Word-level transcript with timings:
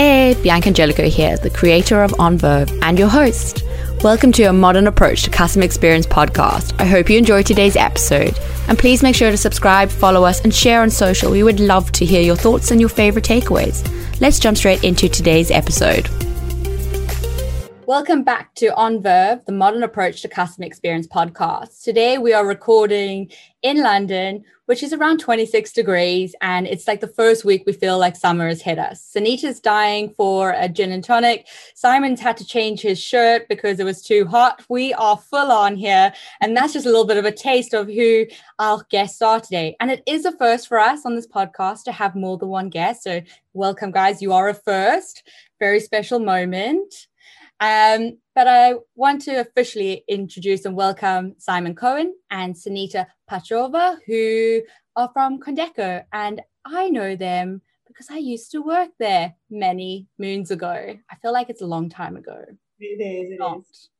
Hey, 0.00 0.34
Bianca 0.42 0.68
Angelico 0.68 1.10
here, 1.10 1.36
the 1.36 1.50
creator 1.50 2.02
of 2.02 2.18
On 2.18 2.38
Verve 2.38 2.72
and 2.80 2.98
your 2.98 3.10
host. 3.10 3.62
Welcome 4.02 4.32
to 4.32 4.44
a 4.44 4.52
modern 4.52 4.86
approach 4.86 5.24
to 5.24 5.30
customer 5.30 5.66
experience 5.66 6.06
podcast. 6.06 6.74
I 6.80 6.86
hope 6.86 7.10
you 7.10 7.18
enjoyed 7.18 7.44
today's 7.44 7.76
episode. 7.76 8.34
And 8.66 8.78
please 8.78 9.02
make 9.02 9.14
sure 9.14 9.30
to 9.30 9.36
subscribe, 9.36 9.90
follow 9.90 10.24
us, 10.24 10.40
and 10.40 10.54
share 10.54 10.80
on 10.80 10.88
social. 10.88 11.30
We 11.30 11.42
would 11.42 11.60
love 11.60 11.92
to 11.92 12.06
hear 12.06 12.22
your 12.22 12.34
thoughts 12.34 12.70
and 12.70 12.80
your 12.80 12.88
favorite 12.88 13.26
takeaways. 13.26 13.86
Let's 14.22 14.38
jump 14.38 14.56
straight 14.56 14.84
into 14.84 15.06
today's 15.06 15.50
episode. 15.50 16.08
Welcome 17.90 18.22
back 18.22 18.54
to 18.54 18.72
On 18.76 19.02
Verve, 19.02 19.44
the 19.46 19.52
modern 19.52 19.82
approach 19.82 20.22
to 20.22 20.28
customer 20.28 20.64
experience 20.64 21.08
podcast. 21.08 21.82
Today 21.82 22.18
we 22.18 22.32
are 22.32 22.46
recording 22.46 23.32
in 23.62 23.82
London, 23.82 24.44
which 24.66 24.84
is 24.84 24.92
around 24.92 25.18
26 25.18 25.72
degrees, 25.72 26.32
and 26.40 26.68
it's 26.68 26.86
like 26.86 27.00
the 27.00 27.08
first 27.08 27.44
week 27.44 27.64
we 27.66 27.72
feel 27.72 27.98
like 27.98 28.14
summer 28.14 28.46
has 28.46 28.62
hit 28.62 28.78
us. 28.78 29.10
Sunita's 29.12 29.58
dying 29.58 30.14
for 30.16 30.52
a 30.52 30.68
gin 30.68 30.92
and 30.92 31.02
tonic. 31.02 31.48
Simon's 31.74 32.20
had 32.20 32.36
to 32.36 32.46
change 32.46 32.80
his 32.80 33.02
shirt 33.02 33.48
because 33.48 33.80
it 33.80 33.84
was 33.84 34.02
too 34.02 34.24
hot. 34.24 34.64
We 34.68 34.94
are 34.94 35.16
full 35.16 35.50
on 35.50 35.74
here, 35.74 36.12
and 36.40 36.56
that's 36.56 36.74
just 36.74 36.86
a 36.86 36.90
little 36.90 37.06
bit 37.06 37.16
of 37.16 37.24
a 37.24 37.32
taste 37.32 37.74
of 37.74 37.88
who 37.88 38.26
our 38.60 38.86
guests 38.90 39.20
are 39.20 39.40
today. 39.40 39.74
And 39.80 39.90
it 39.90 40.04
is 40.06 40.24
a 40.26 40.38
first 40.38 40.68
for 40.68 40.78
us 40.78 41.04
on 41.04 41.16
this 41.16 41.26
podcast 41.26 41.82
to 41.86 41.92
have 41.92 42.14
more 42.14 42.38
than 42.38 42.50
one 42.50 42.68
guest. 42.68 43.02
So, 43.02 43.22
welcome, 43.52 43.90
guys. 43.90 44.22
You 44.22 44.32
are 44.32 44.48
a 44.48 44.54
first. 44.54 45.24
Very 45.58 45.80
special 45.80 46.20
moment. 46.20 47.08
Um, 47.60 48.18
but 48.34 48.48
I 48.48 48.74
want 48.94 49.20
to 49.22 49.40
officially 49.40 50.02
introduce 50.08 50.64
and 50.64 50.74
welcome 50.74 51.34
Simon 51.38 51.74
Cohen 51.74 52.14
and 52.30 52.54
Sunita 52.54 53.06
Pachova, 53.30 53.98
who 54.06 54.62
are 54.96 55.10
from 55.12 55.38
Condeco. 55.40 56.02
And 56.12 56.40
I 56.64 56.88
know 56.88 57.16
them 57.16 57.60
because 57.86 58.08
I 58.10 58.16
used 58.16 58.50
to 58.52 58.62
work 58.62 58.90
there 58.98 59.34
many 59.50 60.06
moons 60.18 60.50
ago. 60.50 60.96
I 61.10 61.16
feel 61.20 61.32
like 61.32 61.50
it's 61.50 61.60
a 61.60 61.66
long 61.66 61.90
time 61.90 62.16
ago. 62.16 62.42
It 62.78 63.00
is. 63.00 63.32
It 63.32 63.38
Not. 63.38 63.60
is. 63.70 63.90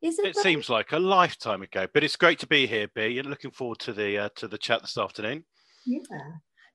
Is 0.00 0.18
it, 0.18 0.26
it 0.26 0.36
seems 0.36 0.68
like 0.68 0.92
a 0.92 0.98
lifetime 0.98 1.62
ago, 1.62 1.88
but 1.92 2.04
it's 2.04 2.14
great 2.14 2.38
to 2.40 2.46
be 2.46 2.66
here, 2.66 2.88
B, 2.94 3.18
and 3.18 3.28
looking 3.28 3.50
forward 3.50 3.80
to 3.80 3.92
the 3.92 4.18
uh, 4.18 4.28
to 4.36 4.46
the 4.46 4.58
chat 4.58 4.82
this 4.82 4.96
afternoon. 4.96 5.44
Yeah. 5.84 6.00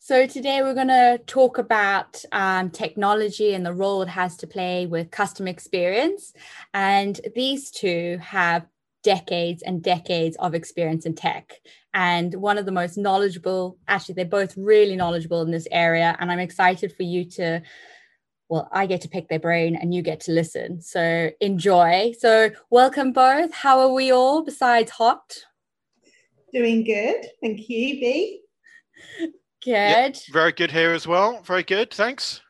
So, 0.05 0.27
today 0.27 0.61
we're 0.61 0.73
going 0.73 0.89
to 0.89 1.17
talk 1.27 1.57
about 1.57 2.21
um, 2.33 2.71
technology 2.71 3.53
and 3.53 3.65
the 3.65 3.73
role 3.73 4.01
it 4.01 4.09
has 4.09 4.35
to 4.35 4.47
play 4.47 4.85
with 4.85 5.11
customer 5.11 5.47
experience. 5.47 6.33
And 6.73 7.21
these 7.35 7.71
two 7.71 8.17
have 8.21 8.67
decades 9.01 9.63
and 9.63 9.81
decades 9.81 10.35
of 10.41 10.55
experience 10.55 11.05
in 11.05 11.15
tech. 11.15 11.53
And 11.93 12.35
one 12.35 12.57
of 12.57 12.65
the 12.65 12.71
most 12.73 12.97
knowledgeable, 12.97 13.77
actually, 13.87 14.15
they're 14.15 14.25
both 14.25 14.57
really 14.57 14.97
knowledgeable 14.97 15.41
in 15.41 15.51
this 15.51 15.69
area. 15.71 16.17
And 16.19 16.29
I'm 16.29 16.39
excited 16.39 16.93
for 16.97 17.03
you 17.03 17.23
to, 17.37 17.61
well, 18.49 18.67
I 18.73 18.87
get 18.87 18.99
to 19.03 19.07
pick 19.07 19.29
their 19.29 19.39
brain 19.39 19.77
and 19.77 19.93
you 19.93 20.01
get 20.01 20.19
to 20.21 20.33
listen. 20.33 20.81
So, 20.81 21.29
enjoy. 21.39 22.11
So, 22.19 22.49
welcome 22.69 23.13
both. 23.13 23.53
How 23.53 23.79
are 23.79 23.93
we 23.93 24.11
all 24.11 24.43
besides 24.43 24.91
hot? 24.91 25.33
Doing 26.51 26.83
good. 26.83 27.25
Thank 27.41 27.69
you, 27.69 28.01
B. 28.01 28.41
Good. 29.63 29.71
Yep, 29.73 30.17
very 30.31 30.51
good 30.51 30.71
here 30.71 30.93
as 30.93 31.07
well. 31.07 31.41
Very 31.43 31.63
good. 31.63 31.91
Thanks. 31.91 32.41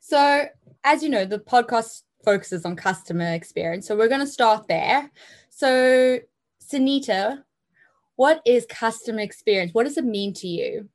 So, 0.00 0.46
as 0.84 1.02
you 1.02 1.08
know, 1.08 1.24
the 1.24 1.38
podcast 1.38 2.02
focuses 2.24 2.64
on 2.64 2.74
customer 2.76 3.32
experience. 3.32 3.86
So, 3.86 3.96
we're 3.96 4.08
going 4.08 4.20
to 4.20 4.26
start 4.26 4.66
there. 4.68 5.10
So, 5.50 6.18
Sunita, 6.64 7.42
what 8.16 8.42
is 8.44 8.66
customer 8.68 9.20
experience? 9.20 9.72
What 9.72 9.84
does 9.84 9.96
it 9.96 10.04
mean 10.04 10.32
to 10.34 10.48
you? 10.48 10.88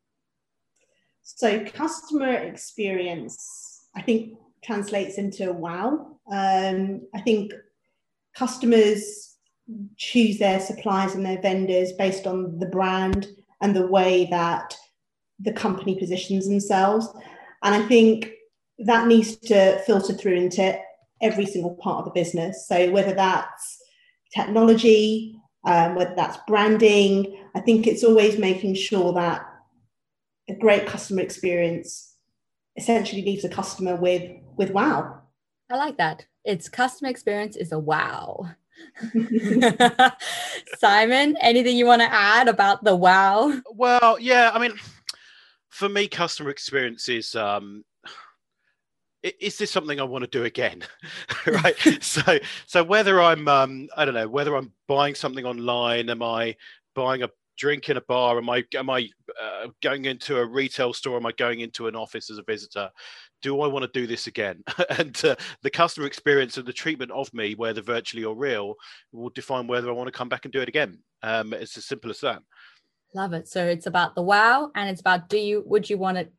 So, 1.24 1.64
customer 1.66 2.34
experience, 2.34 3.88
I 3.96 4.02
think, 4.02 4.38
translates 4.64 5.18
into 5.18 5.54
wow. 5.54 6.20
Um, 6.30 7.08
I 7.14 7.22
think 7.22 7.54
customers 8.36 9.38
choose 9.98 10.40
their 10.40 10.60
suppliers 10.60 11.16
and 11.16 11.26
their 11.26 11.42
vendors 11.42 11.94
based 11.94 12.28
on 12.28 12.60
the 12.60 12.68
brand 12.68 13.28
and 13.62 13.76
the 13.76 13.88
way 13.88 14.28
that 14.32 14.76
the 15.40 15.54
company 15.54 15.98
positions 15.98 16.48
themselves. 16.48 17.08
And 17.64 17.76
I 17.76 17.88
think 17.88 18.32
that 18.80 19.08
needs 19.08 19.36
to 19.38 19.80
filter 19.86 20.14
through 20.14 20.36
into 20.36 20.80
every 21.22 21.46
single 21.46 21.76
part 21.76 22.00
of 22.00 22.06
the 22.06 22.20
business. 22.20 22.68
So 22.68 22.92
whether 22.92 23.14
that's 23.14 23.78
technology, 24.34 25.40
um, 25.66 25.96
whether 25.96 26.14
that's 26.16 26.38
branding, 26.48 27.44
I 27.56 27.60
think 27.60 27.88
it's 27.88 28.04
always 28.04 28.38
making 28.38 28.76
sure 28.76 29.14
that 29.14 29.46
a 30.50 30.56
great 30.56 30.86
customer 30.86 31.22
experience 31.22 32.16
essentially 32.78 33.24
leaves 33.24 33.44
a 33.44 33.50
customer 33.50 33.96
with 33.96 34.32
with 34.56 34.72
wow. 34.72 35.22
I 35.70 35.76
like 35.76 35.98
that. 35.98 36.26
It's 36.46 36.70
customer 36.70 37.10
experience 37.10 37.58
is 37.58 37.72
a 37.72 37.80
wow. 37.80 38.52
Simon, 40.78 41.36
anything 41.42 41.78
you 41.78 41.86
want 41.86 42.02
to 42.02 42.14
add 42.14 42.48
about 42.48 42.84
the 42.84 42.96
wow? 42.96 43.60
Well, 43.72 44.20
yeah, 44.20 44.52
I 44.54 44.60
mean 44.60 44.74
for 45.70 45.90
me, 45.90 46.08
customer 46.08 46.50
experience 46.50 47.10
is 47.10 47.36
um, 47.36 47.84
is 49.24 49.58
this 49.58 49.72
something 49.72 50.00
I 50.00 50.04
want 50.04 50.24
to 50.24 50.30
do 50.30 50.46
again? 50.46 50.84
right. 51.48 51.76
so 52.02 52.40
so 52.66 52.84
whether 52.84 53.22
I'm 53.22 53.48
um, 53.48 53.90
I 53.96 54.06
don't 54.06 54.14
know 54.14 54.28
whether 54.28 54.56
I'm 54.56 54.72
buying 54.88 55.16
something 55.16 55.46
online, 55.46 56.10
am 56.10 56.24
I 56.24 56.56
buying 56.96 57.24
a 57.24 57.30
drink 57.58 57.90
in 57.90 57.98
a 57.98 58.02
bar? 58.02 58.38
Am 58.38 58.50
I 58.50 58.64
am 58.76 58.90
I 58.90 59.10
uh, 59.42 59.68
going 59.82 60.06
into 60.06 60.38
a 60.38 60.46
retail 60.46 60.94
store? 60.94 61.18
Am 61.18 61.26
I 61.26 61.32
going 61.34 61.60
into 61.60 61.88
an 61.88 61.96
office 61.96 62.30
as 62.30 62.38
a 62.38 62.44
visitor? 62.44 62.90
Do 63.42 63.62
I 63.62 63.68
want 63.68 63.84
to 63.84 64.00
do 64.00 64.08
this 64.08 64.28
again? 64.28 64.64
and 64.98 65.20
uh, 65.26 65.36
the 65.62 65.70
customer 65.70 66.08
experience 66.08 66.58
and 66.58 66.66
the 66.66 66.74
treatment 66.74 67.12
of 67.12 67.34
me, 67.34 67.56
whether 67.56 67.82
virtually 67.82 68.24
or 68.24 68.36
real, 68.36 68.76
will 69.12 69.30
define 69.30 69.68
whether 69.68 69.90
I 69.90 69.94
want 69.94 70.08
to 70.08 70.18
come 70.18 70.30
back 70.30 70.46
and 70.46 70.52
do 70.52 70.62
it 70.62 70.70
again. 70.70 71.00
Um, 71.24 71.54
it's 71.54 71.78
as 71.78 71.86
simple 71.86 72.10
as 72.10 72.22
that. 72.22 72.42
Love 73.14 73.34
it. 73.34 73.48
So 73.48 73.66
it's 73.66 73.88
about 73.88 74.16
the 74.16 74.22
wow 74.22 74.72
and 74.76 74.90
it's 74.90 75.02
about 75.02 75.30
do 75.30 75.38
you 75.38 75.64
would 75.66 75.90
you 75.90 75.98
want 75.98 76.18
it 76.18 76.32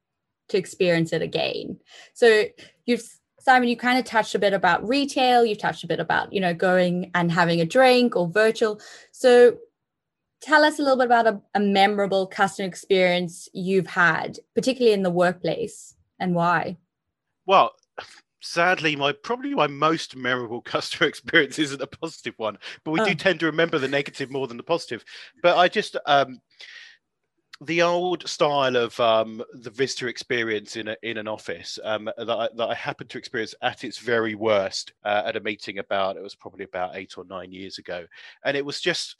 to 0.48 0.58
experience 0.58 1.12
it 1.12 1.22
again? 1.22 1.78
So 2.14 2.44
you've 2.86 3.08
Simon, 3.40 3.68
you 3.68 3.76
kind 3.76 3.98
of 3.98 4.04
touched 4.04 4.34
a 4.34 4.38
bit 4.38 4.52
about 4.52 4.86
retail, 4.86 5.44
you 5.44 5.56
touched 5.56 5.84
a 5.84 5.86
bit 5.86 6.00
about, 6.00 6.32
you 6.32 6.40
know, 6.40 6.52
going 6.52 7.10
and 7.14 7.32
having 7.32 7.60
a 7.60 7.64
drink 7.64 8.14
or 8.14 8.28
virtual. 8.28 8.80
So 9.12 9.56
tell 10.42 10.64
us 10.64 10.78
a 10.78 10.82
little 10.82 10.98
bit 10.98 11.06
about 11.06 11.26
a, 11.26 11.40
a 11.54 11.60
memorable 11.60 12.26
customer 12.26 12.68
experience 12.68 13.48
you've 13.52 13.86
had, 13.86 14.38
particularly 14.54 14.92
in 14.92 15.02
the 15.02 15.10
workplace 15.10 15.94
and 16.20 16.34
why. 16.34 16.76
Well, 17.46 17.72
sadly 18.40 18.94
my 18.94 19.12
probably 19.12 19.54
my 19.54 19.66
most 19.66 20.16
memorable 20.16 20.60
customer 20.74 21.08
experience 21.08 21.58
isn't 21.58 21.82
a 21.82 21.86
positive 21.86 22.34
one 22.36 22.56
but 22.84 22.92
we 22.92 23.00
oh. 23.00 23.04
do 23.04 23.14
tend 23.14 23.40
to 23.40 23.46
remember 23.46 23.78
the 23.78 23.88
negative 23.88 24.30
more 24.30 24.46
than 24.46 24.56
the 24.56 24.62
positive 24.62 25.04
but 25.42 25.56
i 25.56 25.68
just 25.68 25.96
um 26.06 26.40
the 27.60 27.82
old 27.82 28.28
style 28.28 28.76
of 28.76 28.98
um, 29.00 29.42
the 29.52 29.70
visitor 29.70 30.08
experience 30.08 30.76
in 30.76 30.88
a, 30.88 30.96
in 31.02 31.16
an 31.16 31.26
office 31.26 31.78
um, 31.82 32.08
that, 32.16 32.30
I, 32.30 32.48
that 32.54 32.68
I 32.68 32.74
happened 32.74 33.10
to 33.10 33.18
experience 33.18 33.54
at 33.62 33.82
its 33.82 33.98
very 33.98 34.36
worst 34.36 34.92
uh, 35.04 35.22
at 35.26 35.36
a 35.36 35.40
meeting 35.40 35.78
about 35.78 36.16
it 36.16 36.22
was 36.22 36.36
probably 36.36 36.64
about 36.64 36.94
eight 36.94 37.18
or 37.18 37.24
nine 37.24 37.50
years 37.50 37.78
ago, 37.78 38.06
and 38.44 38.56
it 38.56 38.64
was 38.64 38.80
just 38.80 39.16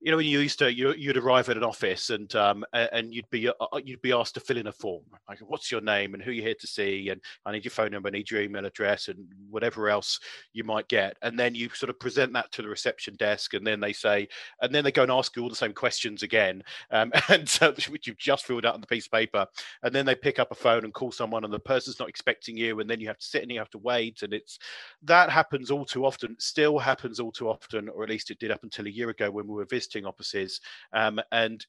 you 0.00 0.10
know 0.10 0.16
when 0.16 0.26
you 0.26 0.40
used 0.40 0.58
to 0.58 0.72
you, 0.72 0.94
would 1.06 1.16
arrive 1.16 1.48
at 1.48 1.56
an 1.56 1.64
office 1.64 2.10
and 2.10 2.34
um, 2.36 2.64
and 2.72 3.14
you'd 3.14 3.28
be 3.30 3.48
uh, 3.48 3.52
uh, 3.60 3.80
you'd 3.82 4.02
be 4.02 4.12
asked 4.12 4.34
to 4.34 4.40
fill 4.40 4.56
in 4.58 4.66
a 4.66 4.72
form 4.72 5.02
like 5.28 5.38
what's 5.40 5.72
your 5.72 5.80
name 5.80 6.14
and 6.14 6.22
who 6.22 6.30
you're 6.30 6.44
here 6.44 6.54
to 6.60 6.66
see 6.66 7.08
and 7.08 7.20
I 7.44 7.52
need 7.52 7.64
your 7.64 7.72
phone 7.72 7.90
number, 7.90 8.08
I 8.08 8.12
need 8.12 8.30
your 8.30 8.42
email 8.42 8.66
address 8.66 9.08
and 9.08 9.26
whatever 9.50 9.88
else 9.88 10.20
you 10.52 10.64
might 10.64 10.88
get. 10.88 11.16
And 11.22 11.38
then 11.38 11.54
you 11.54 11.68
sort 11.70 11.90
of 11.90 11.98
present 11.98 12.32
that 12.34 12.52
to 12.52 12.62
the 12.62 12.68
reception 12.68 13.16
desk 13.16 13.54
and 13.54 13.66
then 13.66 13.80
they 13.80 13.92
say 13.92 14.28
and 14.60 14.74
then 14.74 14.84
they 14.84 14.92
go 14.92 15.02
and 15.02 15.10
ask 15.10 15.34
you 15.34 15.42
all 15.42 15.48
the 15.48 15.56
same 15.56 15.72
questions 15.72 16.22
again 16.22 16.62
um, 16.90 17.12
and 17.28 17.48
so, 17.48 17.72
which 17.88 18.06
you've 18.06 18.18
just 18.18 18.46
filled 18.46 18.66
out 18.66 18.74
on 18.74 18.80
the 18.80 18.86
piece 18.86 19.06
of 19.06 19.12
paper. 19.12 19.46
And 19.82 19.94
then 19.94 20.06
they 20.06 20.14
pick 20.14 20.38
up 20.38 20.52
a 20.52 20.54
phone 20.54 20.84
and 20.84 20.94
call 20.94 21.10
someone 21.10 21.44
and 21.44 21.52
the 21.52 21.58
person's 21.58 21.98
not 21.98 22.08
expecting 22.08 22.56
you 22.56 22.80
and 22.80 22.88
then 22.88 23.00
you 23.00 23.08
have 23.08 23.18
to 23.18 23.26
sit 23.26 23.42
and 23.42 23.50
you 23.50 23.58
have 23.58 23.70
to 23.70 23.78
wait 23.78 24.22
and 24.22 24.32
it's 24.32 24.58
that 25.02 25.30
happens 25.30 25.70
all 25.70 25.84
too 25.84 26.04
often 26.04 26.36
still 26.38 26.78
happens 26.78 27.18
all 27.18 27.32
too 27.32 27.48
often 27.48 27.88
or 27.88 28.02
at 28.02 28.10
least 28.10 28.30
it 28.30 28.38
did 28.38 28.50
up 28.50 28.62
until 28.62 28.86
a 28.86 28.90
year 28.90 29.10
ago 29.10 29.30
when 29.30 29.46
we 29.46 29.54
were 29.54 29.64
visiting 29.64 29.85
visiting 29.86 30.06
offices. 30.06 30.60
Um, 30.92 31.20
and 31.32 31.64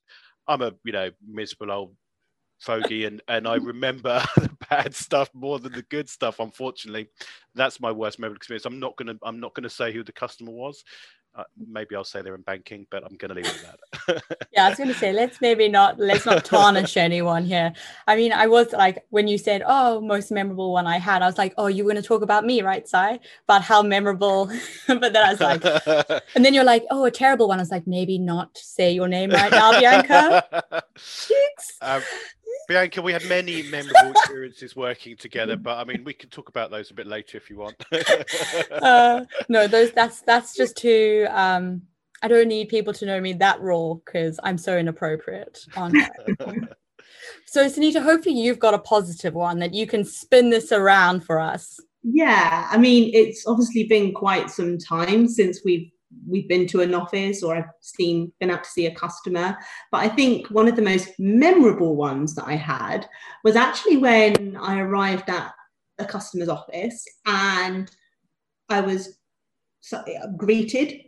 I'm 0.48 0.62
a 0.62 0.74
you 0.84 0.94
know 0.94 1.12
miserable 1.28 1.72
old 1.72 1.96
fogey 2.60 3.06
and 3.06 3.22
and 3.28 3.48
I 3.48 3.56
remember 3.62 4.24
the 4.36 4.50
bad 4.70 4.96
stuff 4.96 5.30
more 5.34 5.60
than 5.60 5.74
the 5.74 5.84
good 5.84 6.10
stuff 6.10 6.40
unfortunately 6.40 7.08
that's 7.54 7.80
my 7.80 7.92
worst 7.92 8.18
memorable 8.18 8.38
experience 8.38 8.66
I'm 8.66 8.80
not 8.80 8.96
going 8.98 9.16
to 9.16 9.20
I'm 9.24 9.40
not 9.40 9.54
to 9.62 9.70
say 9.70 9.94
who 9.94 10.04
the 10.04 10.12
customer 10.12 10.52
was 10.52 10.84
uh, 11.38 11.44
maybe 11.56 11.96
I'll 11.96 12.04
say 12.04 12.22
they're 12.22 12.36
in 12.36 12.42
banking, 12.42 12.88
but 12.90 13.04
I'm 13.04 13.16
going 13.16 13.30
to 13.30 13.36
leave 13.36 13.46
it 13.46 13.64
at 13.64 13.80
that. 14.08 14.37
yeah, 14.58 14.66
I 14.66 14.70
was 14.70 14.78
going 14.80 14.88
to 14.88 14.96
say 14.96 15.14
let's 15.14 15.40
maybe 15.40 15.70
not 15.70 16.00
let's 16.00 16.26
not 16.26 16.44
tarnish 16.44 16.98
anyone 17.08 17.46
here. 17.46 17.74
I 18.08 18.16
mean, 18.16 18.34
I 18.34 18.48
was 18.48 18.72
like 18.74 19.06
when 19.10 19.28
you 19.28 19.38
said, 19.38 19.62
"Oh, 19.66 20.02
most 20.02 20.32
memorable 20.32 20.74
one 20.74 20.88
I 20.88 20.98
had," 20.98 21.22
I 21.22 21.28
was 21.28 21.38
like, 21.38 21.54
"Oh, 21.58 21.68
you're 21.68 21.86
going 21.86 21.96
to 21.96 22.02
talk 22.02 22.24
about 22.24 22.44
me, 22.44 22.64
right, 22.64 22.88
Si? 22.88 23.20
About 23.44 23.62
how 23.62 23.84
memorable." 23.84 24.48
but 24.88 25.14
then 25.14 25.18
I 25.18 25.32
was 25.32 25.40
like, 25.40 25.64
and 26.36 26.44
then 26.44 26.56
you're 26.56 26.64
like, 26.64 26.86
"Oh, 26.90 27.06
a 27.06 27.12
terrible 27.12 27.48
one." 27.48 27.60
I 27.60 27.62
was 27.62 27.70
like, 27.70 27.86
maybe 27.86 28.18
not 28.18 28.58
say 28.58 28.92
your 28.92 29.08
name 29.08 29.30
right 29.30 29.52
now, 29.52 29.80
Bianca. 29.80 30.44
um, 31.82 32.02
Bianca, 32.68 33.02
we 33.04 33.14
had 33.14 33.26
many 33.26 33.62
memorable 33.62 34.12
experiences 34.12 34.76
working 34.76 35.16
together, 35.18 35.56
but 35.56 35.78
I 35.78 35.84
mean, 35.84 36.04
we 36.04 36.14
can 36.14 36.32
talk 36.32 36.50
about 36.50 36.72
those 36.72 36.90
a 36.90 36.96
bit 36.96 37.06
later 37.06 37.38
if 37.38 37.52
you 37.52 37.58
want. 37.58 37.76
uh, 38.72 39.24
no, 39.50 39.68
those 39.68 39.92
that's 39.92 40.22
that's 40.22 40.56
just 40.56 40.78
too. 40.78 41.28
Um, 41.30 41.84
I 42.22 42.28
don't 42.28 42.48
need 42.48 42.70
people 42.70 42.94
to 42.94 43.06
know 43.06 43.22
me 43.22 43.34
that 43.34 43.62
raw 43.62 43.94
because 43.94 44.40
I'm 44.44 44.58
so 44.58 44.78
inappropriate. 44.78 45.66
so, 47.46 47.68
Sunita, 47.68 48.02
hopefully 48.02 48.36
you've 48.36 48.60
got 48.60 48.74
a 48.74 48.80
positive 48.80 49.34
one 49.34 49.60
that 49.60 49.74
you 49.74 49.88
can 49.88 50.04
spin 50.04 50.50
this 50.50 50.72
around 50.72 51.24
for 51.24 51.40
us. 51.40 51.80
Yeah, 52.04 52.68
I 52.72 52.78
mean, 52.78 53.12
it's 53.14 53.46
obviously 53.46 53.84
been 53.84 54.14
quite 54.14 54.50
some 54.50 54.78
time 54.78 55.28
since 55.28 55.62
we've 55.64 55.92
we've 56.26 56.48
been 56.48 56.68
to 56.68 56.82
an 56.82 56.94
office 56.94 57.44
or 57.44 57.56
I've 57.56 57.70
seen 57.82 58.32
been 58.40 58.50
out 58.50 58.64
to 58.64 58.70
see 58.70 58.86
a 58.86 58.96
customer. 58.96 59.58
But 59.92 60.00
I 60.00 60.10
think 60.10 60.48
one 60.48 60.68
of 60.68 60.76
the 60.76 60.82
most 60.82 61.10
memorable 61.20 61.96
ones 61.96 62.34
that 62.36 62.48
I 62.48 62.56
had 62.56 63.08
was 63.44 63.56
actually 63.56 63.98
when 63.98 64.58
I 64.60 64.80
arrived 64.80 65.30
at 65.30 65.52
a 66.00 66.06
customer's 66.06 66.50
office 66.50 67.04
and 67.26 67.92
I 68.70 68.82
was 68.82 69.18
greeted. 70.38 71.02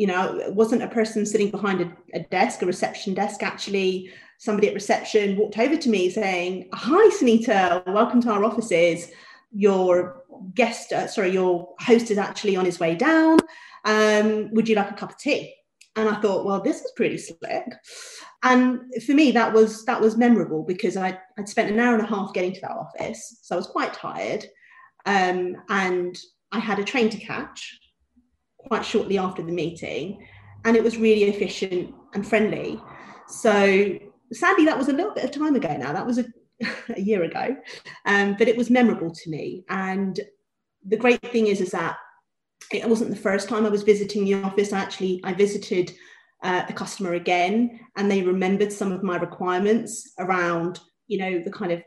You 0.00 0.06
know, 0.06 0.38
it 0.38 0.54
wasn't 0.54 0.82
a 0.82 0.88
person 0.88 1.26
sitting 1.26 1.50
behind 1.50 1.80
a, 1.82 1.88
a 2.18 2.20
desk, 2.36 2.62
a 2.62 2.66
reception 2.66 3.12
desk. 3.14 3.42
Actually, 3.42 4.10
somebody 4.38 4.68
at 4.68 4.74
reception 4.74 5.36
walked 5.36 5.58
over 5.58 5.76
to 5.76 5.88
me 5.90 6.10
saying, 6.10 6.68
"Hi, 6.72 7.04
Sunita, 7.16 7.86
welcome 7.86 8.20
to 8.22 8.30
our 8.30 8.44
offices. 8.44 9.08
Your 9.52 10.22
guest, 10.54 10.92
uh, 10.92 11.06
sorry, 11.06 11.32
your 11.32 11.74
host 11.80 12.10
is 12.10 12.18
actually 12.18 12.56
on 12.56 12.64
his 12.64 12.80
way 12.80 12.94
down." 12.94 13.40
um, 13.84 14.50
would 14.52 14.68
you 14.68 14.76
like 14.76 14.90
a 14.90 14.94
cup 14.94 15.10
of 15.10 15.18
tea? 15.18 15.54
And 15.96 16.08
I 16.08 16.20
thought, 16.20 16.44
well, 16.44 16.60
this 16.60 16.80
is 16.80 16.92
pretty 16.96 17.18
slick. 17.18 17.66
And 18.42 18.80
for 19.04 19.12
me, 19.12 19.32
that 19.32 19.52
was 19.52 19.84
that 19.84 20.00
was 20.00 20.16
memorable 20.16 20.62
because 20.62 20.96
I, 20.96 21.18
I'd 21.38 21.48
spent 21.48 21.70
an 21.70 21.80
hour 21.80 21.94
and 21.94 22.02
a 22.02 22.06
half 22.06 22.32
getting 22.32 22.52
to 22.54 22.60
that 22.62 22.70
office, 22.70 23.40
so 23.42 23.54
I 23.54 23.58
was 23.58 23.66
quite 23.66 23.92
tired, 23.92 24.46
um, 25.04 25.56
and 25.68 26.16
I 26.52 26.58
had 26.58 26.78
a 26.78 26.84
train 26.84 27.10
to 27.10 27.18
catch 27.18 27.78
quite 28.66 28.84
shortly 28.84 29.18
after 29.18 29.42
the 29.42 29.52
meeting, 29.52 30.26
and 30.64 30.76
it 30.76 30.84
was 30.84 30.96
really 30.96 31.24
efficient 31.24 31.94
and 32.14 32.26
friendly. 32.26 32.80
So 33.28 33.98
sadly, 34.32 34.64
that 34.66 34.78
was 34.78 34.88
a 34.88 34.92
little 34.92 35.14
bit 35.14 35.24
of 35.24 35.30
time 35.30 35.54
ago 35.54 35.76
now. 35.76 35.92
That 35.92 36.06
was 36.06 36.18
a, 36.18 36.24
a 36.96 37.00
year 37.00 37.24
ago, 37.24 37.56
um, 38.06 38.36
but 38.38 38.48
it 38.48 38.56
was 38.56 38.70
memorable 38.70 39.12
to 39.12 39.30
me. 39.30 39.64
And 39.68 40.18
the 40.86 40.96
great 40.96 41.22
thing 41.30 41.46
is, 41.46 41.60
is 41.60 41.70
that 41.70 41.96
it 42.72 42.88
wasn't 42.88 43.10
the 43.10 43.16
first 43.16 43.48
time 43.48 43.66
I 43.66 43.70
was 43.70 43.82
visiting 43.82 44.24
the 44.24 44.34
office. 44.34 44.72
Actually, 44.72 45.20
I 45.24 45.32
visited 45.32 45.92
uh, 46.42 46.64
the 46.66 46.72
customer 46.72 47.14
again, 47.14 47.80
and 47.96 48.10
they 48.10 48.22
remembered 48.22 48.72
some 48.72 48.92
of 48.92 49.02
my 49.02 49.16
requirements 49.16 50.12
around, 50.18 50.80
you 51.06 51.18
know, 51.18 51.42
the 51.42 51.52
kind 51.52 51.72
of 51.72 51.82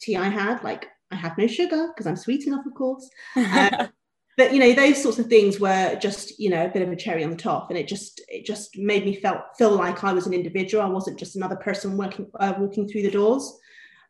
tea 0.00 0.16
I 0.16 0.28
had. 0.28 0.62
Like 0.62 0.88
I 1.10 1.16
had 1.16 1.36
no 1.38 1.46
sugar 1.46 1.88
because 1.88 2.06
I'm 2.06 2.16
sweet 2.16 2.46
enough, 2.46 2.66
of 2.66 2.74
course. 2.74 3.08
Uh, 3.36 3.88
but 4.36 4.52
you 4.52 4.60
know, 4.60 4.72
those 4.74 5.02
sorts 5.02 5.18
of 5.18 5.26
things 5.26 5.58
were 5.58 5.96
just, 5.96 6.38
you 6.38 6.50
know, 6.50 6.66
a 6.66 6.68
bit 6.68 6.82
of 6.82 6.90
a 6.90 6.96
cherry 6.96 7.24
on 7.24 7.30
the 7.30 7.36
top, 7.36 7.70
and 7.70 7.78
it 7.78 7.88
just 7.88 8.20
it 8.28 8.44
just 8.44 8.76
made 8.76 9.04
me 9.04 9.16
felt 9.16 9.40
feel 9.56 9.70
like 9.70 10.04
I 10.04 10.12
was 10.12 10.26
an 10.26 10.34
individual. 10.34 10.84
I 10.84 10.88
wasn't 10.88 11.18
just 11.18 11.36
another 11.36 11.56
person 11.56 11.96
working 11.96 12.30
uh, 12.38 12.54
walking 12.58 12.86
through 12.86 13.02
the 13.02 13.10
doors. 13.10 13.58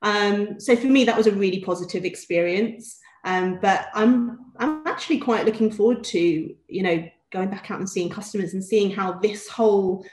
Um, 0.02 0.60
so 0.60 0.74
for 0.76 0.88
me, 0.88 1.04
that 1.04 1.16
was 1.16 1.28
a 1.28 1.32
really 1.32 1.60
positive 1.60 2.04
experience. 2.04 2.98
Um, 3.24 3.58
but 3.62 3.86
I'm 3.94 4.38
I'm 4.58 4.86
actually 4.86 5.18
quite 5.18 5.46
looking 5.46 5.70
forward 5.70 6.02
to 6.04 6.18
you 6.18 6.82
know 6.82 7.08
going 7.32 7.50
back 7.50 7.70
out 7.70 7.78
and 7.78 7.88
seeing 7.88 8.10
customers 8.10 8.54
and 8.54 8.64
seeing 8.64 8.90
how 8.90 9.12
this 9.20 9.48
whole 9.48 10.04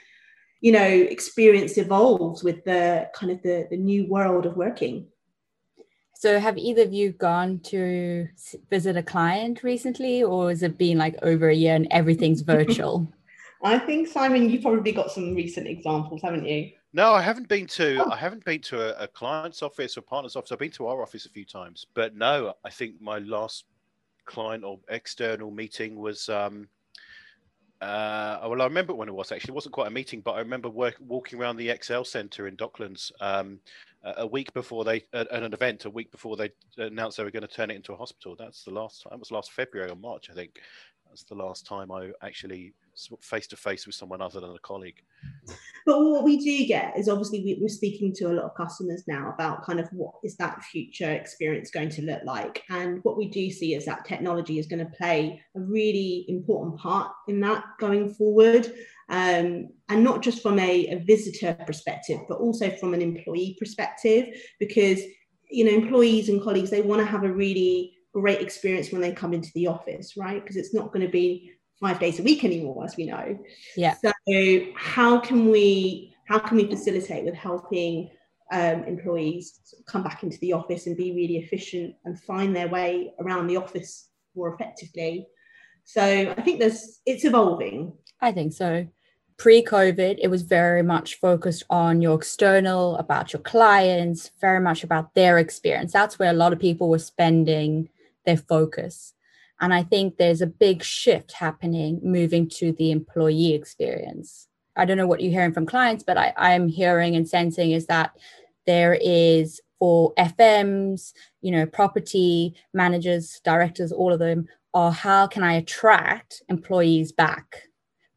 you 0.60 0.70
know 0.70 0.86
experience 0.86 1.76
evolves 1.76 2.44
with 2.44 2.64
the 2.64 3.08
kind 3.14 3.32
of 3.32 3.42
the, 3.42 3.66
the 3.70 3.76
new 3.76 4.06
world 4.06 4.46
of 4.46 4.56
working. 4.56 5.08
So 6.14 6.38
have 6.38 6.56
either 6.56 6.82
of 6.82 6.92
you 6.92 7.12
gone 7.12 7.58
to 7.64 8.28
visit 8.70 8.96
a 8.96 9.02
client 9.02 9.62
recently, 9.62 10.22
or 10.22 10.48
has 10.48 10.62
it 10.62 10.78
been 10.78 10.98
like 10.98 11.16
over 11.22 11.48
a 11.48 11.54
year 11.54 11.74
and 11.74 11.86
everything's 11.90 12.40
virtual? 12.56 13.12
I 13.62 13.78
think 13.78 14.08
Simon, 14.08 14.48
you've 14.50 14.62
probably 14.62 14.92
got 14.92 15.10
some 15.10 15.34
recent 15.34 15.66
examples, 15.66 16.22
haven't 16.22 16.46
you? 16.46 16.70
No, 16.92 17.12
I 17.12 17.22
haven't 17.22 17.48
been 17.48 17.66
to. 17.68 18.04
Oh. 18.04 18.10
I 18.10 18.16
haven't 18.16 18.44
been 18.44 18.60
to 18.62 18.96
a, 19.00 19.04
a, 19.04 19.08
client's 19.08 19.62
office 19.62 19.98
or 19.98 20.02
partner's 20.02 20.36
office. 20.36 20.52
I've 20.52 20.60
been 20.60 20.70
to 20.72 20.86
our 20.86 21.02
office 21.02 21.26
a 21.26 21.30
few 21.30 21.44
times, 21.44 21.86
but 21.94 22.14
no, 22.14 22.54
I 22.64 22.70
think 22.70 23.00
my 23.00 23.18
last 23.18 23.64
client 24.26 24.64
or 24.64 24.78
external 24.88 25.50
meeting 25.50 25.96
was. 25.96 26.28
Um, 26.28 26.68
uh, 27.80 28.38
well, 28.48 28.62
I 28.62 28.64
remember 28.64 28.94
when 28.94 29.08
it 29.08 29.14
was 29.14 29.32
actually. 29.32 29.52
It 29.52 29.54
wasn't 29.54 29.74
quite 29.74 29.88
a 29.88 29.90
meeting, 29.90 30.20
but 30.20 30.32
I 30.32 30.38
remember 30.38 30.68
work, 30.68 30.96
walking 31.00 31.38
around 31.38 31.56
the 31.56 31.68
ExCeL 31.68 32.06
Centre 32.06 32.46
in 32.46 32.56
Docklands 32.56 33.12
um, 33.20 33.58
a 34.02 34.26
week 34.26 34.52
before 34.54 34.84
they 34.84 35.04
at 35.12 35.30
an 35.30 35.52
event, 35.52 35.84
a 35.84 35.90
week 35.90 36.10
before 36.10 36.36
they 36.36 36.50
announced 36.78 37.16
they 37.16 37.24
were 37.24 37.30
going 37.30 37.46
to 37.46 37.48
turn 37.48 37.70
it 37.70 37.76
into 37.76 37.92
a 37.92 37.96
hospital. 37.96 38.36
That's 38.38 38.64
the 38.64 38.70
last. 38.70 39.04
That 39.10 39.18
was 39.18 39.30
last 39.30 39.52
February 39.52 39.90
or 39.90 39.96
March, 39.96 40.30
I 40.30 40.34
think. 40.34 40.60
That's 41.08 41.24
the 41.24 41.34
last 41.34 41.66
time 41.66 41.90
I 41.90 42.10
actually 42.22 42.72
face 43.20 43.46
to 43.48 43.56
face 43.56 43.86
with 43.86 43.94
someone 43.94 44.20
other 44.20 44.40
than 44.40 44.50
a 44.50 44.58
colleague. 44.58 45.02
But 45.86 46.02
what 46.02 46.24
we 46.24 46.38
do 46.38 46.66
get 46.66 46.98
is 46.98 47.08
obviously 47.08 47.58
we're 47.60 47.68
speaking 47.68 48.12
to 48.14 48.24
a 48.24 48.32
lot 48.32 48.44
of 48.46 48.54
customers 48.54 49.04
now 49.06 49.32
about 49.34 49.64
kind 49.64 49.78
of 49.78 49.88
what 49.92 50.14
is 50.22 50.36
that 50.36 50.62
future 50.64 51.10
experience 51.10 51.70
going 51.70 51.90
to 51.90 52.02
look 52.02 52.22
like. 52.24 52.62
And 52.70 53.00
what 53.02 53.18
we 53.18 53.28
do 53.28 53.50
see 53.50 53.74
is 53.74 53.84
that 53.84 54.06
technology 54.06 54.58
is 54.58 54.66
going 54.66 54.84
to 54.84 54.96
play 54.96 55.42
a 55.54 55.60
really 55.60 56.24
important 56.28 56.78
part 56.78 57.12
in 57.28 57.40
that 57.40 57.64
going 57.78 58.14
forward. 58.14 58.72
Um, 59.10 59.68
and 59.90 60.02
not 60.02 60.22
just 60.22 60.40
from 60.40 60.58
a, 60.58 60.86
a 60.86 61.04
visitor 61.04 61.54
perspective, 61.66 62.20
but 62.28 62.38
also 62.38 62.70
from 62.70 62.94
an 62.94 63.02
employee 63.02 63.56
perspective, 63.58 64.28
because 64.58 65.00
you 65.50 65.64
know 65.64 65.72
employees 65.72 66.30
and 66.30 66.42
colleagues 66.42 66.70
they 66.70 66.80
want 66.80 67.00
to 67.00 67.06
have 67.06 67.22
a 67.22 67.32
really 67.32 67.94
great 68.14 68.40
experience 68.40 68.92
when 68.92 69.02
they 69.02 69.12
come 69.12 69.34
into 69.34 69.50
the 69.54 69.66
office, 69.66 70.16
right? 70.16 70.42
Because 70.42 70.56
it's 70.56 70.72
not 70.72 70.92
going 70.92 71.04
to 71.04 71.12
be 71.12 71.50
five 71.80 71.98
days 71.98 72.18
a 72.20 72.22
week 72.22 72.44
anymore, 72.44 72.84
as 72.84 72.96
we 72.96 73.06
know. 73.06 73.38
Yeah. 73.76 73.96
So 74.04 74.12
how 74.76 75.18
can 75.20 75.50
we 75.50 76.14
how 76.26 76.38
can 76.38 76.56
we 76.56 76.66
facilitate 76.66 77.24
with 77.24 77.34
helping 77.34 78.10
um, 78.52 78.84
employees 78.84 79.60
come 79.86 80.02
back 80.02 80.22
into 80.22 80.38
the 80.38 80.52
office 80.52 80.86
and 80.86 80.96
be 80.96 81.12
really 81.12 81.36
efficient 81.36 81.94
and 82.04 82.18
find 82.22 82.54
their 82.54 82.68
way 82.68 83.12
around 83.20 83.46
the 83.46 83.56
office 83.56 84.08
more 84.34 84.54
effectively? 84.54 85.26
So 85.84 86.02
I 86.36 86.40
think 86.42 86.60
there's 86.60 87.00
it's 87.04 87.24
evolving. 87.24 87.92
I 88.20 88.32
think 88.32 88.52
so. 88.52 88.86
Pre-COVID, 89.36 90.18
it 90.22 90.28
was 90.28 90.42
very 90.42 90.82
much 90.82 91.18
focused 91.18 91.64
on 91.68 92.00
your 92.00 92.14
external, 92.14 92.96
about 92.98 93.32
your 93.32 93.42
clients, 93.42 94.30
very 94.40 94.60
much 94.60 94.84
about 94.84 95.12
their 95.14 95.38
experience. 95.38 95.92
That's 95.92 96.20
where 96.20 96.30
a 96.30 96.34
lot 96.34 96.52
of 96.52 96.60
people 96.60 96.88
were 96.88 97.00
spending 97.00 97.88
their 98.24 98.36
focus. 98.36 99.13
And 99.64 99.72
I 99.72 99.82
think 99.82 100.18
there's 100.18 100.42
a 100.42 100.46
big 100.46 100.82
shift 100.82 101.32
happening 101.32 101.98
moving 102.02 102.50
to 102.50 102.72
the 102.72 102.90
employee 102.90 103.54
experience. 103.54 104.46
I 104.76 104.84
don't 104.84 104.98
know 104.98 105.06
what 105.06 105.22
you're 105.22 105.32
hearing 105.32 105.54
from 105.54 105.64
clients, 105.64 106.04
but 106.04 106.18
I, 106.18 106.34
I'm 106.36 106.68
hearing 106.68 107.16
and 107.16 107.26
sensing 107.26 107.70
is 107.70 107.86
that 107.86 108.10
there 108.66 108.98
is 109.00 109.62
for 109.78 110.12
FMs, 110.18 111.14
you 111.40 111.50
know, 111.50 111.64
property 111.64 112.54
managers, 112.74 113.40
directors, 113.42 113.90
all 113.90 114.12
of 114.12 114.18
them 114.18 114.48
are 114.74 114.92
how 114.92 115.26
can 115.28 115.42
I 115.42 115.54
attract 115.54 116.42
employees 116.50 117.10
back 117.12 117.62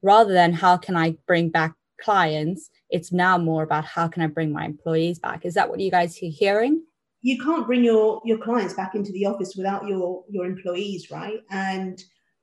rather 0.02 0.34
than 0.34 0.52
how 0.52 0.76
can 0.76 0.98
I 0.98 1.16
bring 1.28 1.48
back 1.48 1.76
clients? 2.02 2.70
It's 2.90 3.14
now 3.14 3.38
more 3.38 3.64
about 3.64 3.86
how 3.86 4.10
can 4.10 4.22
I 4.22 4.28
bring 4.28 4.52
my 4.52 4.66
employees 4.66 5.18
back. 5.18 5.46
Is 5.46 5.54
that 5.54 5.70
what 5.70 5.80
you 5.80 5.92
guys 5.92 6.22
are 6.22 6.26
hearing? 6.26 6.84
You 7.22 7.38
can't 7.44 7.68
bring 7.68 7.84
your 7.84 8.22
your 8.26 8.38
clients 8.38 8.74
back 8.74 8.96
into 8.96 9.12
the 9.12 9.26
office 9.26 9.56
without 9.56 9.88
your 9.88 10.24
your 10.30 10.46
employees 10.46 11.10
right? 11.12 11.40
And 11.50 12.02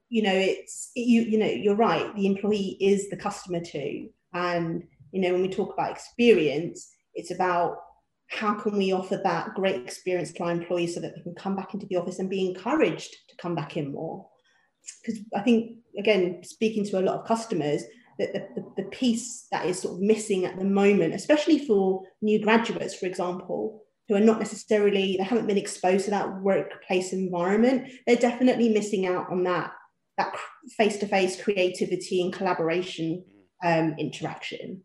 you 0.09 0.23
know 0.23 0.35
it's 0.35 0.91
you 0.95 1.23
you 1.23 1.39
know 1.39 1.47
you're 1.47 1.77
right 1.77 2.15
the 2.15 2.27
employee 2.27 2.77
is 2.81 3.09
the 3.11 3.17
customer 3.17 3.61
too. 3.61 4.09
And 4.33 4.85
you 5.13 5.21
know 5.21 5.33
when 5.33 5.43
we 5.43 5.49
talk 5.49 5.73
about 5.73 5.93
experience 5.93 6.91
it's 7.15 7.31
about 7.31 7.79
how 8.29 8.55
can 8.55 8.77
we 8.77 8.93
offer 8.93 9.21
that 9.23 9.55
great 9.55 9.77
experience 9.77 10.33
to 10.33 10.43
our 10.43 10.51
employees 10.51 10.95
so 10.95 11.01
that 11.01 11.15
they 11.15 11.23
can 11.23 11.35
come 11.35 11.55
back 11.55 11.73
into 11.75 11.87
the 11.87 11.97
office 11.97 12.19
and 12.19 12.29
be 12.29 12.49
encouraged 12.49 13.15
to 13.29 13.37
come 13.37 13.55
back 13.55 13.77
in 13.77 13.93
more. 13.93 14.27
Because 15.03 15.21
i 15.35 15.41
think 15.41 15.79
again 15.99 16.43
speaking 16.43 16.85
to 16.85 16.99
a 16.99 17.07
lot 17.07 17.21
of 17.21 17.27
customers 17.27 17.85
that 18.19 18.33
the, 18.33 18.47
the, 18.55 18.83
the 18.83 18.89
piece 18.91 19.47
that 19.51 19.67
is 19.67 19.81
sort 19.81 19.95
of 19.95 20.01
missing 20.01 20.45
at 20.45 20.59
the 20.59 20.65
moment 20.65 21.15
especially 21.15 21.65
for 21.67 22.03
new 22.21 22.39
graduates 22.43 22.95
for 22.95 23.07
example 23.07 23.84
who 24.09 24.15
are 24.15 24.21
not 24.21 24.39
necessarily 24.39 25.17
they 25.17 25.25
haven't 25.25 25.47
been 25.47 25.59
exposed 25.59 26.05
to 26.05 26.11
that 26.11 26.41
workplace 26.41 27.13
environment 27.13 27.91
they're 28.07 28.17
definitely 28.17 28.69
missing 28.69 29.07
out 29.07 29.31
on 29.31 29.45
that 29.45 29.73
that 30.17 30.35
face-to-face 30.77 31.43
creativity 31.43 32.23
and 32.23 32.33
collaboration 32.33 33.25
um, 33.65 33.95
interaction 33.99 34.83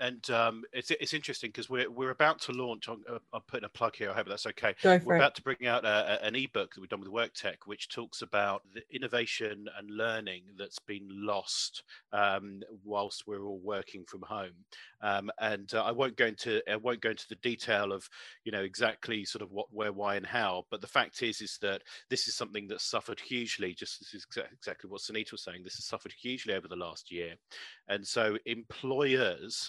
and 0.00 0.30
um, 0.30 0.62
it's 0.72 0.90
it's 0.90 1.12
interesting 1.12 1.50
because 1.50 1.68
we're 1.68 1.90
we're 1.90 2.10
about 2.10 2.40
to 2.42 2.52
launch. 2.52 2.88
I'm, 2.88 3.02
uh, 3.10 3.18
I'm, 3.32 3.42
putting 3.46 3.64
a 3.64 3.68
plug 3.68 3.96
here. 3.96 4.10
I 4.10 4.14
hope 4.14 4.28
that's 4.28 4.46
okay. 4.46 4.74
We're 5.04 5.14
it. 5.14 5.18
about 5.18 5.34
to 5.36 5.42
bring 5.42 5.66
out 5.66 5.84
a, 5.84 6.24
an 6.24 6.34
ebook 6.34 6.74
that 6.74 6.80
we've 6.80 6.88
done 6.88 7.00
with 7.00 7.10
WorkTech, 7.10 7.56
which 7.66 7.88
talks 7.88 8.22
about 8.22 8.62
the 8.74 8.82
innovation 8.90 9.66
and 9.78 9.90
learning 9.90 10.42
that's 10.58 10.78
been 10.78 11.08
lost 11.10 11.82
um, 12.12 12.62
whilst 12.84 13.26
we're 13.26 13.44
all 13.44 13.60
working 13.62 14.04
from 14.06 14.22
home. 14.22 14.64
Um, 15.02 15.30
and 15.40 15.72
uh, 15.74 15.84
I 15.84 15.92
won't 15.92 16.16
go 16.16 16.26
into 16.26 16.62
I 16.70 16.76
won't 16.76 17.02
go 17.02 17.10
into 17.10 17.28
the 17.28 17.36
detail 17.36 17.92
of 17.92 18.08
you 18.44 18.52
know 18.52 18.62
exactly 18.62 19.24
sort 19.24 19.42
of 19.42 19.52
what, 19.52 19.66
where, 19.70 19.92
why, 19.92 20.16
and 20.16 20.26
how. 20.26 20.64
But 20.70 20.80
the 20.80 20.86
fact 20.86 21.22
is, 21.22 21.40
is 21.40 21.58
that 21.60 21.82
this 22.08 22.28
is 22.28 22.34
something 22.34 22.66
that 22.68 22.80
suffered 22.80 23.20
hugely. 23.20 23.74
Just 23.74 24.00
this 24.00 24.14
is 24.14 24.26
exactly 24.52 24.88
what 24.88 25.02
Sunita 25.02 25.32
was 25.32 25.44
saying. 25.44 25.62
This 25.62 25.76
has 25.76 25.84
suffered 25.84 26.14
hugely 26.18 26.54
over 26.54 26.68
the 26.68 26.76
last 26.76 27.10
year, 27.10 27.34
and 27.88 28.06
so 28.06 28.38
employers 28.46 29.65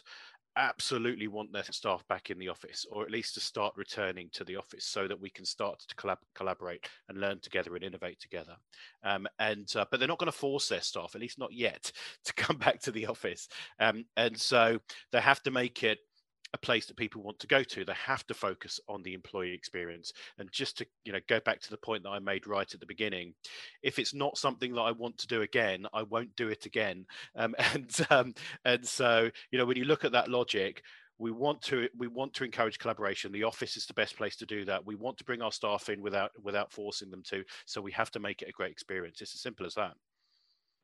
absolutely 0.57 1.27
want 1.27 1.53
their 1.53 1.63
staff 1.63 2.03
back 2.07 2.31
in 2.31 2.39
the 2.39 2.49
office 2.49 2.85
or 2.91 3.03
at 3.03 3.11
least 3.11 3.35
to 3.35 3.39
start 3.39 3.73
returning 3.77 4.27
to 4.33 4.43
the 4.43 4.55
office 4.55 4.85
so 4.85 5.07
that 5.07 5.19
we 5.19 5.29
can 5.29 5.45
start 5.45 5.79
to 5.87 5.95
collab- 5.95 6.17
collaborate 6.35 6.83
and 7.09 7.21
learn 7.21 7.39
together 7.39 7.75
and 7.75 7.83
innovate 7.83 8.19
together. 8.19 8.55
Um, 9.03 9.27
and 9.39 9.71
uh, 9.75 9.85
but 9.91 9.99
they're 9.99 10.09
not 10.09 10.17
going 10.17 10.31
to 10.31 10.37
force 10.37 10.67
their 10.67 10.81
staff 10.81 11.13
at 11.13 11.21
least 11.21 11.39
not 11.39 11.53
yet 11.53 11.91
to 12.25 12.33
come 12.33 12.57
back 12.57 12.81
to 12.81 12.91
the 12.91 13.05
office. 13.05 13.47
Um, 13.79 14.05
and 14.17 14.37
so 14.37 14.79
they 15.11 15.21
have 15.21 15.43
to 15.43 15.51
make 15.51 15.83
it 15.83 15.99
a 16.53 16.57
place 16.57 16.85
that 16.85 16.97
people 16.97 17.21
want 17.21 17.39
to 17.39 17.47
go 17.47 17.63
to. 17.63 17.85
They 17.85 17.93
have 17.93 18.25
to 18.27 18.33
focus 18.33 18.79
on 18.87 19.03
the 19.03 19.13
employee 19.13 19.53
experience. 19.53 20.13
And 20.37 20.51
just 20.51 20.77
to 20.77 20.85
you 21.05 21.13
know 21.13 21.19
go 21.27 21.39
back 21.39 21.61
to 21.61 21.69
the 21.69 21.77
point 21.77 22.03
that 22.03 22.09
i 22.09 22.19
made 22.19 22.47
right 22.47 22.71
at 22.73 22.79
the 22.79 22.85
beginning 22.85 23.33
if 23.83 23.99
it's 23.99 24.13
not 24.13 24.37
something 24.37 24.73
that 24.73 24.81
i 24.81 24.91
want 24.91 25.17
to 25.17 25.27
do 25.27 25.41
again 25.41 25.85
i 25.93 26.03
won't 26.03 26.35
do 26.35 26.49
it 26.49 26.65
again. 26.65 27.05
Um, 27.35 27.55
and 27.73 28.07
um, 28.09 28.33
and 28.65 28.85
so 28.85 29.29
you 29.51 29.59
know 29.59 29.65
when 29.65 29.77
you 29.77 29.85
look 29.85 30.05
at 30.05 30.13
that 30.13 30.29
logic 30.29 30.81
we 31.19 31.31
want 31.31 31.61
to 31.63 31.87
we 31.97 32.07
want 32.07 32.33
to 32.35 32.43
encourage 32.43 32.79
collaboration. 32.79 33.31
The 33.31 33.43
office 33.43 33.75
is 33.77 33.85
the 33.85 33.93
best 33.93 34.15
place 34.17 34.35
to 34.37 34.45
do 34.45 34.65
that. 34.65 34.85
We 34.85 34.95
want 34.95 35.17
to 35.17 35.23
bring 35.23 35.41
our 35.41 35.51
staff 35.51 35.89
in 35.89 36.01
without 36.01 36.31
without 36.41 36.71
forcing 36.71 37.11
them 37.11 37.23
to. 37.27 37.43
So 37.65 37.81
we 37.81 37.91
have 37.91 38.11
to 38.11 38.19
make 38.19 38.41
it 38.41 38.49
a 38.49 38.51
great 38.51 38.71
experience. 38.71 39.21
It's 39.21 39.35
as 39.35 39.41
simple 39.41 39.65
as 39.65 39.75
that. 39.75 39.93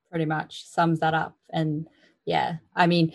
Pretty 0.09 0.25
much 0.25 0.65
sums 0.65 0.99
that 0.99 1.13
up. 1.13 1.35
And 1.51 1.87
yeah 2.25 2.55
i 2.75 2.87
mean 2.87 3.13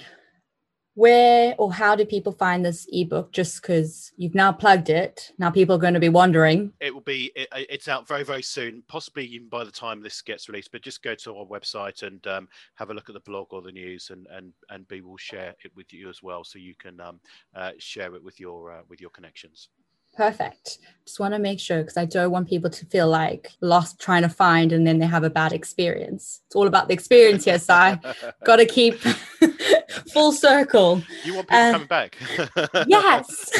where 0.98 1.54
or 1.58 1.72
how 1.72 1.94
do 1.94 2.04
people 2.04 2.32
find 2.32 2.64
this 2.64 2.84
ebook? 2.90 3.30
Just 3.32 3.62
because 3.62 4.12
you've 4.16 4.34
now 4.34 4.50
plugged 4.50 4.90
it. 4.90 5.30
Now 5.38 5.48
people 5.48 5.76
are 5.76 5.78
going 5.78 5.94
to 5.94 6.00
be 6.00 6.08
wondering. 6.08 6.72
It 6.80 6.92
will 6.92 7.02
be 7.02 7.30
it, 7.36 7.48
it's 7.52 7.86
out 7.86 8.08
very 8.08 8.24
very 8.24 8.42
soon 8.42 8.82
possibly 8.88 9.24
even 9.26 9.48
by 9.48 9.62
the 9.62 9.70
time 9.70 10.02
this 10.02 10.20
gets 10.20 10.48
released 10.48 10.72
but 10.72 10.82
just 10.82 11.02
go 11.02 11.14
to 11.14 11.36
our 11.36 11.46
website 11.46 12.02
and 12.02 12.26
um, 12.26 12.48
have 12.74 12.90
a 12.90 12.94
look 12.94 13.08
at 13.08 13.14
the 13.14 13.20
blog 13.20 13.46
or 13.50 13.62
the 13.62 13.70
news 13.70 14.10
and 14.10 14.26
and 14.32 14.52
and 14.70 14.88
b 14.88 15.00
will 15.00 15.16
share 15.16 15.54
it 15.64 15.70
with 15.76 15.92
you 15.92 16.08
as 16.08 16.22
well 16.22 16.42
so 16.42 16.58
you 16.58 16.74
can 16.74 17.00
um, 17.00 17.20
uh, 17.54 17.70
share 17.78 18.14
it 18.14 18.22
with 18.22 18.40
your 18.40 18.72
uh, 18.72 18.80
with 18.88 19.00
your 19.00 19.10
connections 19.10 19.68
Perfect. 20.18 20.78
Just 21.06 21.20
want 21.20 21.32
to 21.34 21.38
make 21.38 21.60
sure 21.60 21.78
because 21.78 21.96
I 21.96 22.04
don't 22.04 22.32
want 22.32 22.48
people 22.48 22.68
to 22.68 22.86
feel 22.86 23.06
like 23.06 23.52
lost 23.60 24.00
trying 24.00 24.22
to 24.22 24.28
find 24.28 24.72
and 24.72 24.84
then 24.84 24.98
they 24.98 25.06
have 25.06 25.22
a 25.22 25.30
bad 25.30 25.52
experience. 25.52 26.40
It's 26.46 26.56
all 26.56 26.66
about 26.66 26.88
the 26.88 26.94
experience 26.94 27.44
here, 27.44 27.56
Si. 27.60 27.66
Got 28.44 28.56
to 28.56 28.66
keep 28.66 28.98
full 30.12 30.32
circle. 30.32 31.00
You 31.22 31.36
want 31.36 31.48
people 31.48 31.64
uh, 31.64 31.72
coming 31.72 31.86
back? 31.86 32.16
yes. 32.88 33.52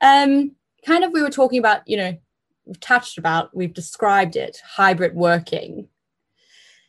um, 0.00 0.52
kind 0.86 1.04
of, 1.04 1.12
we 1.12 1.20
were 1.20 1.28
talking 1.28 1.58
about, 1.58 1.86
you 1.86 1.98
know, 1.98 2.16
we've 2.64 2.80
touched 2.80 3.18
about, 3.18 3.54
we've 3.54 3.74
described 3.74 4.36
it, 4.36 4.56
hybrid 4.64 5.14
working. 5.14 5.88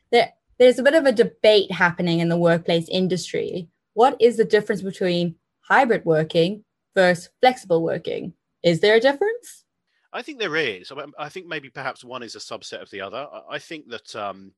There, 0.10 0.32
there's 0.58 0.80
a 0.80 0.84
bit 0.84 0.94
of 0.94 1.06
a 1.06 1.12
debate 1.12 1.70
happening 1.70 2.22
in 2.22 2.30
the 2.30 2.38
workplace 2.38 2.88
industry. 2.88 3.68
What 3.92 4.16
is 4.22 4.38
the 4.38 4.46
difference 4.46 4.82
between 4.82 5.36
hybrid 5.60 6.06
working 6.06 6.64
versus 6.96 7.30
flexible 7.40 7.84
working. 7.84 8.34
Is 8.64 8.80
there 8.80 8.96
a 8.96 9.00
difference? 9.00 9.66
I 10.14 10.22
think 10.22 10.40
there 10.40 10.58
is. 10.58 10.92
I 11.18 11.30
think 11.30 11.48
maybe 11.48 11.70
perhaps 11.70 12.04
one 12.04 12.22
is 12.22 12.36
a 12.36 12.40
subset 12.40 12.82
of 12.82 12.90
the 12.90 13.02
other. 13.02 13.28
I 13.50 13.60
think 13.60 13.90
that 13.90 14.16
um, 14.16 14.52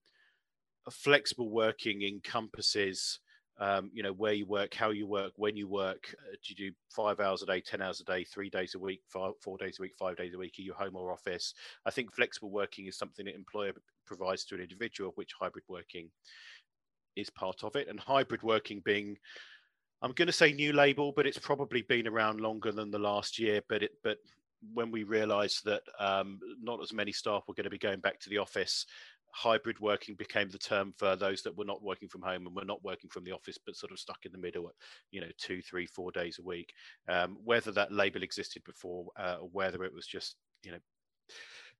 flexible 0.89 1.49
working 1.49 2.01
encompasses, 2.01 3.19
um, 3.59 3.91
you 3.93 4.01
know, 4.01 4.13
where 4.13 4.33
you 4.33 4.47
work, 4.47 4.73
how 4.73 4.89
you 4.89 5.05
work, 5.05 5.33
when 5.35 5.55
you 5.55 5.67
work. 5.67 6.15
Uh, 6.19 6.35
do 6.43 6.53
you 6.53 6.71
do 6.71 6.75
five 6.89 7.19
hours 7.19 7.43
a 7.43 7.45
day, 7.45 7.61
ten 7.61 7.83
hours 7.83 8.01
a 8.01 8.03
day, 8.03 8.23
three 8.23 8.49
days 8.49 8.73
a 8.73 8.79
week, 8.79 9.01
five, 9.07 9.33
four 9.41 9.57
days 9.57 9.77
a 9.79 9.83
week, 9.83 9.93
five 9.97 10.17
days 10.17 10.33
a 10.33 10.37
week? 10.37 10.55
Are 10.57 10.63
you 10.63 10.73
home 10.73 10.95
or 10.95 11.11
office? 11.11 11.53
I 11.85 11.91
think 11.91 12.13
flexible 12.13 12.49
working 12.49 12.87
is 12.87 12.97
something 12.97 13.25
that 13.25 13.35
employer 13.35 13.73
provides 14.07 14.45
to 14.45 14.55
an 14.55 14.61
individual, 14.61 15.11
which 15.15 15.33
hybrid 15.39 15.65
working 15.67 16.09
is 17.15 17.29
part 17.29 17.63
of 17.63 17.75
it. 17.75 17.87
And 17.87 17.99
hybrid 17.99 18.41
working 18.41 18.81
being 18.83 19.17
I'm 20.03 20.11
going 20.11 20.27
to 20.27 20.33
say 20.33 20.51
new 20.51 20.73
label, 20.73 21.13
but 21.15 21.25
it's 21.25 21.39
probably 21.39 21.81
been 21.81 22.07
around 22.07 22.41
longer 22.41 22.73
than 22.73 22.91
the 22.91 22.99
last 22.99 23.39
year. 23.39 23.61
But 23.69 23.83
it, 23.83 23.91
but 24.03 24.17
when 24.73 24.91
we 24.91 25.03
realised 25.03 25.63
that 25.65 25.83
um, 25.97 26.39
not 26.61 26.81
as 26.81 26.91
many 26.91 27.13
staff 27.13 27.43
were 27.47 27.53
going 27.53 27.63
to 27.63 27.69
be 27.69 27.77
going 27.77 28.01
back 28.01 28.19
to 28.19 28.29
the 28.29 28.37
office, 28.37 28.85
hybrid 29.31 29.79
working 29.79 30.15
became 30.15 30.49
the 30.49 30.57
term 30.57 30.93
for 30.97 31.15
those 31.15 31.41
that 31.41 31.57
were 31.57 31.65
not 31.65 31.81
working 31.81 32.09
from 32.09 32.21
home 32.21 32.45
and 32.45 32.55
were 32.55 32.65
not 32.65 32.83
working 32.83 33.09
from 33.09 33.23
the 33.23 33.31
office, 33.31 33.57
but 33.65 33.77
sort 33.77 33.93
of 33.93 33.99
stuck 33.99 34.25
in 34.25 34.31
the 34.31 34.37
middle, 34.37 34.67
at, 34.67 34.75
you 35.11 35.21
know, 35.21 35.31
two, 35.37 35.61
three, 35.61 35.87
four 35.87 36.11
days 36.11 36.37
a 36.39 36.45
week. 36.45 36.73
Um, 37.07 37.37
whether 37.43 37.71
that 37.71 37.91
label 37.91 38.23
existed 38.23 38.63
before, 38.65 39.07
uh, 39.17 39.37
or 39.41 39.49
whether 39.51 39.83
it 39.83 39.93
was 39.93 40.05
just, 40.05 40.35
you 40.63 40.71
know, 40.71 40.79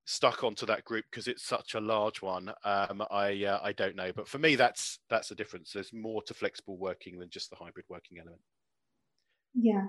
stuck 0.06 0.44
onto 0.44 0.66
that 0.66 0.84
group 0.84 1.06
because 1.10 1.28
it's 1.28 1.44
such 1.44 1.76
a 1.76 1.80
large 1.80 2.22
one 2.22 2.52
um, 2.66 3.02
i 3.10 3.46
uh, 3.46 3.60
i 3.64 3.72
don't 3.72 3.96
know 3.96 4.12
but 4.14 4.28
for 4.28 4.38
me 4.38 4.56
that's 4.56 5.00
that's 5.10 5.30
the 5.30 5.36
difference. 5.36 5.72
There's 5.72 5.94
more 5.94 6.22
to 6.24 6.34
flexible 6.34 6.78
working 6.78 7.20
than 7.20 7.30
just 7.30 7.50
the 7.50 7.56
hybrid 7.56 7.86
working 7.90 8.20
element. 8.20 8.42
Yeah 9.54 9.86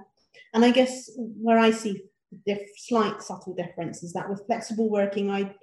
and 0.52 0.64
i 0.64 0.71
guess 0.71 1.11
where 1.16 1.59
i 1.59 1.71
see 1.71 2.02
the 2.47 2.59
slight 2.76 3.23
subtle 3.23 3.54
difference 3.54 4.02
is 4.02 4.12
that 4.12 4.28
with 4.28 4.44
flexible 4.47 4.90
working 4.90 5.30
i 5.30 5.54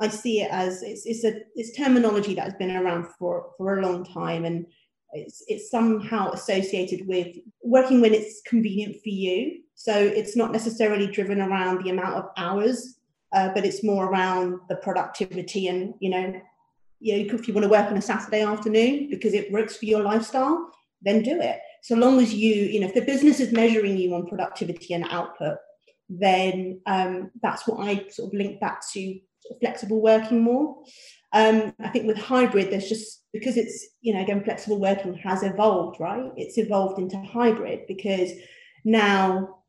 i 0.00 0.08
see 0.08 0.40
it 0.42 0.50
as 0.50 0.82
it's 0.82 1.04
it's 1.06 1.24
a 1.24 1.40
it's 1.56 1.76
terminology 1.76 2.34
that 2.34 2.44
has 2.44 2.54
been 2.54 2.76
around 2.76 3.06
for 3.18 3.50
for 3.56 3.78
a 3.78 3.82
long 3.82 4.04
time 4.04 4.44
and 4.44 4.66
it's, 5.12 5.42
it's 5.48 5.70
somehow 5.70 6.30
associated 6.30 7.06
with 7.06 7.36
working 7.62 8.00
when 8.00 8.14
it's 8.14 8.42
convenient 8.46 8.94
for 9.02 9.08
you. 9.08 9.62
So 9.74 9.92
it's 9.92 10.36
not 10.36 10.52
necessarily 10.52 11.06
driven 11.06 11.40
around 11.40 11.82
the 11.82 11.90
amount 11.90 12.14
of 12.14 12.26
hours 12.36 12.99
uh, 13.32 13.50
but 13.54 13.64
it's 13.64 13.84
more 13.84 14.06
around 14.06 14.60
the 14.68 14.76
productivity 14.76 15.68
and 15.68 15.94
you 16.00 16.10
know 16.10 16.40
you 17.00 17.26
know, 17.26 17.34
if 17.34 17.48
you 17.48 17.54
want 17.54 17.64
to 17.64 17.70
work 17.70 17.90
on 17.90 17.96
a 17.96 18.02
Saturday 18.02 18.42
afternoon 18.42 19.08
because 19.10 19.32
it 19.32 19.50
works 19.50 19.76
for 19.76 19.86
your 19.86 20.02
lifestyle, 20.02 20.70
then 21.02 21.22
do 21.22 21.40
it. 21.40 21.58
So 21.82 21.96
long 21.96 22.20
as 22.20 22.32
you, 22.34 22.54
you 22.54 22.80
know, 22.80 22.86
if 22.86 22.94
the 22.94 23.00
business 23.00 23.40
is 23.40 23.52
measuring 23.52 23.96
you 23.96 24.14
on 24.14 24.26
productivity 24.26 24.92
and 24.92 25.06
output, 25.10 25.56
then 26.10 26.80
um, 26.86 27.30
that's 27.42 27.66
what 27.66 27.80
I 27.80 28.06
sort 28.10 28.32
of 28.32 28.38
link 28.38 28.60
back 28.60 28.82
to 28.92 29.18
flexible 29.60 30.02
working 30.02 30.42
more. 30.42 30.76
Um, 31.32 31.72
I 31.80 31.88
think 31.88 32.06
with 32.06 32.18
hybrid, 32.18 32.70
there's 32.70 32.88
just 32.88 33.24
because 33.32 33.56
it's, 33.56 33.86
you 34.02 34.12
know, 34.12 34.20
again, 34.20 34.44
flexible 34.44 34.80
working 34.80 35.14
has 35.14 35.42
evolved, 35.42 36.00
right? 36.00 36.30
It's 36.36 36.58
evolved 36.58 36.98
into 36.98 37.16
hybrid 37.22 37.86
because 37.86 38.32
now 38.84 39.59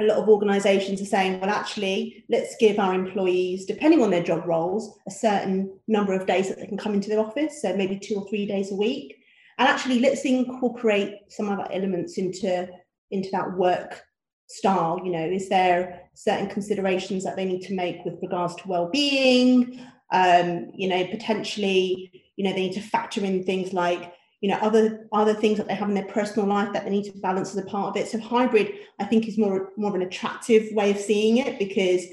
a 0.00 0.04
lot 0.04 0.18
of 0.18 0.28
organizations 0.28 1.00
are 1.00 1.06
saying, 1.06 1.40
well, 1.40 1.50
actually, 1.50 2.24
let's 2.28 2.56
give 2.58 2.78
our 2.78 2.94
employees, 2.94 3.64
depending 3.64 4.02
on 4.02 4.10
their 4.10 4.22
job 4.22 4.44
roles, 4.46 4.98
a 5.06 5.10
certain 5.10 5.78
number 5.86 6.12
of 6.12 6.26
days 6.26 6.48
that 6.48 6.58
they 6.58 6.66
can 6.66 6.76
come 6.76 6.94
into 6.94 7.08
the 7.08 7.18
office. 7.18 7.62
So 7.62 7.76
maybe 7.76 7.98
two 7.98 8.16
or 8.16 8.28
three 8.28 8.46
days 8.46 8.72
a 8.72 8.74
week. 8.74 9.16
And 9.58 9.68
actually, 9.68 10.00
let's 10.00 10.24
incorporate 10.24 11.14
some 11.28 11.48
other 11.48 11.66
elements 11.70 12.18
into, 12.18 12.68
into 13.12 13.28
that 13.30 13.56
work 13.56 14.02
style. 14.48 15.00
You 15.04 15.12
know, 15.12 15.24
is 15.24 15.48
there 15.48 16.08
certain 16.14 16.48
considerations 16.48 17.22
that 17.22 17.36
they 17.36 17.44
need 17.44 17.62
to 17.62 17.74
make 17.74 18.04
with 18.04 18.18
regards 18.20 18.56
to 18.56 18.68
well-being? 18.68 19.80
Um, 20.10 20.70
you 20.74 20.88
know, 20.88 21.06
potentially, 21.06 22.24
you 22.34 22.44
know, 22.44 22.52
they 22.52 22.66
need 22.66 22.74
to 22.74 22.80
factor 22.80 23.24
in 23.24 23.44
things 23.44 23.72
like 23.72 24.12
you 24.44 24.50
know 24.50 24.58
other 24.58 25.08
other 25.10 25.32
things 25.32 25.56
that 25.56 25.66
they 25.66 25.74
have 25.74 25.88
in 25.88 25.94
their 25.94 26.04
personal 26.04 26.46
life 26.46 26.70
that 26.74 26.84
they 26.84 26.90
need 26.90 27.10
to 27.10 27.18
balance 27.20 27.52
as 27.52 27.56
a 27.56 27.64
part 27.64 27.88
of 27.88 27.96
it. 27.96 28.06
So 28.06 28.18
hybrid 28.18 28.74
i 29.00 29.04
think 29.06 29.26
is 29.26 29.38
more 29.38 29.70
more 29.78 29.88
of 29.88 29.94
an 29.94 30.02
attractive 30.02 30.70
way 30.72 30.90
of 30.90 30.98
seeing 30.98 31.38
it 31.38 31.58
because 31.58 32.04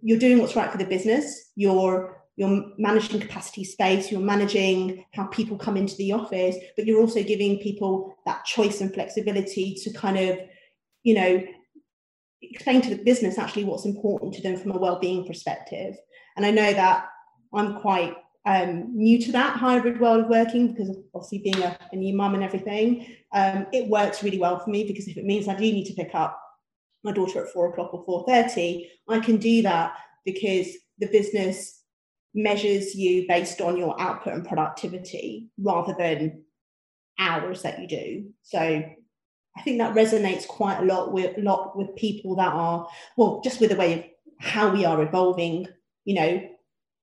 you're 0.00 0.18
doing 0.18 0.38
what's 0.38 0.56
right 0.56 0.72
for 0.72 0.78
the 0.78 0.86
business. 0.86 1.50
You're 1.54 2.22
you're 2.36 2.72
managing 2.78 3.20
capacity 3.20 3.64
space. 3.64 4.10
You're 4.10 4.22
managing 4.34 5.04
how 5.12 5.26
people 5.26 5.58
come 5.58 5.76
into 5.76 5.94
the 5.96 6.12
office 6.12 6.56
but 6.74 6.86
you're 6.86 7.02
also 7.02 7.22
giving 7.22 7.58
people 7.58 8.16
that 8.24 8.46
choice 8.46 8.80
and 8.80 8.94
flexibility 8.94 9.74
to 9.82 9.92
kind 9.92 10.16
of 10.16 10.38
you 11.02 11.14
know 11.14 11.44
explain 12.40 12.80
to 12.80 12.94
the 12.94 13.04
business 13.04 13.36
actually 13.36 13.64
what's 13.64 13.84
important 13.84 14.32
to 14.32 14.42
them 14.42 14.56
from 14.56 14.70
a 14.70 14.78
well-being 14.78 15.26
perspective. 15.26 15.96
And 16.38 16.46
i 16.46 16.50
know 16.50 16.72
that 16.72 17.08
i'm 17.52 17.78
quite 17.82 18.14
um, 18.44 18.96
new 18.96 19.20
to 19.22 19.32
that 19.32 19.56
hybrid 19.56 20.00
world 20.00 20.24
of 20.24 20.30
working 20.30 20.72
because 20.72 20.96
obviously 21.14 21.38
being 21.38 21.62
a, 21.62 21.78
a 21.92 21.96
new 21.96 22.14
mum 22.14 22.34
and 22.34 22.42
everything. 22.42 23.06
Um, 23.32 23.66
it 23.72 23.88
works 23.88 24.22
really 24.22 24.38
well 24.38 24.58
for 24.58 24.70
me 24.70 24.84
because 24.84 25.08
if 25.08 25.16
it 25.16 25.24
means 25.24 25.48
I 25.48 25.54
do 25.54 25.62
need 25.62 25.86
to 25.86 25.94
pick 25.94 26.14
up 26.14 26.40
my 27.04 27.12
daughter 27.12 27.44
at 27.44 27.52
four 27.52 27.70
o'clock 27.70 27.94
or 27.94 28.04
four 28.04 28.24
thirty, 28.26 28.90
I 29.08 29.20
can 29.20 29.36
do 29.36 29.62
that 29.62 29.94
because 30.24 30.68
the 30.98 31.06
business 31.06 31.82
measures 32.34 32.94
you 32.94 33.26
based 33.28 33.60
on 33.60 33.76
your 33.76 34.00
output 34.00 34.32
and 34.34 34.46
productivity 34.46 35.48
rather 35.58 35.94
than 35.98 36.44
hours 37.18 37.62
that 37.62 37.80
you 37.80 37.86
do. 37.86 38.30
So 38.42 38.58
I 38.58 39.62
think 39.62 39.78
that 39.78 39.94
resonates 39.94 40.46
quite 40.46 40.80
a 40.80 40.84
lot 40.84 41.12
with 41.12 41.36
lot 41.38 41.76
with 41.76 41.94
people 41.96 42.36
that 42.36 42.52
are 42.52 42.88
well, 43.16 43.40
just 43.44 43.60
with 43.60 43.70
the 43.70 43.76
way 43.76 43.92
of 43.92 44.04
how 44.40 44.72
we 44.72 44.84
are 44.84 45.02
evolving, 45.02 45.66
you 46.04 46.14
know, 46.14 46.48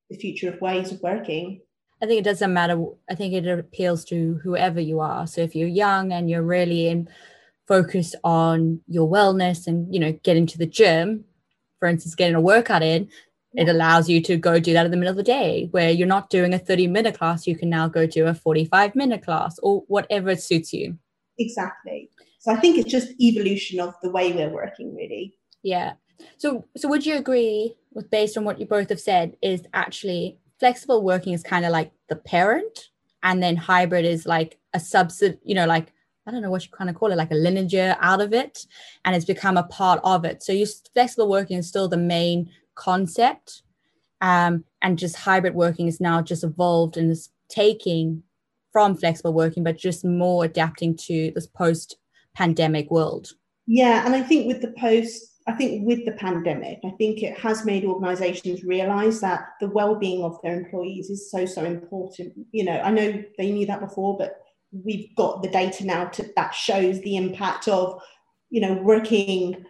the 0.09 0.17
future 0.17 0.49
of 0.49 0.61
ways 0.61 0.91
of 0.91 1.01
working. 1.01 1.61
I 2.01 2.05
think 2.05 2.19
it 2.19 2.23
doesn't 2.23 2.53
matter. 2.53 2.81
I 3.09 3.15
think 3.15 3.33
it 3.33 3.47
appeals 3.47 4.05
to 4.05 4.39
whoever 4.43 4.79
you 4.79 4.99
are. 4.99 5.27
So 5.27 5.41
if 5.41 5.55
you're 5.55 5.67
young 5.67 6.13
and 6.13 6.29
you're 6.29 6.43
really 6.43 6.87
in 6.87 7.09
focused 7.67 8.15
on 8.23 8.81
your 8.87 9.07
wellness 9.07 9.67
and 9.67 9.93
you 9.93 9.99
know 9.99 10.13
getting 10.23 10.47
to 10.47 10.57
the 10.57 10.65
gym, 10.65 11.25
for 11.77 11.87
instance, 11.87 12.15
getting 12.15 12.35
a 12.35 12.41
workout 12.41 12.83
in, 12.83 13.09
it 13.53 13.67
allows 13.67 14.07
you 14.09 14.21
to 14.21 14.37
go 14.37 14.59
do 14.59 14.73
that 14.73 14.85
in 14.85 14.91
the 14.91 14.97
middle 14.97 15.11
of 15.11 15.17
the 15.17 15.23
day 15.23 15.67
where 15.71 15.89
you're 15.89 16.07
not 16.07 16.29
doing 16.29 16.53
a 16.53 16.59
30 16.59 16.87
minute 16.87 17.17
class. 17.17 17.47
You 17.47 17.57
can 17.57 17.69
now 17.69 17.87
go 17.87 18.05
to 18.05 18.27
a 18.27 18.33
45 18.33 18.95
minute 18.95 19.23
class 19.23 19.59
or 19.63 19.83
whatever 19.87 20.35
suits 20.35 20.71
you. 20.71 20.97
Exactly. 21.37 22.09
So 22.39 22.51
I 22.51 22.57
think 22.57 22.77
it's 22.77 22.91
just 22.91 23.19
evolution 23.19 23.79
of 23.79 23.95
the 24.01 24.11
way 24.11 24.31
we're 24.31 24.53
working, 24.53 24.95
really. 24.95 25.35
Yeah. 25.63 25.93
So 26.37 26.65
so 26.75 26.87
would 26.89 27.05
you 27.05 27.15
agree 27.15 27.75
with 27.91 28.09
based 28.09 28.37
on 28.37 28.43
what 28.43 28.59
you 28.59 28.65
both 28.65 28.89
have 28.89 28.99
said 28.99 29.35
is 29.41 29.63
actually 29.73 30.37
flexible 30.59 31.01
working 31.03 31.33
is 31.33 31.43
kind 31.43 31.65
of 31.65 31.71
like 31.71 31.91
the 32.09 32.15
parent 32.15 32.89
and 33.23 33.41
then 33.41 33.55
hybrid 33.55 34.05
is 34.05 34.25
like 34.25 34.57
a 34.73 34.77
subset, 34.77 35.37
you 35.43 35.55
know, 35.55 35.65
like 35.65 35.93
I 36.27 36.31
don't 36.31 36.41
know 36.41 36.51
what 36.51 36.63
you 36.63 36.71
kind 36.71 36.89
of 36.89 36.95
call 36.95 37.11
it, 37.11 37.15
like 37.15 37.31
a 37.31 37.35
lineage 37.35 37.73
out 37.75 38.21
of 38.21 38.33
it, 38.33 38.67
and 39.03 39.15
it's 39.15 39.25
become 39.25 39.57
a 39.57 39.63
part 39.63 39.99
of 40.03 40.25
it. 40.25 40.43
So 40.43 40.53
you 40.53 40.67
flexible 40.93 41.27
working 41.27 41.57
is 41.57 41.67
still 41.67 41.87
the 41.87 41.97
main 41.97 42.51
concept, 42.75 43.63
um, 44.21 44.63
and 44.81 44.99
just 44.99 45.15
hybrid 45.15 45.55
working 45.55 45.87
is 45.87 45.99
now 45.99 46.21
just 46.21 46.43
evolved 46.43 46.97
and 46.97 47.09
is 47.09 47.29
taking 47.49 48.21
from 48.71 48.95
flexible 48.95 49.33
working, 49.33 49.63
but 49.63 49.77
just 49.77 50.05
more 50.05 50.45
adapting 50.45 50.95
to 50.95 51.31
this 51.33 51.47
post-pandemic 51.47 52.91
world. 52.91 53.31
Yeah, 53.65 54.05
and 54.05 54.15
I 54.15 54.21
think 54.21 54.47
with 54.47 54.61
the 54.61 54.73
post 54.79 55.28
I 55.49 55.53
think 55.53 55.87
with 55.87 56.05
the 56.05 56.11
pandemic, 56.11 56.77
I 56.85 56.91
think 56.91 57.23
it 57.23 57.35
has 57.39 57.65
made 57.65 57.83
organizations 57.83 58.63
realize 58.63 59.19
that 59.21 59.47
the 59.59 59.67
well-being 59.67 60.23
of 60.23 60.37
their 60.43 60.55
employees 60.55 61.09
is 61.09 61.31
so, 61.31 61.47
so 61.47 61.65
important. 61.65 62.33
You 62.51 62.65
know, 62.65 62.79
I 62.79 62.91
know 62.91 63.23
they 63.35 63.51
knew 63.51 63.65
that 63.65 63.79
before, 63.79 64.15
but 64.15 64.43
we've 64.71 65.15
got 65.15 65.41
the 65.41 65.49
data 65.49 65.87
now 65.87 66.05
to, 66.05 66.29
that 66.35 66.53
shows 66.53 67.01
the 67.01 67.17
impact 67.17 67.67
of, 67.67 67.99
you 68.51 68.61
know, 68.61 68.73
working 68.73 69.65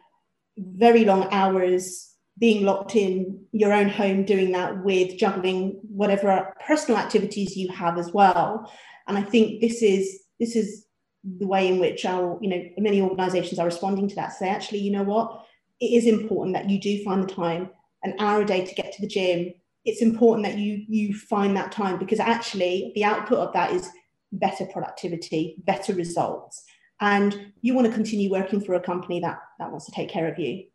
very 0.58 1.06
long 1.06 1.30
hours, 1.32 2.14
being 2.38 2.66
locked 2.66 2.98
in 2.98 3.46
your 3.54 3.72
own 3.72 3.88
home, 3.88 4.26
doing 4.26 4.52
that 4.52 4.84
with 4.84 5.18
juggling 5.18 5.80
whatever 5.84 6.54
personal 6.68 7.00
activities 7.00 7.56
you 7.56 7.70
have 7.70 7.98
as 7.98 8.12
well. 8.12 8.70
And 9.08 9.18
I 9.18 9.22
think 9.22 9.62
this 9.62 9.82
is 9.82 10.24
this 10.42 10.58
is 10.58 10.86
the 11.24 11.48
way 11.48 11.70
in 11.70 11.80
which 11.80 12.06
our, 12.06 12.38
you 12.42 12.50
know, 12.50 12.64
many 12.78 13.02
organizations 13.02 13.60
are 13.60 13.66
responding 13.66 14.10
to 14.10 14.16
that. 14.16 14.34
Say, 14.34 14.50
actually, 14.50 14.80
you 14.80 14.92
know 14.92 15.04
what? 15.04 15.46
It 15.80 15.86
is 15.86 16.06
important 16.06 16.56
that 16.56 16.70
you 16.70 16.80
do 16.80 17.04
find 17.04 17.24
the 17.24 17.34
time 17.34 17.70
an 18.04 18.16
hour 18.20 18.42
a 18.42 18.46
day 18.46 18.66
to 18.66 18.76
get 18.76 18.94
to 18.94 19.02
the 19.02 19.08
gym. 19.08 19.54
It's 19.86 20.02
important 20.02 20.46
that 20.46 20.58
you 20.58 20.86
you 20.88 21.14
find 21.14 21.56
that 21.58 21.72
time 21.72 21.98
because 21.98 22.20
actually 22.20 22.92
the 22.96 23.04
output 23.04 23.40
of 23.40 23.54
that 23.54 23.72
is 23.72 23.90
better 24.32 24.66
productivity 24.66 25.56
better 25.66 25.94
results. 25.94 26.64
And 27.02 27.54
you 27.62 27.74
want 27.74 27.88
to 27.88 27.94
continue 27.94 28.30
working 28.30 28.62
for 28.62 28.74
a 28.74 28.82
company 28.82 29.20
that 29.22 29.40
that 29.60 29.72
wants 29.72 29.86
to 29.86 29.92
take 29.92 30.10
care 30.10 30.32
of 30.32 30.38
you. 30.38 30.66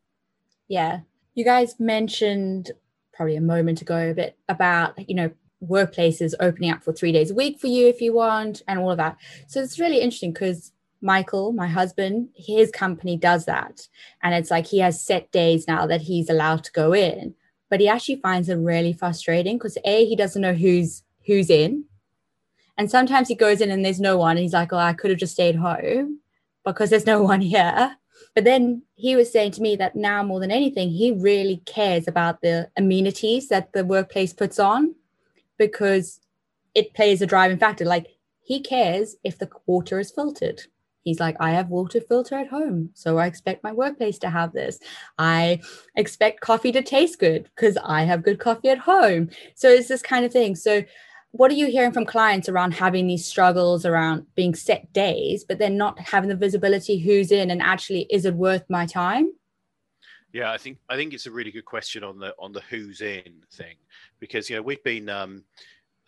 Yeah. 0.68 1.00
You 1.34 1.44
guys 1.44 1.78
mentioned 1.78 2.72
probably 3.12 3.36
a 3.36 3.40
moment 3.40 3.80
ago 3.82 4.10
a 4.10 4.14
bit 4.14 4.36
about 4.48 5.08
you 5.08 5.14
know 5.14 5.30
workplaces 5.62 6.34
opening 6.40 6.70
up 6.70 6.82
for 6.82 6.92
three 6.92 7.12
days 7.12 7.30
a 7.30 7.34
week 7.34 7.58
for 7.58 7.68
you 7.68 7.88
if 7.88 8.00
you 8.00 8.12
want 8.12 8.62
and 8.68 8.78
all 8.78 8.90
of 8.90 8.98
that. 8.98 9.16
So 9.46 9.60
it's 9.60 9.78
really 9.78 10.00
interesting 10.00 10.32
because 10.32 10.72
Michael, 11.04 11.52
my 11.52 11.68
husband, 11.68 12.30
his 12.34 12.70
company 12.70 13.16
does 13.16 13.44
that. 13.44 13.86
And 14.22 14.34
it's 14.34 14.50
like 14.50 14.66
he 14.66 14.78
has 14.78 15.04
set 15.04 15.30
days 15.30 15.68
now 15.68 15.86
that 15.86 16.00
he's 16.00 16.30
allowed 16.30 16.64
to 16.64 16.72
go 16.72 16.94
in. 16.94 17.34
But 17.68 17.80
he 17.80 17.88
actually 17.88 18.16
finds 18.16 18.48
it 18.48 18.56
really 18.56 18.94
frustrating 18.94 19.58
because 19.58 19.76
A, 19.84 20.06
he 20.06 20.16
doesn't 20.16 20.40
know 20.40 20.54
who's 20.54 21.02
who's 21.26 21.50
in. 21.50 21.84
And 22.78 22.90
sometimes 22.90 23.28
he 23.28 23.34
goes 23.34 23.60
in 23.60 23.70
and 23.70 23.84
there's 23.84 24.00
no 24.00 24.16
one. 24.16 24.32
And 24.36 24.40
he's 24.40 24.54
like, 24.54 24.72
Oh, 24.72 24.78
I 24.78 24.94
could 24.94 25.10
have 25.10 25.20
just 25.20 25.34
stayed 25.34 25.56
home 25.56 26.20
because 26.64 26.90
there's 26.90 27.06
no 27.06 27.22
one 27.22 27.42
here. 27.42 27.96
But 28.34 28.44
then 28.44 28.82
he 28.94 29.14
was 29.14 29.30
saying 29.30 29.52
to 29.52 29.62
me 29.62 29.76
that 29.76 29.94
now 29.94 30.22
more 30.22 30.40
than 30.40 30.50
anything, 30.50 30.90
he 30.90 31.12
really 31.12 31.58
cares 31.66 32.08
about 32.08 32.40
the 32.40 32.70
amenities 32.76 33.48
that 33.48 33.72
the 33.74 33.84
workplace 33.84 34.32
puts 34.32 34.58
on 34.58 34.94
because 35.58 36.20
it 36.74 36.94
plays 36.94 37.20
a 37.20 37.26
driving 37.26 37.58
factor. 37.58 37.84
Like 37.84 38.06
he 38.42 38.60
cares 38.60 39.16
if 39.22 39.38
the 39.38 39.50
water 39.66 40.00
is 40.00 40.10
filtered 40.10 40.62
He's 41.04 41.20
like, 41.20 41.36
I 41.38 41.50
have 41.50 41.68
water 41.68 42.00
filter 42.00 42.34
at 42.34 42.48
home, 42.48 42.90
so 42.94 43.18
I 43.18 43.26
expect 43.26 43.62
my 43.62 43.72
workplace 43.72 44.18
to 44.20 44.30
have 44.30 44.52
this. 44.52 44.78
I 45.18 45.60
expect 45.94 46.40
coffee 46.40 46.72
to 46.72 46.82
taste 46.82 47.20
good 47.20 47.44
because 47.54 47.76
I 47.84 48.02
have 48.04 48.24
good 48.24 48.40
coffee 48.40 48.70
at 48.70 48.78
home. 48.78 49.30
So 49.54 49.68
it's 49.68 49.88
this 49.88 50.02
kind 50.02 50.24
of 50.24 50.32
thing. 50.32 50.56
So 50.56 50.82
what 51.32 51.50
are 51.50 51.54
you 51.54 51.66
hearing 51.66 51.92
from 51.92 52.06
clients 52.06 52.48
around 52.48 52.74
having 52.74 53.06
these 53.06 53.26
struggles 53.26 53.84
around 53.84 54.24
being 54.34 54.54
set 54.54 54.92
days, 54.92 55.44
but 55.44 55.58
then 55.58 55.76
not 55.76 55.98
having 55.98 56.28
the 56.30 56.36
visibility 56.36 56.98
who's 56.98 57.32
in 57.32 57.50
and 57.50 57.60
actually 57.60 58.06
is 58.08 58.24
it 58.24 58.34
worth 58.34 58.64
my 58.70 58.86
time? 58.86 59.32
Yeah, 60.32 60.52
I 60.52 60.58
think 60.58 60.78
I 60.88 60.96
think 60.96 61.12
it's 61.12 61.26
a 61.26 61.30
really 61.30 61.50
good 61.50 61.64
question 61.64 62.02
on 62.02 62.18
the 62.18 62.34
on 62.38 62.52
the 62.52 62.60
who's 62.70 63.02
in 63.02 63.42
thing 63.52 63.76
because 64.20 64.48
you 64.48 64.56
know 64.56 64.62
we've 64.62 64.82
been 64.82 65.08
um, 65.08 65.44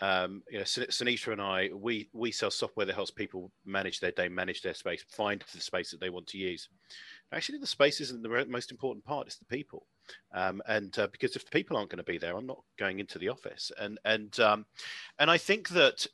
um, 0.01 0.43
you 0.51 0.59
know, 0.59 0.65
Sunita 0.65 1.33
and 1.33 1.41
I, 1.41 1.71
we 1.75 2.09
we 2.13 2.31
sell 2.31 2.51
software 2.51 2.85
that 2.85 2.95
helps 2.95 3.11
people 3.11 3.51
manage 3.65 4.01
their 4.01 4.11
day, 4.11 4.29
manage 4.29 4.63
their 4.63 4.75
space, 4.75 5.05
find 5.09 5.43
the 5.53 5.61
space 5.61 5.91
that 5.91 6.01
they 6.01 6.11
want 6.11 6.27
to 6.29 6.39
use. 6.39 6.69
Actually, 7.33 7.59
the 7.59 7.67
space 7.67 8.01
isn't 8.01 8.23
the 8.23 8.47
most 8.47 8.71
important 8.71 9.05
part; 9.05 9.27
it's 9.27 9.39
the 9.39 9.45
people. 9.47 9.87
Um, 10.33 10.63
and 10.69 10.97
uh, 10.99 11.09
because 11.11 11.35
if 11.35 11.45
the 11.45 11.51
people 11.51 11.77
aren't 11.77 11.91
going 11.91 11.99
to 11.99 12.05
be 12.05 12.19
there, 12.19 12.37
I'm 12.37 12.47
not 12.47 12.63
going 12.79 13.01
into 13.01 13.19
the 13.19 13.29
office. 13.29 13.73
And 13.81 13.99
and 14.05 14.39
um, 14.39 14.67
and 15.19 15.31
I 15.31 15.39
think 15.39 15.71
that 15.71 16.07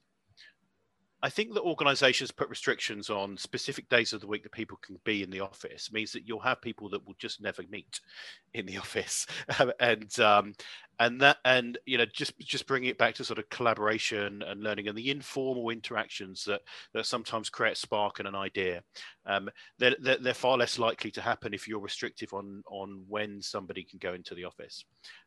I 1.25 1.31
think 1.31 1.55
that 1.55 1.63
organizations 1.63 2.33
put 2.33 2.49
restrictions 2.49 3.09
on 3.09 3.37
specific 3.37 3.89
days 3.89 4.13
of 4.13 4.21
the 4.21 4.27
week 4.27 4.43
that 4.43 4.53
people 4.53 4.77
can 4.83 4.99
be 5.05 5.23
in 5.23 5.31
the 5.31 5.41
office 5.41 5.93
means 5.93 6.11
that 6.13 6.27
you'll 6.27 6.41
have 6.41 6.61
people 6.61 6.89
that 6.89 7.07
will 7.07 7.15
just 7.17 7.41
never 7.41 7.63
meet 7.71 8.01
in 8.55 8.67
the 8.67 8.79
office, 8.79 9.27
and 9.81 10.19
um, 10.21 10.55
and 11.03 11.21
that 11.21 11.39
and 11.45 11.79
you 11.85 11.99
know 11.99 12.05
just 12.05 12.39
just 12.39 12.67
bringing 12.69 12.89
it 12.89 12.97
back 12.97 13.13
to 13.17 13.25
sort 13.25 13.41
of 13.41 13.49
collaboration 13.49 14.41
and 14.47 14.63
learning 14.63 14.87
and 14.87 14.97
the 14.97 15.11
informal 15.11 15.71
interactions 15.71 16.45
that 16.45 16.61
that 16.95 17.07
sometimes 17.07 17.51
create 17.51 17.77
spark 17.77 18.21
and 18.21 18.29
an 18.29 18.37
idea. 18.37 18.83
Um, 19.27 19.49
they're, 19.79 19.97
they're, 20.01 20.19
they're 20.19 20.35
far 20.35 20.57
less 20.57 20.79
likely 20.79 21.11
to 21.13 21.21
happen 21.21 21.55
if 21.55 21.67
you're 21.67 21.81
restrictive 21.81 22.33
on 22.33 22.63
on 22.71 23.05
when 23.09 23.43
somebody 23.43 23.83
can 23.83 23.99
go 23.99 24.15
into 24.15 24.37
the 24.37 24.45
office. 24.45 24.85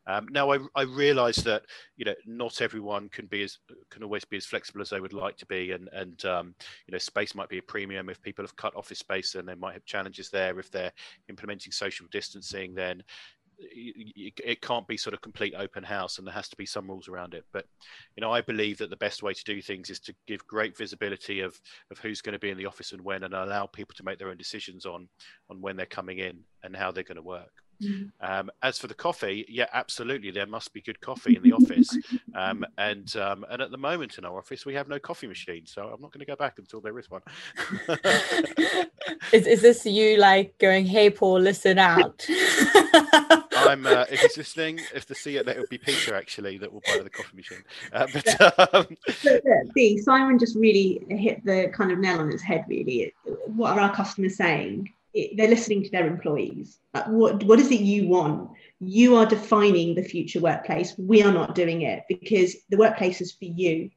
Um, 0.07 0.27
now 0.31 0.51
I, 0.51 0.59
I 0.75 0.83
realize 0.83 1.38
that 1.38 1.63
you 1.97 2.05
know 2.05 2.15
not 2.25 2.61
everyone 2.61 3.09
can 3.09 3.25
be 3.25 3.43
as 3.43 3.57
can 3.89 4.03
always 4.03 4.23
be 4.23 4.38
as 4.38 4.45
flexible 4.45 4.81
as 4.81 4.89
they 4.89 5.01
would 5.01 5.13
like 5.13 5.35
to 5.38 5.45
be 5.45 5.71
and 5.71 5.89
and 5.91 6.23
um, 6.23 6.55
you 6.88 6.93
know 6.93 6.97
space 6.99 7.35
might 7.35 7.49
be 7.49 7.57
a 7.57 7.63
premium 7.63 8.07
if 8.09 8.21
people 8.21 8.45
have 8.45 8.55
cut 8.55 8.75
office 8.77 8.99
space 8.99 9.35
and 9.35 9.47
they 9.47 9.55
might 9.55 9.73
have 9.73 9.85
challenges 9.85 10.29
there 10.29 10.57
if 10.57 10.71
they're 10.71 10.93
implementing 11.27 11.73
social 11.73 12.05
distancing 12.11 12.73
then 12.73 13.03
it 13.59 14.61
can't 14.61 14.87
be 14.87 14.97
sort 14.97 15.13
of 15.13 15.21
complete 15.21 15.53
open 15.57 15.83
house 15.83 16.17
and 16.17 16.27
there 16.27 16.33
has 16.33 16.49
to 16.49 16.55
be 16.55 16.65
some 16.65 16.87
rules 16.87 17.07
around 17.07 17.33
it. 17.33 17.45
But 17.51 17.65
you 18.15 18.21
know 18.21 18.31
i 18.31 18.41
believe 18.41 18.77
that 18.77 18.89
the 18.89 18.95
best 18.97 19.23
way 19.23 19.33
to 19.33 19.43
do 19.43 19.61
things 19.61 19.89
is 19.89 19.99
to 19.99 20.13
give 20.27 20.45
great 20.47 20.77
visibility 20.77 21.41
of 21.41 21.59
of 21.91 21.97
who's 21.99 22.21
going 22.21 22.33
to 22.33 22.39
be 22.39 22.49
in 22.49 22.57
the 22.57 22.65
office 22.65 22.91
and 22.91 23.01
when 23.01 23.23
and 23.23 23.33
allow 23.33 23.65
people 23.65 23.95
to 23.95 24.03
make 24.03 24.19
their 24.19 24.29
own 24.29 24.37
decisions 24.37 24.85
on 24.85 25.07
on 25.49 25.61
when 25.61 25.75
they're 25.75 25.85
coming 25.85 26.19
in 26.19 26.39
and 26.63 26.75
how 26.75 26.91
they're 26.91 27.03
going 27.03 27.15
to 27.15 27.21
work. 27.21 27.51
Mm-hmm. 27.83 28.05
um, 28.25 28.49
as 28.63 28.79
for 28.79 28.87
the 28.87 28.93
coffee 28.93 29.45
yeah 29.49 29.65
absolutely 29.73 30.31
there 30.31 30.45
must 30.47 30.71
be 30.71 30.79
good 30.79 31.01
coffee 31.01 31.35
in 31.35 31.43
the 31.43 31.51
office. 31.51 31.89
Um, 32.33 32.65
and 32.77 33.13
um, 33.17 33.45
and 33.49 33.61
at 33.61 33.69
the 33.69 33.77
moment 33.77 34.17
in 34.17 34.23
our 34.23 34.37
office 34.37 34.65
we 34.65 34.73
have 34.75 34.87
no 34.87 34.97
coffee 34.97 35.27
machine 35.27 35.65
so 35.65 35.83
i'm 35.83 36.01
not 36.01 36.13
going 36.13 36.19
to 36.19 36.25
go 36.25 36.37
back 36.37 36.57
until 36.57 36.79
there 36.79 36.97
is 36.97 37.09
one. 37.09 37.21
Is, 39.33 39.45
is 39.47 39.61
this 39.61 39.85
you 39.85 40.17
like 40.17 40.57
going 40.57 40.85
hey 40.85 41.09
paul 41.09 41.39
listen 41.39 41.77
out 41.79 42.25
I'm 43.65 43.86
uh, 43.86 44.06
if 44.12 44.21
he's 44.21 44.38
listening, 44.38 44.80
if 44.93 45.06
the 45.06 45.15
see 45.15 45.38
it, 45.38 45.45
that 45.45 45.58
it 45.58 45.60
would 45.60 45.69
be 45.69 45.78
Peter 45.78 46.15
actually 46.15 46.58
that 46.60 46.71
will 46.71 46.82
buy 46.86 46.99
the 47.04 47.10
coffee 47.10 47.36
machine. 47.36 47.63
Uh, 47.91 48.08
but 48.13 48.73
um... 48.73 48.97
B, 49.73 49.97
Simon 49.97 50.39
just 50.39 50.56
really 50.56 51.06
hit 51.10 51.43
the 51.45 51.71
kind 51.73 51.91
of 51.91 51.99
nail 51.99 52.19
on 52.19 52.32
its 52.32 52.43
head. 52.43 52.65
Really, 52.67 53.13
what 53.47 53.73
are 53.73 53.80
our 53.80 53.95
customers 53.95 54.38
saying? 54.38 54.91
It, 55.13 55.38
they're 55.38 55.49
listening 55.49 55.84
to 55.84 55.89
their 55.89 56.08
employees. 56.08 56.80
what 57.08 57.43
what 57.43 57.60
is 57.60 57.71
it 57.71 57.82
you 57.82 58.08
want? 58.08 58.49
You 58.80 59.15
are 59.15 59.25
defining 59.25 59.95
the 59.95 60.04
future 60.04 60.39
workplace. 60.39 60.93
We 60.97 61.23
are 61.23 61.32
not 61.32 61.56
doing 61.56 61.84
it 61.84 62.04
because 62.08 62.56
the 62.69 62.78
workplace 62.78 63.21
is 63.21 63.32
for 63.32 63.45
you. 63.45 63.89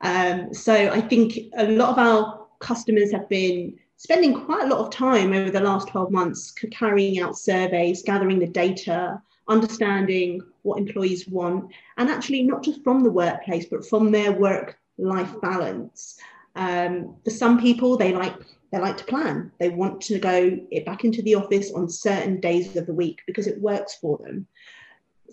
Um, 0.00 0.52
so 0.52 0.74
I 0.74 1.00
think 1.00 1.38
a 1.56 1.68
lot 1.68 1.90
of 1.90 1.98
our 1.98 2.46
customers 2.58 3.12
have 3.12 3.28
been 3.28 3.78
spending 3.96 4.44
quite 4.44 4.64
a 4.64 4.68
lot 4.68 4.80
of 4.80 4.90
time 4.90 5.32
over 5.32 5.50
the 5.50 5.60
last 5.60 5.88
12 5.88 6.10
months 6.10 6.52
carrying 6.70 7.20
out 7.20 7.38
surveys, 7.38 8.02
gathering 8.02 8.38
the 8.38 8.46
data, 8.46 9.20
understanding 9.48 10.40
what 10.62 10.78
employees 10.78 11.28
want, 11.28 11.72
and 11.96 12.10
actually 12.10 12.42
not 12.42 12.62
just 12.62 12.82
from 12.82 13.02
the 13.02 13.10
workplace, 13.10 13.66
but 13.66 13.86
from 13.86 14.10
their 14.10 14.32
work 14.32 14.78
life 14.98 15.32
balance. 15.40 16.18
Um, 16.54 17.16
for 17.24 17.30
some 17.30 17.60
people, 17.60 17.96
they 17.96 18.12
like 18.12 18.34
they 18.72 18.78
like 18.78 18.96
to 18.96 19.04
plan. 19.04 19.52
They 19.58 19.68
want 19.68 20.00
to 20.02 20.18
go 20.18 20.58
back 20.84 21.04
into 21.04 21.22
the 21.22 21.36
office 21.36 21.72
on 21.72 21.88
certain 21.88 22.40
days 22.40 22.76
of 22.76 22.86
the 22.86 22.94
week 22.94 23.20
because 23.26 23.46
it 23.46 23.60
works 23.60 23.96
for 24.00 24.18
them. 24.18 24.46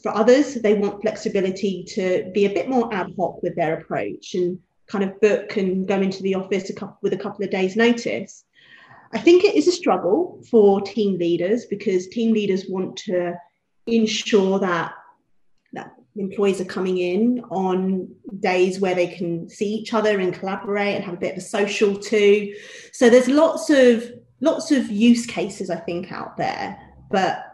For 0.01 0.15
others, 0.15 0.55
they 0.55 0.75
want 0.75 1.01
flexibility 1.01 1.83
to 1.95 2.29
be 2.33 2.45
a 2.45 2.53
bit 2.53 2.69
more 2.69 2.93
ad 2.93 3.13
hoc 3.17 3.41
with 3.41 3.55
their 3.55 3.79
approach 3.79 4.35
and 4.35 4.59
kind 4.87 5.03
of 5.03 5.19
book 5.21 5.57
and 5.57 5.87
go 5.87 5.99
into 5.99 6.21
the 6.21 6.35
office 6.35 6.69
a 6.69 6.73
couple, 6.73 6.97
with 7.01 7.13
a 7.13 7.17
couple 7.17 7.43
of 7.43 7.51
days' 7.51 7.75
notice. 7.75 8.43
I 9.13 9.19
think 9.19 9.43
it 9.43 9.55
is 9.55 9.67
a 9.67 9.71
struggle 9.71 10.41
for 10.49 10.81
team 10.81 11.17
leaders 11.17 11.65
because 11.65 12.07
team 12.07 12.33
leaders 12.33 12.65
want 12.67 12.97
to 12.97 13.35
ensure 13.85 14.59
that 14.59 14.93
that 15.73 15.93
employees 16.15 16.61
are 16.61 16.65
coming 16.65 16.97
in 16.97 17.43
on 17.49 18.07
days 18.39 18.79
where 18.79 18.95
they 18.95 19.07
can 19.07 19.49
see 19.49 19.73
each 19.73 19.93
other 19.93 20.19
and 20.19 20.33
collaborate 20.33 20.95
and 20.95 21.03
have 21.03 21.15
a 21.15 21.17
bit 21.17 21.33
of 21.33 21.37
a 21.39 21.41
social 21.41 21.95
too. 21.95 22.55
So 22.91 23.09
there's 23.09 23.27
lots 23.27 23.69
of 23.69 24.11
lots 24.41 24.71
of 24.71 24.89
use 24.89 25.25
cases 25.25 25.69
I 25.69 25.77
think 25.77 26.11
out 26.11 26.37
there, 26.37 26.77
but 27.09 27.45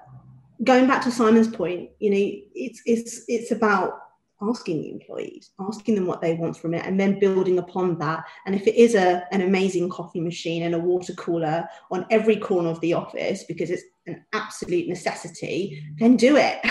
going 0.64 0.88
back 0.88 1.04
to 1.04 1.12
Simon's 1.12 1.48
point, 1.48 1.90
you 2.00 2.10
know, 2.10 2.42
it's 2.56 2.82
it's 2.86 3.24
it's 3.28 3.52
about 3.52 4.00
asking 4.42 4.82
the 4.82 4.92
employees, 4.92 5.52
asking 5.60 5.96
them 5.96 6.06
what 6.06 6.22
they 6.22 6.34
want 6.34 6.58
from 6.58 6.74
it, 6.74 6.86
and 6.86 7.00
then 7.00 7.20
building 7.20 7.60
upon 7.60 7.98
that. 8.00 8.24
And 8.46 8.56
if 8.56 8.68
it 8.68 8.76
is 8.76 8.96
a, 8.96 9.28
an 9.32 9.42
amazing 9.42 9.90
coffee 9.90 10.22
machine 10.22 10.64
and 10.64 10.76
a 10.76 10.80
water 10.80 11.14
cooler 11.14 11.68
on 11.92 12.06
every 12.10 12.38
corner 12.38 12.70
of 12.70 12.80
the 12.82 12.94
office 12.94 13.44
because 13.44 13.70
it's 13.70 13.84
an 14.08 14.24
absolute 14.34 14.88
necessity, 14.88 15.84
then 16.00 16.16
do 16.16 16.38
it. 16.38 16.66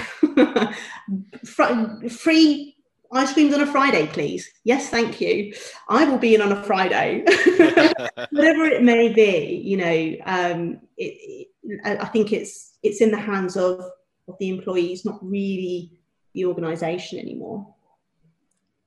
Free 2.13 2.75
ice 3.13 3.33
creams 3.33 3.55
on 3.55 3.61
a 3.61 3.67
Friday, 3.67 4.07
please. 4.07 4.51
Yes, 4.65 4.89
thank 4.89 5.21
you. 5.21 5.55
I 5.89 6.05
will 6.05 6.19
be 6.19 6.35
in 6.35 6.43
on 6.43 6.53
a 6.53 6.63
Friday, 6.63 7.25
whatever 8.31 8.65
it 8.65 8.83
may 8.83 9.13
be. 9.13 9.63
You 9.65 9.77
know, 9.77 10.17
um, 10.27 10.81
it, 10.97 11.49
it, 11.65 12.01
I 12.01 12.07
think 12.07 12.33
it's 12.33 12.77
it's 12.83 13.01
in 13.01 13.11
the 13.11 13.19
hands 13.19 13.57
of 13.57 13.81
of 14.29 14.37
the 14.39 14.51
employees, 14.51 15.05
not 15.05 15.19
really 15.23 15.98
the 16.39 16.45
organization 16.45 17.19
anymore. 17.19 17.67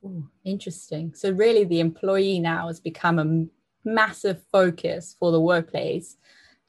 Ooh, 0.06 0.28
interesting. 0.46 1.14
So, 1.14 1.32
really, 1.32 1.66
the 1.66 1.82
employee 1.82 2.40
now 2.40 2.68
has 2.68 2.80
become 2.80 3.20
a 3.20 3.46
massive 3.88 4.42
focus 4.52 5.16
for 5.20 5.32
the 5.32 5.42
workplace. 5.42 6.16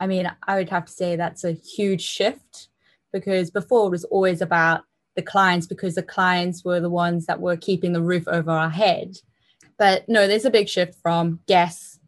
I 0.01 0.09
mean, 0.09 0.31
I 0.49 0.57
would 0.57 0.71
have 0.71 0.87
to 0.87 0.93
say 0.93 1.15
that's 1.15 1.45
a 1.45 1.53
huge 1.53 2.03
shift 2.03 2.69
because 3.13 3.51
before 3.51 3.87
it 3.87 3.91
was 3.91 4.05
always 4.05 4.43
about 4.43 4.83
the 5.15 5.23
clients 5.23 5.69
because 5.69 5.95
the 5.95 6.03
clients 6.03 6.65
were 6.65 6.81
the 6.81 6.91
ones 6.91 7.27
that 7.27 7.41
were 7.41 7.57
keeping 7.57 7.93
the 7.93 8.03
roof 8.03 8.27
over 8.27 8.51
our 8.51 8.71
head. 8.71 9.19
But 9.79 10.09
no, 10.09 10.27
there's 10.27 10.45
a 10.45 10.51
big 10.51 10.69
shift 10.69 10.97
from 11.01 11.39
guests, 11.47 12.01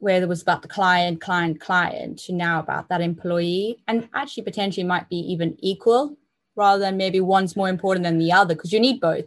where 0.00 0.18
there 0.18 0.28
was 0.28 0.42
about 0.42 0.62
the 0.62 0.68
client, 0.68 1.20
client, 1.20 1.60
client, 1.60 2.18
to 2.20 2.32
now 2.32 2.58
about 2.58 2.88
that 2.88 3.00
employee, 3.00 3.82
and 3.86 4.08
actually 4.14 4.42
potentially 4.42 4.84
might 4.84 5.08
be 5.08 5.18
even 5.18 5.56
equal 5.60 6.16
rather 6.58 6.80
than 6.80 6.96
maybe 6.96 7.20
one's 7.20 7.56
more 7.56 7.68
important 7.70 8.04
than 8.04 8.18
the 8.18 8.32
other 8.32 8.54
because 8.54 8.72
you 8.72 8.80
need 8.80 9.00
both. 9.00 9.24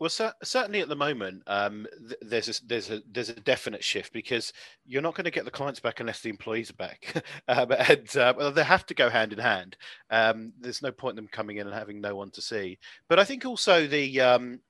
Well, 0.00 0.10
certainly 0.44 0.80
at 0.80 0.88
the 0.88 0.94
moment, 0.94 1.42
um, 1.48 1.84
th- 2.06 2.20
there's 2.22 2.48
a, 2.48 2.66
there's 2.66 2.88
a 2.88 3.02
there's 3.10 3.30
a 3.30 3.34
definite 3.34 3.82
shift 3.82 4.12
because 4.12 4.52
you're 4.86 5.02
not 5.02 5.16
going 5.16 5.24
to 5.24 5.30
get 5.32 5.44
the 5.44 5.50
clients 5.50 5.80
back 5.80 5.98
unless 5.98 6.20
the 6.20 6.30
employees 6.30 6.70
are 6.70 6.74
back, 6.74 7.24
um, 7.48 7.72
and 7.72 8.16
uh, 8.16 8.50
they 8.50 8.62
have 8.62 8.86
to 8.86 8.94
go 8.94 9.10
hand 9.10 9.32
in 9.32 9.40
hand. 9.40 9.76
Um, 10.10 10.52
there's 10.60 10.82
no 10.82 10.92
point 10.92 11.18
in 11.18 11.24
them 11.24 11.28
coming 11.32 11.56
in 11.56 11.66
and 11.66 11.74
having 11.74 12.00
no 12.00 12.14
one 12.14 12.30
to 12.30 12.40
see. 12.40 12.78
But 13.08 13.18
I 13.18 13.24
think 13.24 13.44
also 13.44 13.88
the 13.88 14.20
um, 14.20 14.60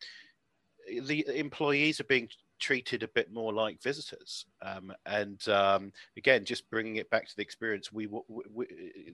the 1.03 1.27
employees 1.39 2.01
are 2.01 2.05
being 2.05 2.31
treated 2.59 3.03
a 3.03 3.09
bit 3.09 3.33
more 3.33 3.53
like 3.53 3.83
visitors. 3.83 4.47
Um, 4.63 4.93
and 5.07 5.47
um, 5.49 5.93
again, 6.17 6.45
just 6.45 6.69
bringing 6.71 6.97
it 6.97 7.11
back 7.11 7.29
to 7.29 7.37
the 7.37 7.43
experience, 7.43 7.93
we, 7.93 8.07
we, 8.07 8.21
we 8.53 8.67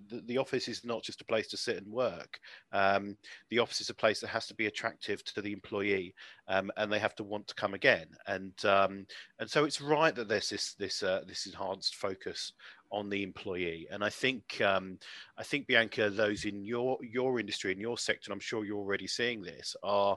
the, 0.09 0.23
the, 0.27 0.39
office 0.39 0.69
is 0.69 0.85
not 0.85 1.03
just 1.03 1.21
a 1.21 1.25
place 1.25 1.49
to 1.49 1.57
sit 1.57 1.77
and 1.77 1.93
work. 1.93 2.41
Um, 2.73 3.17
the 3.51 3.59
office 3.59 3.81
is 3.81 3.91
a 3.91 3.95
place 3.95 4.21
that 4.21 4.29
has 4.29 4.47
to 4.47 4.55
be 4.55 4.67
attractive 4.67 5.25
to 5.25 5.43
the 5.43 5.53
employee, 5.53 6.15
um, 6.49 6.71
and 6.77 6.93
they 6.93 6.99
have 6.99 7.15
to 7.17 7.25
want 7.25 7.47
to 7.49 7.55
come 7.55 7.75
again. 7.75 8.07
And 8.27 8.53
um, 8.65 9.07
and 9.39 9.49
so 9.49 9.65
it's 9.65 9.81
right 9.81 10.15
that 10.15 10.29
there's 10.29 10.49
this 10.49 10.75
this 10.75 11.03
uh, 11.03 11.23
this 11.27 11.47
enhanced 11.47 11.97
focus 11.97 12.53
on 12.95 13.09
the 13.09 13.23
employee. 13.23 13.87
And 13.91 14.05
I 14.05 14.09
think 14.09 14.61
um, 14.61 14.99
I 15.37 15.43
think 15.43 15.67
Bianca, 15.67 16.11
those 16.11 16.45
in 16.45 16.65
your 16.65 16.99
your 17.03 17.41
industry 17.41 17.73
in 17.73 17.81
your 17.81 17.99
sector, 17.99 18.33
I'm 18.33 18.41
sure 18.41 18.65
you're 18.65 18.79
already 18.79 19.07
seeing 19.07 19.43
this, 19.43 19.77
are 19.83 20.17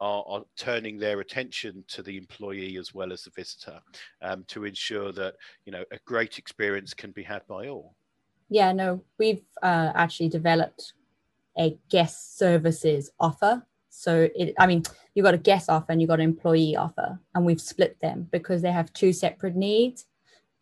are, 0.00 0.24
are, 0.26 0.44
turning 0.56 0.98
their 0.98 1.20
attention 1.20 1.84
to 1.88 2.02
the 2.02 2.16
employee 2.16 2.76
as 2.76 2.94
well 2.94 3.12
as 3.12 3.22
the 3.22 3.30
visitor 3.30 3.80
um, 4.22 4.44
to 4.48 4.64
ensure 4.64 5.12
that 5.12 5.34
you 5.64 5.72
know 5.72 5.84
a 5.92 5.98
great 6.06 6.38
experience 6.38 6.94
can 6.94 7.10
be 7.10 7.22
had 7.22 7.46
by 7.46 7.68
all. 7.68 7.94
Yeah, 8.48 8.72
no, 8.72 9.02
we've 9.18 9.42
uh, 9.62 9.92
actually 9.94 10.28
developed 10.28 10.94
a 11.58 11.76
guest 11.90 12.38
services 12.38 13.10
offer. 13.20 13.64
So 13.90 14.28
it, 14.34 14.54
I 14.58 14.66
mean, 14.66 14.84
you've 15.14 15.24
got 15.24 15.34
a 15.34 15.38
guest 15.38 15.68
offer 15.68 15.92
and 15.92 16.00
you've 16.00 16.08
got 16.08 16.20
an 16.20 16.24
employee 16.24 16.76
offer, 16.76 17.18
and 17.34 17.44
we've 17.44 17.60
split 17.60 18.00
them 18.00 18.28
because 18.30 18.62
they 18.62 18.72
have 18.72 18.92
two 18.92 19.12
separate 19.12 19.56
needs, 19.56 20.06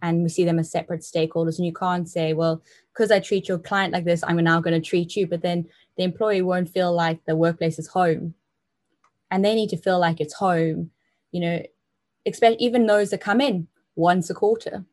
and 0.03 0.22
we 0.22 0.29
see 0.29 0.44
them 0.44 0.59
as 0.59 0.70
separate 0.70 1.03
stakeholders. 1.03 1.59
And 1.59 1.66
you 1.66 1.72
can't 1.72 2.09
say, 2.09 2.33
well, 2.33 2.62
because 2.92 3.11
I 3.11 3.20
treat 3.20 3.49
your 3.49 3.59
client 3.59 3.92
like 3.92 4.05
this, 4.05 4.25
I'm 4.27 4.37
now 4.37 4.61
going 4.61 4.81
to 4.81 4.88
treat 4.88 5.14
you, 5.14 5.27
but 5.27 5.42
then 5.42 5.66
the 5.96 6.05
employee 6.05 6.42
won't 6.42 6.70
feel 6.70 6.92
like 6.92 7.25
the 7.25 7.37
workplace 7.37 7.79
is 7.79 7.88
home 7.88 8.35
and 9.30 9.44
they 9.44 9.54
need 9.54 9.70
to 9.70 9.76
feel 9.76 9.98
like 9.98 10.20
it's 10.20 10.34
home 10.34 10.90
you 11.32 11.40
know 11.40 11.62
expect 12.26 12.60
even 12.60 12.86
those 12.86 13.10
that 13.10 13.20
come 13.20 13.40
in 13.40 13.68
once 13.94 14.28
a 14.28 14.34
quarter. 14.34 14.84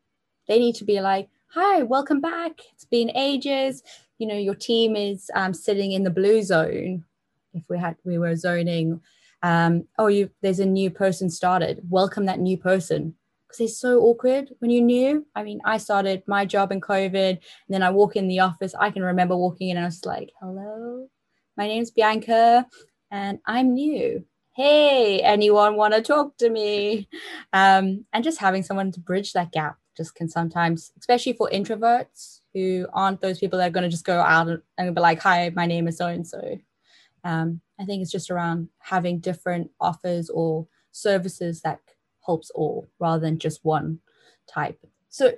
They 0.48 0.58
need 0.58 0.76
to 0.76 0.84
be 0.84 1.00
like 1.00 1.28
hi 1.48 1.82
welcome 1.82 2.20
back. 2.20 2.52
It's 2.72 2.84
been 2.84 3.10
ages. 3.16 3.82
You 4.18 4.28
know 4.28 4.36
your 4.36 4.54
team 4.54 4.96
is 4.96 5.30
um, 5.34 5.52
sitting 5.52 5.92
in 5.92 6.04
the 6.04 6.10
blue 6.10 6.42
zone. 6.42 7.04
If 7.52 7.64
we 7.68 7.78
had 7.78 7.96
we 8.04 8.18
were 8.18 8.36
zoning 8.36 9.00
um, 9.42 9.86
oh 9.98 10.06
you 10.06 10.30
there's 10.42 10.60
a 10.60 10.66
new 10.66 10.90
person 10.90 11.28
started. 11.28 11.80
Welcome 11.88 12.26
that 12.26 12.40
new 12.40 12.56
person. 12.56 13.14
Because 13.46 13.60
it's 13.60 13.78
so 13.78 14.00
awkward 14.00 14.50
when 14.60 14.70
you're 14.70 14.84
new. 14.84 15.26
I 15.34 15.42
mean 15.42 15.60
i 15.64 15.76
started 15.76 16.22
my 16.26 16.44
job 16.44 16.72
in 16.72 16.80
covid 16.80 17.30
and 17.30 17.40
then 17.68 17.82
i 17.82 17.90
walk 17.90 18.16
in 18.16 18.28
the 18.28 18.40
office. 18.40 18.74
I 18.78 18.90
can 18.90 19.02
remember 19.02 19.36
walking 19.36 19.70
in 19.70 19.76
and 19.76 19.84
i 19.84 19.88
was 19.88 20.04
like 20.04 20.30
hello. 20.40 21.08
My 21.56 21.66
name's 21.66 21.90
bianca 21.90 22.66
and 23.14 23.38
I'm 23.46 23.74
new. 23.74 24.24
Hey, 24.56 25.20
anyone 25.20 25.76
want 25.76 25.94
to 25.94 26.02
talk 26.02 26.36
to 26.38 26.50
me? 26.50 27.08
Um, 27.52 28.04
and 28.12 28.24
just 28.24 28.40
having 28.40 28.64
someone 28.64 28.90
to 28.90 28.98
bridge 29.00 29.32
that 29.34 29.52
gap 29.52 29.76
just 29.96 30.16
can 30.16 30.28
sometimes, 30.28 30.90
especially 30.98 31.34
for 31.34 31.48
introverts 31.52 32.40
who 32.52 32.88
aren't 32.92 33.20
those 33.20 33.38
people 33.38 33.60
that 33.60 33.68
are 33.68 33.70
going 33.70 33.84
to 33.84 33.88
just 33.88 34.04
go 34.04 34.18
out 34.18 34.48
and 34.76 34.94
be 34.94 35.00
like, 35.00 35.20
hi, 35.20 35.52
my 35.54 35.64
name 35.64 35.86
is 35.86 35.98
so 35.98 36.08
and 36.08 36.26
so. 36.26 36.58
I 37.24 37.84
think 37.86 38.02
it's 38.02 38.10
just 38.10 38.32
around 38.32 38.68
having 38.80 39.20
different 39.20 39.70
offers 39.80 40.28
or 40.28 40.66
services 40.90 41.60
that 41.62 41.78
helps 42.26 42.50
all 42.50 42.88
rather 42.98 43.20
than 43.20 43.38
just 43.38 43.64
one 43.64 44.00
type. 44.48 44.84
So, 45.08 45.34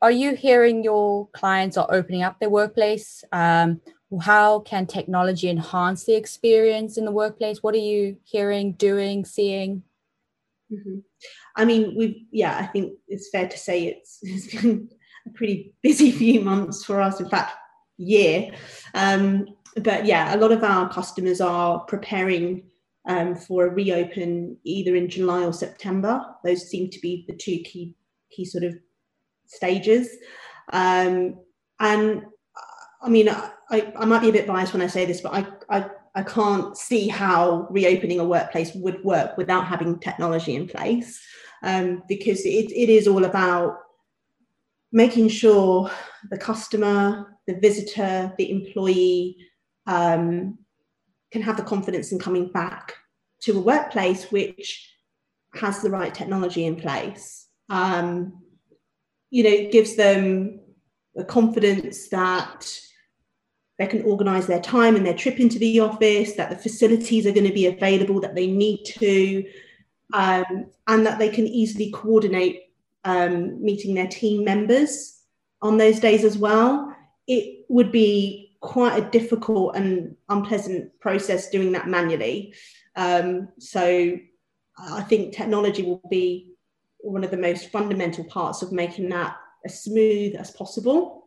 are 0.00 0.10
you 0.10 0.34
hearing 0.34 0.82
your 0.84 1.28
clients 1.32 1.76
are 1.76 1.92
opening 1.92 2.22
up 2.22 2.38
their 2.38 2.50
workplace? 2.50 3.22
Um, 3.32 3.80
how 4.22 4.60
can 4.60 4.86
technology 4.86 5.50
enhance 5.50 6.04
the 6.04 6.14
experience 6.14 6.96
in 6.96 7.04
the 7.04 7.12
workplace? 7.12 7.62
What 7.62 7.74
are 7.74 7.78
you 7.78 8.16
hearing, 8.24 8.72
doing, 8.72 9.24
seeing? 9.24 9.82
Mm-hmm. 10.72 10.98
I 11.56 11.64
mean, 11.64 11.94
we've, 11.96 12.16
yeah, 12.30 12.56
I 12.56 12.66
think 12.66 12.94
it's 13.06 13.28
fair 13.30 13.48
to 13.48 13.58
say 13.58 13.84
it's, 13.84 14.18
it's 14.22 14.54
been 14.54 14.88
a 15.26 15.30
pretty 15.30 15.74
busy 15.82 16.10
few 16.22 16.40
months 16.40 16.84
for 16.84 17.00
us, 17.00 17.20
in 17.20 17.28
fact, 17.28 17.52
year. 17.98 18.50
Um, 18.94 19.48
but 19.76 20.06
yeah, 20.06 20.34
a 20.34 20.38
lot 20.38 20.52
of 20.52 20.64
our 20.64 20.88
customers 20.90 21.40
are 21.40 21.80
preparing 21.80 22.64
um, 23.06 23.34
for 23.34 23.66
a 23.66 23.70
reopen 23.70 24.56
either 24.64 24.96
in 24.96 25.08
July 25.08 25.44
or 25.44 25.52
September. 25.52 26.24
Those 26.44 26.68
seem 26.68 26.90
to 26.90 27.00
be 27.00 27.24
the 27.28 27.36
two 27.36 27.58
key, 27.58 27.94
key 28.30 28.44
sort 28.44 28.64
of 28.64 28.74
stages. 29.46 30.08
Um, 30.72 31.36
and 31.80 32.22
I 33.00 33.08
mean, 33.08 33.28
I, 33.28 33.92
I 33.96 34.04
might 34.04 34.22
be 34.22 34.30
a 34.30 34.32
bit 34.32 34.46
biased 34.46 34.72
when 34.72 34.82
I 34.82 34.86
say 34.86 35.04
this, 35.04 35.20
but 35.20 35.32
I, 35.32 35.46
I, 35.70 35.90
I 36.14 36.22
can't 36.22 36.76
see 36.76 37.08
how 37.08 37.68
reopening 37.70 38.20
a 38.20 38.24
workplace 38.24 38.72
would 38.74 39.02
work 39.04 39.36
without 39.36 39.66
having 39.66 39.98
technology 39.98 40.56
in 40.56 40.66
place 40.66 41.20
um, 41.62 42.02
because 42.08 42.40
it, 42.44 42.72
it 42.72 42.88
is 42.88 43.06
all 43.06 43.24
about 43.24 43.78
making 44.90 45.28
sure 45.28 45.90
the 46.30 46.38
customer, 46.38 47.38
the 47.46 47.54
visitor, 47.54 48.32
the 48.38 48.50
employee 48.50 49.36
um, 49.86 50.58
can 51.30 51.42
have 51.42 51.56
the 51.56 51.62
confidence 51.62 52.10
in 52.10 52.18
coming 52.18 52.50
back 52.50 52.94
to 53.40 53.56
a 53.56 53.60
workplace 53.60 54.30
which 54.32 54.90
has 55.54 55.82
the 55.82 55.90
right 55.90 56.14
technology 56.14 56.64
in 56.64 56.76
place. 56.76 57.46
Um, 57.68 58.42
you 59.30 59.44
know, 59.44 59.50
it 59.50 59.72
gives 59.72 59.94
them 59.94 60.60
the 61.14 61.24
confidence 61.24 62.08
that 62.08 62.66
they 63.78 63.86
can 63.86 64.02
organise 64.02 64.46
their 64.46 64.60
time 64.60 64.96
and 64.96 65.06
their 65.06 65.14
trip 65.14 65.38
into 65.38 65.58
the 65.58 65.80
office, 65.80 66.34
that 66.34 66.50
the 66.50 66.56
facilities 66.56 67.26
are 67.26 67.32
going 67.32 67.46
to 67.46 67.52
be 67.52 67.66
available 67.66 68.20
that 68.20 68.34
they 68.34 68.46
need 68.46 68.84
to, 68.84 69.44
um, 70.12 70.66
and 70.86 71.06
that 71.06 71.18
they 71.18 71.28
can 71.28 71.46
easily 71.46 71.90
coordinate 71.92 72.62
um, 73.04 73.62
meeting 73.64 73.94
their 73.94 74.08
team 74.08 74.44
members 74.44 75.22
on 75.62 75.76
those 75.76 76.00
days 76.00 76.24
as 76.24 76.38
well, 76.38 76.94
it 77.26 77.64
would 77.68 77.92
be 77.92 78.56
quite 78.60 78.98
a 78.98 79.10
difficult 79.10 79.76
and 79.76 80.16
unpleasant 80.28 80.98
process 81.00 81.50
doing 81.50 81.72
that 81.72 81.88
manually. 81.88 82.54
Um, 82.96 83.48
so 83.58 84.16
I 84.78 85.02
think 85.02 85.34
technology 85.34 85.82
will 85.82 86.02
be 86.10 86.52
one 86.98 87.24
of 87.24 87.30
the 87.30 87.36
most 87.36 87.70
fundamental 87.70 88.24
parts 88.24 88.62
of 88.62 88.72
making 88.72 89.08
that 89.10 89.36
as 89.64 89.82
smooth 89.82 90.34
as 90.36 90.50
possible. 90.50 91.17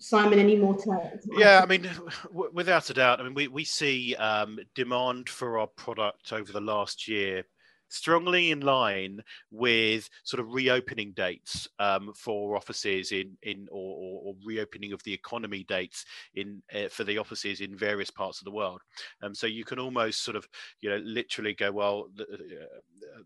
Simon, 0.00 0.38
any 0.38 0.56
more 0.56 0.76
to? 0.76 1.20
Yeah, 1.36 1.60
I 1.62 1.66
mean, 1.66 1.82
w- 2.24 2.50
without 2.52 2.90
a 2.90 2.94
doubt. 2.94 3.20
I 3.20 3.24
mean, 3.24 3.34
we 3.34 3.48
we 3.48 3.64
see 3.64 4.14
um, 4.16 4.58
demand 4.74 5.28
for 5.28 5.58
our 5.58 5.66
product 5.66 6.32
over 6.32 6.52
the 6.52 6.60
last 6.60 7.06
year 7.06 7.44
strongly 7.90 8.52
in 8.52 8.60
line 8.60 9.20
with 9.50 10.08
sort 10.22 10.40
of 10.40 10.54
reopening 10.54 11.12
dates 11.12 11.68
um, 11.78 12.12
for 12.16 12.56
offices 12.56 13.12
in 13.12 13.36
in 13.42 13.66
or, 13.70 14.22
or, 14.24 14.34
reopening 14.44 14.92
of 14.92 15.02
the 15.02 15.12
economy 15.12 15.64
dates 15.68 16.04
in 16.34 16.62
uh, 16.74 16.88
for 16.88 17.04
the 17.04 17.18
offices 17.18 17.60
in 17.60 17.76
various 17.76 18.10
parts 18.10 18.40
of 18.40 18.44
the 18.44 18.50
world. 18.50 18.80
Um, 19.22 19.34
so 19.34 19.46
you 19.46 19.64
can 19.64 19.78
almost 19.78 20.24
sort 20.24 20.36
of 20.36 20.48
you 20.80 20.88
know 20.88 21.00
literally 21.04 21.54
go 21.54 21.70
well. 21.70 22.08
The, 22.14 22.24
uh, 22.24 23.22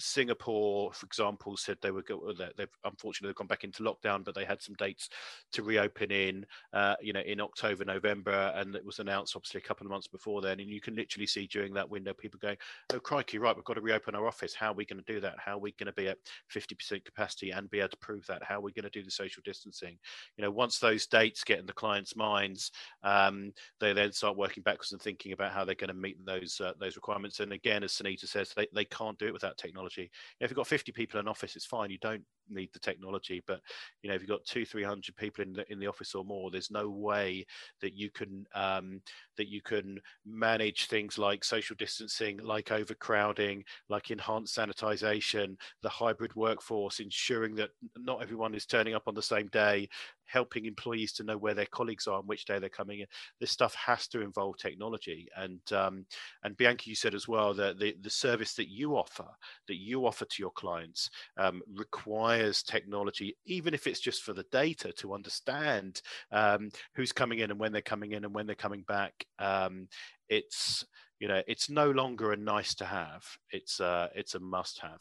Singapore, 0.00 0.92
for 0.92 1.06
example, 1.06 1.56
said 1.56 1.78
they 1.80 1.90
were 1.90 2.02
go- 2.02 2.32
they've 2.56 2.68
unfortunately 2.84 3.34
gone 3.34 3.46
back 3.46 3.64
into 3.64 3.82
lockdown, 3.82 4.24
but 4.24 4.34
they 4.34 4.44
had 4.44 4.62
some 4.62 4.74
dates 4.74 5.08
to 5.52 5.62
reopen 5.62 6.10
in, 6.10 6.46
uh, 6.72 6.96
you 7.00 7.12
know, 7.12 7.20
in 7.20 7.40
October, 7.40 7.84
November, 7.84 8.52
and 8.56 8.74
it 8.74 8.84
was 8.84 8.98
announced 8.98 9.36
obviously 9.36 9.58
a 9.58 9.66
couple 9.66 9.86
of 9.86 9.90
months 9.90 10.08
before 10.08 10.40
then. 10.40 10.60
And 10.60 10.70
you 10.70 10.80
can 10.80 10.94
literally 10.96 11.26
see 11.26 11.46
during 11.46 11.74
that 11.74 11.88
window 11.88 12.14
people 12.14 12.38
going, 12.40 12.56
"Oh 12.92 13.00
crikey, 13.00 13.38
right, 13.38 13.54
we've 13.54 13.64
got 13.64 13.74
to 13.74 13.80
reopen 13.80 14.14
our 14.14 14.26
office. 14.26 14.54
How 14.54 14.70
are 14.70 14.74
we 14.74 14.86
going 14.86 15.02
to 15.02 15.12
do 15.12 15.20
that? 15.20 15.36
How 15.38 15.56
are 15.56 15.60
we 15.60 15.72
going 15.72 15.86
to 15.86 15.92
be 15.92 16.08
at 16.08 16.18
50% 16.52 17.04
capacity 17.04 17.50
and 17.50 17.70
be 17.70 17.80
able 17.80 17.90
to 17.90 17.96
prove 17.98 18.26
that? 18.26 18.42
How 18.42 18.56
are 18.56 18.62
we 18.62 18.72
going 18.72 18.84
to 18.84 18.90
do 18.90 19.04
the 19.04 19.10
social 19.10 19.42
distancing? 19.44 19.98
You 20.36 20.42
know, 20.42 20.50
once 20.50 20.78
those 20.78 21.06
dates 21.06 21.44
get 21.44 21.58
in 21.58 21.66
the 21.66 21.72
clients' 21.72 22.16
minds, 22.16 22.70
um, 23.02 23.52
they 23.80 23.92
then 23.92 24.12
start 24.12 24.36
working 24.36 24.62
backwards 24.62 24.92
and 24.92 25.00
thinking 25.00 25.32
about 25.32 25.52
how 25.52 25.64
they're 25.64 25.74
going 25.74 25.88
to 25.88 25.94
meet 25.94 26.24
those 26.24 26.60
uh, 26.60 26.72
those 26.78 26.96
requirements. 26.96 27.40
And 27.40 27.52
again, 27.52 27.82
as 27.84 27.92
Sunita 27.92 28.26
says, 28.26 28.52
they, 28.54 28.66
they 28.72 28.84
can't 28.84 29.18
do 29.18 29.26
it 29.26 29.32
without 29.32 29.58
technology 29.58 29.89
technology. 29.90 30.10
if 30.40 30.50
you've 30.50 30.56
got 30.56 30.66
50 30.66 30.92
people 30.92 31.20
in 31.20 31.28
office, 31.28 31.56
it's 31.56 31.66
fine. 31.66 31.90
You 31.90 31.98
don't 31.98 32.22
need 32.50 32.70
the 32.72 32.78
technology. 32.78 33.42
But 33.46 33.60
you 34.02 34.08
know, 34.08 34.14
if 34.16 34.22
you've 34.22 34.30
got 34.30 34.44
two, 34.44 34.64
three 34.64 34.82
hundred 34.82 35.16
people 35.16 35.44
in 35.44 35.52
the 35.52 35.70
in 35.72 35.78
the 35.78 35.86
office 35.86 36.14
or 36.14 36.24
more, 36.24 36.50
there's 36.50 36.70
no 36.70 36.88
way 36.88 37.46
that 37.80 37.94
you 37.96 38.10
can 38.10 38.46
um, 38.54 39.00
that 39.36 39.48
you 39.48 39.62
can 39.62 39.98
manage 40.26 40.86
things 40.86 41.18
like 41.18 41.44
social 41.44 41.76
distancing, 41.76 42.38
like 42.38 42.72
overcrowding, 42.72 43.64
like 43.88 44.10
enhanced 44.10 44.56
sanitization, 44.56 45.56
the 45.82 45.88
hybrid 45.88 46.34
workforce, 46.34 47.00
ensuring 47.00 47.54
that 47.54 47.70
not 47.96 48.22
everyone 48.22 48.54
is 48.54 48.66
turning 48.66 48.94
up 48.94 49.04
on 49.06 49.14
the 49.14 49.22
same 49.22 49.46
day, 49.48 49.88
helping 50.26 50.64
employees 50.64 51.12
to 51.12 51.24
know 51.24 51.36
where 51.36 51.54
their 51.54 51.66
colleagues 51.66 52.06
are 52.06 52.18
and 52.20 52.28
which 52.28 52.44
day 52.44 52.58
they're 52.58 52.68
coming 52.68 53.00
in. 53.00 53.06
This 53.40 53.50
stuff 53.50 53.74
has 53.74 54.06
to 54.08 54.20
involve 54.20 54.56
technology. 54.58 55.28
And 55.36 55.60
um, 55.72 56.06
and 56.44 56.56
Bianca, 56.56 56.88
you 56.88 56.94
said 56.94 57.14
as 57.14 57.26
well 57.26 57.54
that 57.54 57.78
the, 57.78 57.96
the 58.00 58.10
service 58.10 58.54
that 58.54 58.68
you 58.68 58.96
offer, 58.96 59.26
that 59.68 59.76
you 59.76 60.06
offer 60.06 60.24
to 60.24 60.36
your 60.42 60.52
clients, 60.52 61.10
um, 61.36 61.62
requires 61.74 62.39
technology, 62.62 63.36
even 63.46 63.74
if 63.74 63.86
it's 63.86 64.00
just 64.00 64.22
for 64.22 64.32
the 64.32 64.46
data 64.50 64.92
to 64.92 65.14
understand 65.14 66.00
um, 66.32 66.70
who's 66.94 67.12
coming 67.12 67.40
in 67.40 67.50
and 67.50 67.60
when 67.60 67.72
they're 67.72 67.82
coming 67.82 68.12
in 68.12 68.24
and 68.24 68.34
when 68.34 68.46
they're 68.46 68.54
coming 68.54 68.84
back. 68.86 69.12
Um, 69.38 69.88
it's 70.28 70.84
you 71.18 71.28
know 71.28 71.42
it's 71.46 71.68
no 71.68 71.90
longer 71.90 72.32
a 72.32 72.36
nice 72.36 72.74
to 72.76 72.84
have. 72.84 73.24
It's 73.50 73.80
uh, 73.80 74.08
it's 74.14 74.34
a 74.34 74.40
must 74.40 74.80
have. 74.80 75.00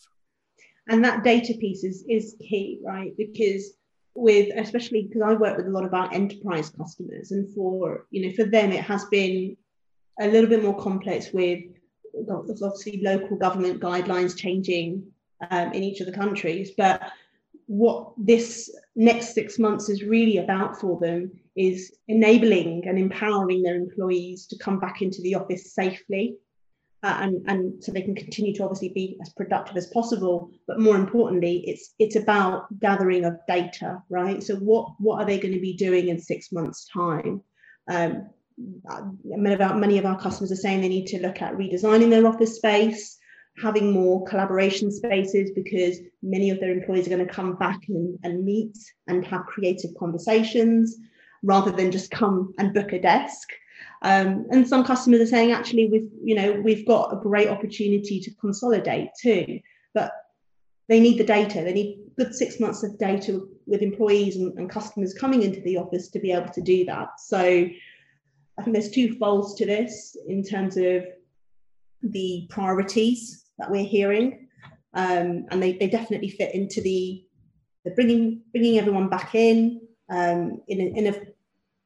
And 0.88 1.04
that 1.06 1.24
data 1.24 1.54
piece 1.60 1.84
is 1.84 2.04
is 2.10 2.36
key, 2.40 2.80
right? 2.84 3.14
Because 3.18 3.74
with 4.16 4.50
especially 4.58 5.04
because 5.04 5.22
I 5.22 5.34
work 5.34 5.58
with 5.58 5.68
a 5.68 5.72
lot 5.72 5.86
of 5.86 5.94
our 5.94 6.12
enterprise 6.14 6.70
customers, 6.70 7.32
and 7.32 7.54
for 7.54 8.06
you 8.12 8.28
know 8.28 8.36
for 8.36 8.46
them 8.46 8.72
it 8.72 8.84
has 8.84 9.06
been 9.06 9.56
a 10.20 10.28
little 10.28 10.50
bit 10.50 10.64
more 10.64 10.78
complex 10.78 11.32
with 11.32 11.64
obviously 12.30 13.02
local 13.02 13.38
government 13.38 13.80
guidelines 13.80 14.36
changing 14.36 15.04
um, 15.50 15.72
in 15.74 15.84
each 15.84 16.02
of 16.02 16.08
the 16.08 16.12
countries. 16.12 16.72
But 16.78 17.12
what 17.70 18.14
this 18.18 18.76
next 18.96 19.36
six 19.36 19.60
months 19.60 19.90
is 19.90 20.04
really 20.04 20.38
about 20.38 20.82
for 20.82 21.00
them 21.00 21.32
is 21.56 21.96
enabling 22.08 22.88
and 22.88 22.98
empowering 22.98 23.62
their 23.62 23.76
employees 23.76 24.48
to 24.48 24.58
come 24.58 24.80
back 24.80 25.04
into 25.04 25.22
the 25.22 25.36
office 25.36 25.72
safely 25.72 26.36
uh, 27.04 27.20
and, 27.22 27.48
and 27.48 27.84
so 27.84 27.92
they 27.92 28.02
can 28.02 28.16
continue 28.16 28.56
to 28.56 28.64
obviously 28.64 28.90
be 28.90 29.20
as 29.22 29.30
productive 29.34 29.78
as 29.78 29.86
possible. 29.94 30.50
But 30.68 30.80
more 30.80 30.96
importantly 30.96 31.64
it's 31.68 31.94
it's 32.00 32.16
about 32.16 32.66
gathering 32.80 33.24
of 33.24 33.38
data 33.48 34.02
right? 34.10 34.42
So 34.42 34.56
what 34.56 34.94
what 34.98 35.22
are 35.22 35.26
they 35.26 35.38
going 35.38 35.54
to 35.54 35.62
be 35.62 35.74
doing 35.74 36.08
in 36.08 36.20
six 36.20 36.52
months 36.52 36.90
time? 36.92 37.44
Um, 37.88 38.32
many 39.24 39.54
of, 39.54 39.62
our, 39.62 39.76
many 39.76 40.00
of 40.00 40.08
our 40.08 40.20
customers 40.20 40.52
are 40.52 40.56
saying 40.56 40.82
they 40.82 40.90
need 40.90 41.06
to 41.08 41.22
look 41.22 41.44
at 41.44 41.54
redesigning 41.54 42.10
their 42.10 42.26
office 42.26 42.56
space 42.56 43.19
having 43.62 43.92
more 43.92 44.26
collaboration 44.26 44.92
spaces 44.92 45.52
because 45.52 46.00
many 46.24 46.50
of 46.50 46.60
their 46.60 46.72
employees 46.72 47.08
are 47.08 47.12
going 47.12 47.26
to 47.26 47.34
come 47.34 47.56
back 47.56 47.80
and, 47.90 48.18
and 48.24 48.46
meet 48.46 48.78
and 49.08 49.26
have 49.26 49.46
creative 49.46 49.92
conversations 50.00 50.98
rather 51.44 51.72
than 51.72 51.92
just 51.92 52.12
come 52.12 52.54
and 52.58 52.74
book 52.74 52.92
a 52.94 53.00
desk 53.00 53.50
um, 54.02 54.46
and 54.50 54.68
some 54.68 54.86
customers 54.86 55.20
are 55.22 55.26
saying, 55.26 55.52
actually, 55.52 55.90
we've 55.90 56.10
you 56.24 56.36
know 56.36 56.54
we've 56.62 56.88
got 56.88 57.14
a 57.14 57.18
great 57.18 57.50
opportunity 57.50 58.20
to 58.22 58.34
consolidate 58.36 59.10
too, 59.22 59.60
but 59.94 60.12
they 60.88 61.00
need 61.00 61.18
the 61.20 61.26
data. 61.26 61.62
They 61.64 61.74
need 61.74 62.00
good 62.18 62.34
six 62.34 62.60
months 62.60 62.84
of 62.84 62.98
data 62.98 63.42
with 63.66 63.82
employees 63.82 64.38
and, 64.38 64.58
and 64.58 64.70
customers 64.70 65.14
coming 65.14 65.44
into 65.44 65.62
the 65.62 65.78
office 65.78 66.08
to 66.10 66.20
be 66.20 66.32
able 66.32 66.52
to 66.54 66.62
do 66.62 66.86
that. 66.86 67.20
So 67.20 67.40
I 67.40 68.64
think 68.64 68.74
there's 68.74 68.92
two 68.92 69.16
folds 69.18 69.54
to 69.56 69.66
this 69.66 70.16
in 70.28 70.44
terms 70.44 70.78
of 70.78 71.06
the 72.02 72.48
priorities 72.50 73.49
that 73.60 73.70
we're 73.70 73.86
hearing, 73.86 74.48
um, 74.94 75.46
and 75.52 75.62
they, 75.62 75.74
they 75.74 75.88
definitely 75.88 76.30
fit 76.30 76.56
into 76.56 76.82
the 76.82 77.24
the 77.86 77.92
bringing 77.92 78.42
bringing 78.52 78.78
everyone 78.78 79.10
back 79.10 79.36
in 79.36 79.82
um, 80.10 80.62
in 80.68 80.82
a, 80.82 80.84
in 80.84 81.08
a 81.08 81.22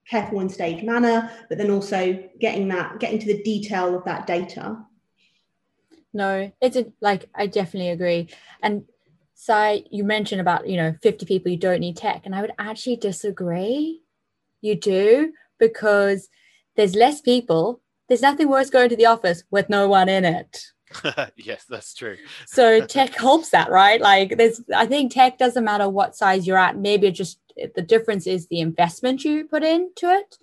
careful 0.08 0.40
and 0.40 0.52
staged 0.52 0.84
manner, 0.84 1.32
but 1.50 1.58
then 1.58 1.72
also 1.72 2.24
getting 2.40 2.68
that, 2.70 3.00
getting 3.00 3.20
to 3.20 3.28
the 3.28 3.44
detail 3.44 3.96
of 3.96 4.04
that 4.06 4.28
data. 4.28 4.78
No, 6.14 6.52
it's 6.62 6.76
a, 6.76 6.92
like, 7.02 7.30
I 7.34 7.48
definitely 7.48 7.90
agree. 7.90 8.30
And 8.62 8.84
Si, 9.34 9.88
you 9.92 10.04
mentioned 10.04 10.42
about, 10.42 10.68
you 10.68 10.78
know, 10.78 10.96
50 11.02 11.26
people, 11.26 11.52
you 11.52 11.58
don't 11.58 11.80
need 11.80 11.98
tech. 11.98 12.26
And 12.26 12.36
I 12.36 12.42
would 12.42 12.54
actually 12.60 12.98
disagree. 12.98 14.02
You 14.62 14.76
do, 14.76 15.34
because 15.60 16.30
there's 16.76 16.96
less 16.96 17.20
people. 17.20 17.82
There's 18.08 18.22
nothing 18.22 18.48
worse 18.48 18.70
going 18.70 18.90
to 18.90 18.96
the 18.96 19.08
office 19.08 19.44
with 19.50 19.70
no 19.70 19.88
one 19.88 20.08
in 20.08 20.24
it. 20.24 20.66
yes, 21.38 21.66
that's 21.70 21.94
true. 21.94 22.18
so 22.46 22.86
tech 22.86 23.16
helps 23.16 23.50
that, 23.50 23.70
right? 23.70 24.02
Like 24.02 24.38
there's 24.38 24.62
I 24.76 24.86
think 24.86 25.14
tech 25.14 25.38
doesn't 25.38 25.64
matter 25.64 25.90
what 25.90 26.16
size 26.16 26.48
you're 26.48 26.58
at. 26.58 26.78
Maybe 26.78 27.12
just 27.12 27.40
the 27.76 27.82
difference 27.82 28.28
is 28.28 28.48
the 28.48 28.60
investment 28.60 29.24
you 29.24 29.46
put 29.46 29.64
into 29.64 30.10
it. 30.10 30.38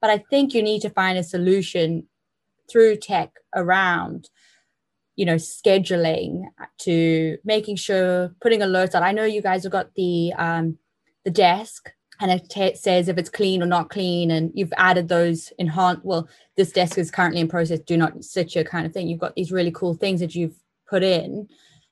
But 0.00 0.10
I 0.10 0.18
think 0.30 0.54
you 0.54 0.62
need 0.62 0.82
to 0.82 0.90
find 0.90 1.18
a 1.18 1.22
solution 1.22 2.06
through 2.70 2.96
tech 2.96 3.32
around, 3.54 4.30
you 5.16 5.26
know, 5.26 5.34
scheduling 5.34 6.44
to 6.78 7.38
making 7.44 7.76
sure 7.76 8.34
putting 8.40 8.60
alerts 8.60 8.94
out. 8.94 9.02
I 9.02 9.12
know 9.12 9.24
you 9.24 9.42
guys 9.42 9.64
have 9.64 9.72
got 9.72 9.94
the 9.94 10.32
um, 10.38 10.78
the 11.24 11.30
desk 11.30 11.90
and 12.20 12.30
it 12.30 12.48
t- 12.48 12.74
says 12.74 13.08
if 13.08 13.18
it's 13.18 13.30
clean 13.30 13.62
or 13.62 13.66
not 13.66 13.88
clean 13.88 14.30
and 14.30 14.52
you've 14.54 14.72
added 14.76 15.08
those 15.08 15.52
enhanced 15.58 16.04
well 16.04 16.28
this 16.56 16.70
desk 16.70 16.98
is 16.98 17.10
currently 17.10 17.40
in 17.40 17.48
process 17.48 17.80
do 17.80 17.96
not 17.96 18.22
sit 18.22 18.54
your 18.54 18.64
kind 18.64 18.86
of 18.86 18.92
thing. 18.92 19.08
You've 19.08 19.20
got 19.20 19.34
these 19.34 19.50
really 19.50 19.70
cool 19.70 19.94
things 19.94 20.20
that 20.20 20.34
you've 20.34 20.56
put 20.88 21.02
in 21.02 21.48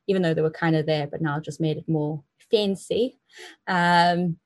even 0.06 0.22
though 0.22 0.34
they 0.34 0.42
were 0.42 0.50
kind 0.50 0.76
of 0.76 0.86
there 0.86 1.06
but 1.06 1.22
now 1.22 1.40
just 1.40 1.60
made 1.60 1.78
it 1.78 1.88
more 1.88 2.22
fancy. 2.50 3.18
Um, 3.66 4.38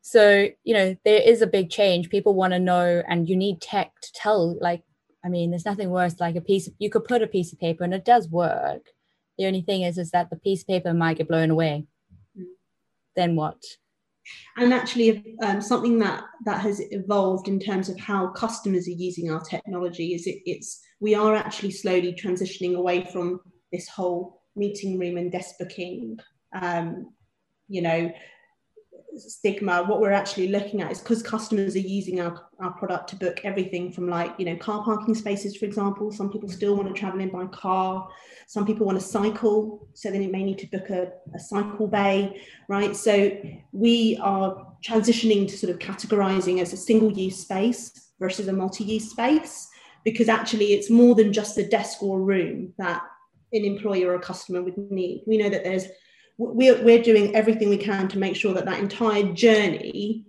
so 0.00 0.48
you 0.62 0.74
know 0.74 0.96
there 1.04 1.20
is 1.20 1.42
a 1.42 1.46
big 1.46 1.70
change. 1.70 2.10
People 2.10 2.34
want 2.34 2.52
to 2.52 2.60
know 2.60 3.02
and 3.08 3.28
you 3.28 3.36
need 3.36 3.60
tech 3.60 3.92
to 4.02 4.12
tell 4.12 4.56
like 4.60 4.82
i 5.24 5.28
mean 5.28 5.50
there's 5.50 5.64
nothing 5.64 5.90
worse 5.90 6.20
like 6.20 6.36
a 6.36 6.40
piece 6.40 6.68
of, 6.68 6.74
you 6.78 6.88
could 6.88 7.04
put 7.04 7.22
a 7.22 7.26
piece 7.26 7.52
of 7.52 7.58
paper 7.58 7.82
and 7.82 7.94
it 7.94 8.04
does 8.04 8.28
work. 8.28 8.90
The 9.38 9.46
only 9.46 9.62
thing 9.62 9.82
is 9.82 9.98
is 9.98 10.12
that 10.12 10.30
the 10.30 10.36
piece 10.36 10.62
of 10.62 10.68
paper 10.68 10.94
might 10.94 11.18
get 11.18 11.28
blown 11.28 11.50
away. 11.50 11.86
Mm. 12.38 12.44
then 13.16 13.34
what 13.34 13.60
and 14.56 14.72
actually 14.72 15.36
um, 15.42 15.60
something 15.60 15.98
that 15.98 16.24
that 16.44 16.60
has 16.60 16.80
evolved 16.90 17.48
in 17.48 17.58
terms 17.58 17.88
of 17.88 17.98
how 17.98 18.28
customers 18.28 18.88
are 18.88 18.92
using 18.92 19.30
our 19.30 19.40
technology 19.40 20.14
is 20.14 20.26
it, 20.26 20.40
it's 20.44 20.80
we 21.00 21.14
are 21.14 21.34
actually 21.34 21.70
slowly 21.70 22.12
transitioning 22.12 22.76
away 22.76 23.04
from 23.12 23.40
this 23.72 23.88
whole 23.88 24.42
meeting 24.54 24.98
room 24.98 25.16
and 25.16 25.32
desk 25.32 25.56
booking 25.58 26.18
um, 26.60 27.12
you 27.68 27.82
know 27.82 28.10
stigma 29.18 29.82
what 29.84 30.00
we're 30.00 30.12
actually 30.12 30.48
looking 30.48 30.82
at 30.82 30.92
is 30.92 31.00
because 31.00 31.22
customers 31.22 31.74
are 31.74 31.80
using 31.80 32.20
our, 32.20 32.48
our 32.60 32.72
product 32.72 33.08
to 33.10 33.16
book 33.16 33.40
everything 33.44 33.92
from 33.92 34.08
like 34.08 34.34
you 34.38 34.44
know 34.44 34.56
car 34.56 34.84
parking 34.84 35.14
spaces 35.14 35.56
for 35.56 35.64
example. 35.64 36.12
Some 36.12 36.30
people 36.30 36.48
still 36.48 36.76
want 36.76 36.88
to 36.88 36.94
travel 36.94 37.20
in 37.20 37.30
by 37.30 37.46
car. 37.46 38.08
Some 38.46 38.66
people 38.66 38.86
want 38.86 39.00
to 39.00 39.06
cycle 39.06 39.88
so 39.94 40.10
then 40.10 40.22
it 40.22 40.30
may 40.30 40.42
need 40.42 40.58
to 40.58 40.66
book 40.66 40.90
a, 40.90 41.12
a 41.34 41.38
cycle 41.38 41.86
bay 41.86 42.40
right? 42.68 42.94
So 42.94 43.36
we 43.72 44.18
are 44.22 44.66
transitioning 44.84 45.48
to 45.48 45.56
sort 45.56 45.70
of 45.70 45.78
categorizing 45.78 46.60
as 46.60 46.72
a 46.72 46.76
single 46.76 47.12
use 47.12 47.40
space 47.40 48.10
versus 48.18 48.48
a 48.48 48.52
multi-use 48.52 49.10
space 49.10 49.68
because 50.04 50.28
actually 50.28 50.72
it's 50.72 50.90
more 50.90 51.14
than 51.14 51.32
just 51.32 51.58
a 51.58 51.66
desk 51.66 52.02
or 52.02 52.20
room 52.20 52.72
that 52.78 53.02
an 53.52 53.64
employer 53.64 54.10
or 54.10 54.14
a 54.14 54.20
customer 54.20 54.62
would 54.62 54.76
need. 54.90 55.24
We 55.26 55.38
know 55.38 55.48
that 55.48 55.64
there's 55.64 55.86
we're, 56.38 56.82
we're 56.82 57.02
doing 57.02 57.34
everything 57.34 57.68
we 57.68 57.78
can 57.78 58.08
to 58.08 58.18
make 58.18 58.36
sure 58.36 58.54
that 58.54 58.66
that 58.66 58.78
entire 58.78 59.32
journey 59.32 60.24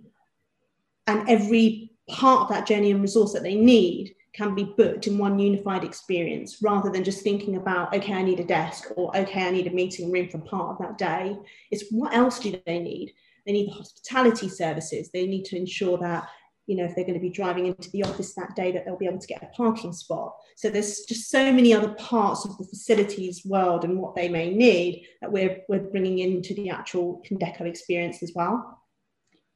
and 1.06 1.28
every 1.28 1.92
part 2.08 2.42
of 2.42 2.48
that 2.48 2.66
journey 2.66 2.90
and 2.90 3.02
resource 3.02 3.32
that 3.32 3.42
they 3.42 3.54
need 3.54 4.14
can 4.32 4.54
be 4.54 4.64
booked 4.64 5.06
in 5.06 5.18
one 5.18 5.38
unified 5.38 5.84
experience 5.84 6.58
rather 6.62 6.90
than 6.90 7.02
just 7.02 7.22
thinking 7.22 7.56
about 7.56 7.94
okay 7.94 8.12
i 8.12 8.22
need 8.22 8.40
a 8.40 8.44
desk 8.44 8.92
or 8.96 9.14
okay 9.16 9.46
i 9.46 9.50
need 9.50 9.66
a 9.66 9.70
meeting 9.70 10.12
room 10.12 10.28
for 10.28 10.38
part 10.38 10.70
of 10.70 10.78
that 10.78 10.96
day. 10.96 11.36
It's 11.70 11.84
what 11.90 12.14
else 12.14 12.38
do 12.38 12.58
they 12.64 12.78
need? 12.78 13.12
They 13.44 13.52
need 13.52 13.68
the 13.68 13.74
hospitality 13.74 14.48
services. 14.48 15.10
They 15.10 15.26
need 15.26 15.44
to 15.46 15.56
ensure 15.56 15.96
that 15.98 16.28
you 16.68 16.76
know 16.76 16.84
if 16.84 16.94
they're 16.94 17.04
going 17.04 17.14
to 17.14 17.20
be 17.20 17.30
driving 17.30 17.66
into 17.66 17.90
the 17.90 18.04
office 18.04 18.34
that 18.34 18.54
day 18.54 18.70
that 18.70 18.84
they'll 18.84 18.98
be 18.98 19.06
able 19.06 19.18
to 19.18 19.26
get 19.26 19.42
a 19.42 19.46
parking 19.46 19.92
spot. 19.92 20.36
So 20.54 20.68
there's 20.68 21.00
just 21.00 21.30
so 21.30 21.50
many 21.50 21.72
other 21.72 21.94
parts 21.94 22.44
of 22.44 22.56
the 22.58 22.64
facilities 22.64 23.44
world 23.44 23.84
and 23.84 23.98
what 23.98 24.14
they 24.14 24.28
may 24.28 24.54
need 24.54 25.06
that 25.20 25.32
we're, 25.32 25.62
we're 25.68 25.80
bringing 25.80 26.18
into 26.18 26.54
the 26.54 26.68
actual 26.68 27.22
condeco 27.28 27.62
experience 27.62 28.22
as 28.22 28.32
well. 28.34 28.82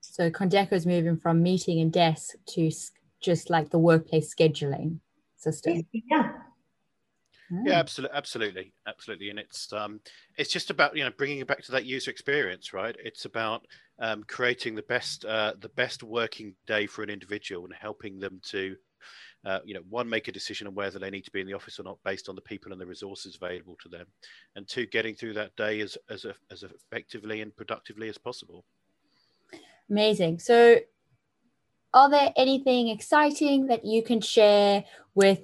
So 0.00 0.30
condeco 0.30 0.72
is 0.72 0.86
moving 0.86 1.18
from 1.18 1.42
meeting 1.42 1.80
and 1.80 1.92
desk 1.92 2.34
to 2.48 2.70
just 3.20 3.50
like 3.50 3.70
the 3.70 3.78
workplace 3.78 4.34
scheduling 4.34 4.98
system. 5.36 5.86
Yeah 5.92 6.32
yeah. 7.64 7.74
Absolutely 7.74 8.16
absolutely 8.16 8.72
absolutely. 8.86 9.30
And 9.30 9.38
it's 9.38 9.72
um 9.72 10.00
it's 10.36 10.50
just 10.50 10.70
about 10.70 10.96
you 10.96 11.04
know 11.04 11.10
bringing 11.10 11.38
it 11.38 11.46
back 11.46 11.62
to 11.64 11.72
that 11.72 11.84
user 11.84 12.10
experience 12.10 12.72
right? 12.72 12.96
It's 12.98 13.24
about 13.24 13.66
um, 14.02 14.24
creating 14.24 14.74
the 14.74 14.82
best 14.82 15.24
uh, 15.24 15.54
the 15.60 15.68
best 15.70 16.02
working 16.02 16.54
day 16.66 16.86
for 16.86 17.02
an 17.02 17.08
individual 17.08 17.64
and 17.64 17.72
helping 17.72 18.18
them 18.18 18.40
to 18.42 18.76
uh, 19.46 19.60
you 19.64 19.74
know 19.74 19.80
one 19.88 20.08
make 20.08 20.28
a 20.28 20.32
decision 20.32 20.66
on 20.66 20.74
whether 20.74 20.98
they 20.98 21.08
need 21.08 21.24
to 21.24 21.30
be 21.30 21.40
in 21.40 21.46
the 21.46 21.54
office 21.54 21.78
or 21.78 21.84
not 21.84 21.98
based 22.04 22.28
on 22.28 22.34
the 22.34 22.40
people 22.40 22.72
and 22.72 22.80
the 22.80 22.86
resources 22.86 23.38
available 23.40 23.76
to 23.80 23.88
them 23.88 24.06
and 24.56 24.68
two 24.68 24.86
getting 24.86 25.14
through 25.14 25.32
that 25.32 25.54
day 25.56 25.80
as 25.80 25.96
as, 26.10 26.26
as 26.50 26.64
effectively 26.64 27.40
and 27.40 27.56
productively 27.56 28.08
as 28.08 28.18
possible. 28.18 28.64
Amazing. 29.88 30.40
So 30.40 30.80
are 31.94 32.10
there 32.10 32.32
anything 32.36 32.88
exciting 32.88 33.66
that 33.66 33.84
you 33.84 34.02
can 34.02 34.20
share 34.20 34.84
with 35.14 35.40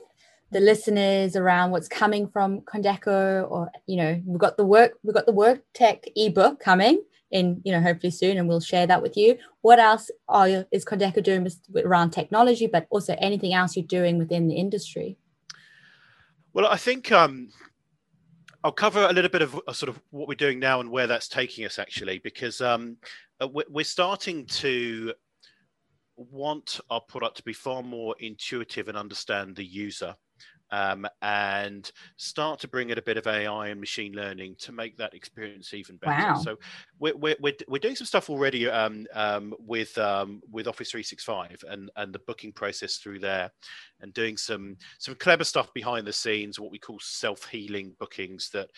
the 0.50 0.60
listeners 0.60 1.36
around 1.36 1.70
what's 1.70 1.88
coming 1.88 2.26
from 2.26 2.62
Condeco 2.62 3.48
or 3.48 3.70
you 3.86 3.96
know 3.96 4.20
we've 4.26 4.40
got 4.40 4.56
the 4.56 4.66
work 4.66 4.94
we've 5.04 5.14
got 5.14 5.26
the 5.26 5.32
work 5.32 5.62
tech 5.74 6.04
ebook 6.16 6.58
coming 6.58 7.04
in 7.30 7.60
you 7.64 7.72
know 7.72 7.80
hopefully 7.80 8.10
soon 8.10 8.38
and 8.38 8.48
we'll 8.48 8.60
share 8.60 8.86
that 8.86 9.02
with 9.02 9.16
you. 9.16 9.38
What 9.62 9.78
else 9.78 10.10
are 10.28 10.66
is 10.70 10.84
condeco 10.84 11.22
doing 11.22 11.48
around 11.76 12.10
technology 12.10 12.66
but 12.66 12.86
also 12.90 13.16
anything 13.18 13.54
else 13.54 13.76
you're 13.76 13.86
doing 13.86 14.18
within 14.18 14.48
the 14.48 14.56
industry? 14.56 15.16
Well 16.54 16.66
i 16.66 16.76
think 16.76 17.12
um, 17.12 17.50
i'll 18.64 18.72
cover 18.72 19.06
a 19.08 19.12
little 19.12 19.30
bit 19.30 19.42
of 19.42 19.60
uh, 19.68 19.72
sort 19.72 19.88
of 19.88 20.00
what 20.10 20.28
we're 20.28 20.34
doing 20.34 20.58
now 20.58 20.80
and 20.80 20.90
where 20.90 21.06
that's 21.06 21.28
taking 21.28 21.64
us 21.64 21.78
actually 21.78 22.18
because 22.18 22.60
um, 22.60 22.96
uh, 23.40 23.46
we're 23.46 23.84
starting 23.84 24.44
to 24.46 25.12
want 26.16 26.80
our 26.90 27.00
product 27.00 27.36
to 27.36 27.44
be 27.44 27.52
far 27.52 27.82
more 27.82 28.16
intuitive 28.18 28.88
and 28.88 28.98
understand 28.98 29.54
the 29.54 29.64
user 29.64 30.16
um, 30.70 31.06
and 31.22 31.90
start 32.16 32.60
to 32.60 32.68
bring 32.68 32.90
in 32.90 32.98
a 32.98 33.02
bit 33.02 33.16
of 33.16 33.26
AI 33.26 33.68
and 33.68 33.80
machine 33.80 34.12
learning 34.12 34.56
to 34.60 34.72
make 34.72 34.96
that 34.96 35.14
experience 35.14 35.72
even 35.74 35.96
better. 35.96 36.28
Wow. 36.28 36.36
So 36.36 36.58
we're, 36.98 37.16
we're, 37.16 37.36
we're, 37.40 37.78
doing 37.78 37.96
some 37.96 38.06
stuff 38.06 38.28
already 38.28 38.68
um, 38.68 39.06
um, 39.14 39.54
with 39.58 39.96
um, 39.98 40.42
with 40.50 40.66
Office 40.66 40.90
365 40.90 41.64
and, 41.68 41.90
and 41.96 42.12
the 42.12 42.18
booking 42.20 42.52
process 42.52 42.96
through 42.96 43.20
there 43.20 43.50
and 44.00 44.14
doing 44.14 44.36
some 44.36 44.76
some 44.98 45.14
clever 45.14 45.44
stuff 45.44 45.72
behind 45.74 46.06
the 46.06 46.12
scenes 46.12 46.58
what 46.58 46.70
we 46.70 46.78
call 46.78 46.98
self-healing 47.00 47.94
bookings 47.98 48.50
that 48.50 48.68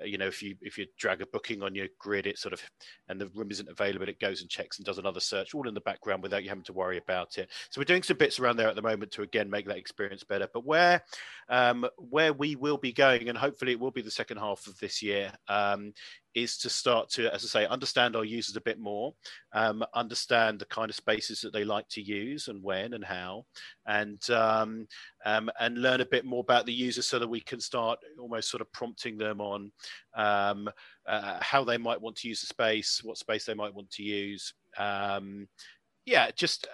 uh, 0.00 0.04
you 0.04 0.18
know 0.18 0.26
if 0.26 0.42
you 0.42 0.56
if 0.60 0.78
you 0.78 0.86
drag 0.98 1.22
a 1.22 1.26
booking 1.26 1.62
on 1.62 1.74
your 1.74 1.86
grid 1.98 2.26
it 2.26 2.38
sort 2.38 2.52
of 2.52 2.62
and 3.08 3.20
the 3.20 3.28
room 3.28 3.50
isn't 3.50 3.68
available 3.68 4.08
it 4.08 4.20
goes 4.20 4.40
and 4.40 4.50
checks 4.50 4.78
and 4.78 4.86
does 4.86 4.98
another 4.98 5.20
search 5.20 5.54
all 5.54 5.68
in 5.68 5.74
the 5.74 5.80
background 5.80 6.22
without 6.22 6.42
you 6.42 6.48
having 6.48 6.64
to 6.64 6.72
worry 6.72 6.98
about 6.98 7.38
it. 7.38 7.50
So 7.70 7.80
we're 7.80 7.84
doing 7.84 8.02
some 8.02 8.16
bits 8.16 8.38
around 8.38 8.56
there 8.56 8.68
at 8.68 8.76
the 8.76 8.82
moment 8.82 9.12
to 9.12 9.22
again 9.22 9.50
make 9.50 9.66
that 9.66 9.76
experience 9.76 10.24
better. 10.24 10.48
But 10.52 10.64
where 10.64 11.02
um, 11.48 11.86
where 11.96 12.32
we 12.32 12.56
will 12.56 12.78
be 12.78 12.92
going 12.92 13.28
and 13.28 13.38
hopefully 13.38 13.72
it 13.72 13.80
will 13.80 13.90
be 13.90 14.02
the 14.02 14.10
second 14.10 14.38
half 14.38 14.66
of 14.66 14.78
this 14.78 15.02
year 15.02 15.32
um, 15.48 15.92
is 16.34 16.58
to 16.58 16.70
start 16.70 17.10
to, 17.10 17.32
as 17.34 17.44
I 17.44 17.48
say, 17.48 17.66
understand 17.66 18.16
our 18.16 18.24
users 18.24 18.56
a 18.56 18.60
bit 18.60 18.78
more, 18.78 19.14
um, 19.52 19.84
understand 19.94 20.58
the 20.58 20.66
kind 20.66 20.90
of 20.90 20.96
spaces 20.96 21.40
that 21.40 21.52
they 21.52 21.64
like 21.64 21.88
to 21.90 22.02
use 22.02 22.48
and 22.48 22.62
when 22.62 22.94
and 22.94 23.04
how, 23.04 23.44
and 23.86 24.20
um, 24.30 24.86
um, 25.24 25.50
and 25.58 25.78
learn 25.78 26.00
a 26.00 26.06
bit 26.06 26.24
more 26.24 26.40
about 26.40 26.66
the 26.66 26.72
user 26.72 27.02
so 27.02 27.18
that 27.18 27.28
we 27.28 27.40
can 27.40 27.60
start 27.60 27.98
almost 28.18 28.50
sort 28.50 28.60
of 28.60 28.72
prompting 28.72 29.18
them 29.18 29.40
on 29.40 29.72
um, 30.16 30.68
uh, 31.08 31.38
how 31.40 31.64
they 31.64 31.78
might 31.78 32.00
want 32.00 32.16
to 32.16 32.28
use 32.28 32.40
the 32.40 32.46
space, 32.46 33.00
what 33.02 33.18
space 33.18 33.44
they 33.44 33.54
might 33.54 33.74
want 33.74 33.90
to 33.90 34.02
use. 34.02 34.54
Um, 34.78 35.48
yeah, 36.06 36.30
just 36.36 36.66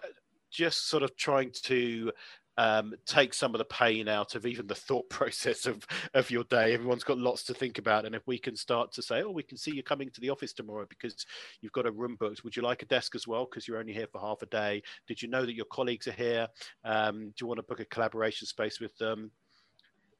just 0.52 0.88
sort 0.88 1.02
of 1.02 1.14
trying 1.16 1.50
to 1.64 2.12
um, 2.58 2.94
take 3.06 3.34
some 3.34 3.54
of 3.54 3.58
the 3.58 3.64
pain 3.64 4.08
out 4.08 4.34
of 4.34 4.46
even 4.46 4.66
the 4.66 4.74
thought 4.74 5.08
process 5.10 5.66
of 5.66 5.86
of 6.14 6.30
your 6.30 6.44
day. 6.44 6.74
Everyone's 6.74 7.04
got 7.04 7.18
lots 7.18 7.42
to 7.44 7.54
think 7.54 7.78
about, 7.78 8.04
and 8.04 8.14
if 8.14 8.26
we 8.26 8.38
can 8.38 8.56
start 8.56 8.92
to 8.92 9.02
say, 9.02 9.22
"Oh, 9.22 9.30
we 9.30 9.42
can 9.42 9.58
see 9.58 9.74
you 9.74 9.82
coming 9.82 10.10
to 10.10 10.20
the 10.20 10.30
office 10.30 10.52
tomorrow 10.52 10.86
because 10.88 11.26
you've 11.60 11.72
got 11.72 11.86
a 11.86 11.90
room 11.90 12.16
booked. 12.18 12.44
Would 12.44 12.56
you 12.56 12.62
like 12.62 12.82
a 12.82 12.86
desk 12.86 13.14
as 13.14 13.26
well 13.26 13.46
because 13.46 13.66
you're 13.66 13.78
only 13.78 13.92
here 13.92 14.08
for 14.10 14.20
half 14.20 14.42
a 14.42 14.46
day? 14.46 14.82
Did 15.06 15.22
you 15.22 15.28
know 15.28 15.44
that 15.44 15.54
your 15.54 15.66
colleagues 15.66 16.08
are 16.08 16.12
here? 16.12 16.48
Um, 16.84 17.28
do 17.28 17.34
you 17.40 17.46
want 17.46 17.58
to 17.58 17.64
book 17.64 17.80
a 17.80 17.84
collaboration 17.84 18.46
space 18.46 18.80
with 18.80 18.96
them?" 18.98 19.30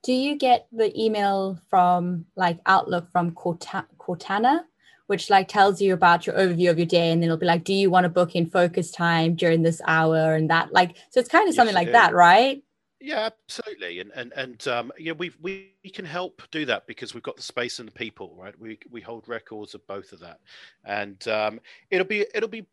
Do 0.03 0.13
you 0.13 0.37
get 0.37 0.69
the 0.71 0.97
email 0.97 1.59
from 1.69 2.27
like 2.37 2.61
Outlook 2.67 3.11
from 3.11 3.33
Cortana? 3.33 4.61
Which 5.07 5.31
like 5.31 5.49
tells 5.49 5.81
you 5.81 5.95
about 5.95 6.27
your 6.27 6.37
overview 6.37 6.71
of 6.71 6.79
your 6.79 6.87
day 6.87 7.11
and 7.11 7.23
then 7.23 7.29
it'll 7.29 7.37
be 7.37 7.47
like 7.47 7.65
do 7.65 7.75
you 7.75 7.91
want 7.91 8.05
to 8.05 8.09
book 8.09 8.35
in 8.35 8.49
focus 8.49 8.91
time 8.91 9.35
during 9.35 9.63
this 9.63 9.81
hour? 9.87 10.35
and 10.35 10.51
that 10.51 10.73
like 10.73 10.97
so 11.11 11.21
it's 11.21 11.29
kind 11.29 11.49
of 11.49 11.55
something 11.55 11.75
like 11.75 11.93
that 11.93 12.15
right? 12.15 12.63
Yeah 13.01 13.29
absolutely 13.49 14.01
and 14.01 14.11
and 14.15 14.33
and 14.35 14.69
um 14.69 14.93
yeah 14.99 15.13
we 15.13 15.33
we 15.41 15.73
can 15.93 16.05
help 16.05 16.43
do 16.51 16.65
that 16.67 16.87
because 16.87 17.15
we've 17.15 17.23
got 17.23 17.37
the 17.37 17.43
space 17.43 17.79
and 17.79 17.89
the 17.89 17.93
people 17.93 18.35
right? 18.37 18.59
We 18.59 18.79
we 18.91 19.01
hold 19.01 19.29
records 19.29 19.75
of 19.75 19.87
both 19.87 20.13
of 20.13 20.21
that 20.21 20.41
and 20.85 21.27
um 21.29 21.61
it'll 21.91 22.07
be 22.07 22.27
it'll 22.35 22.49
be 22.49 22.67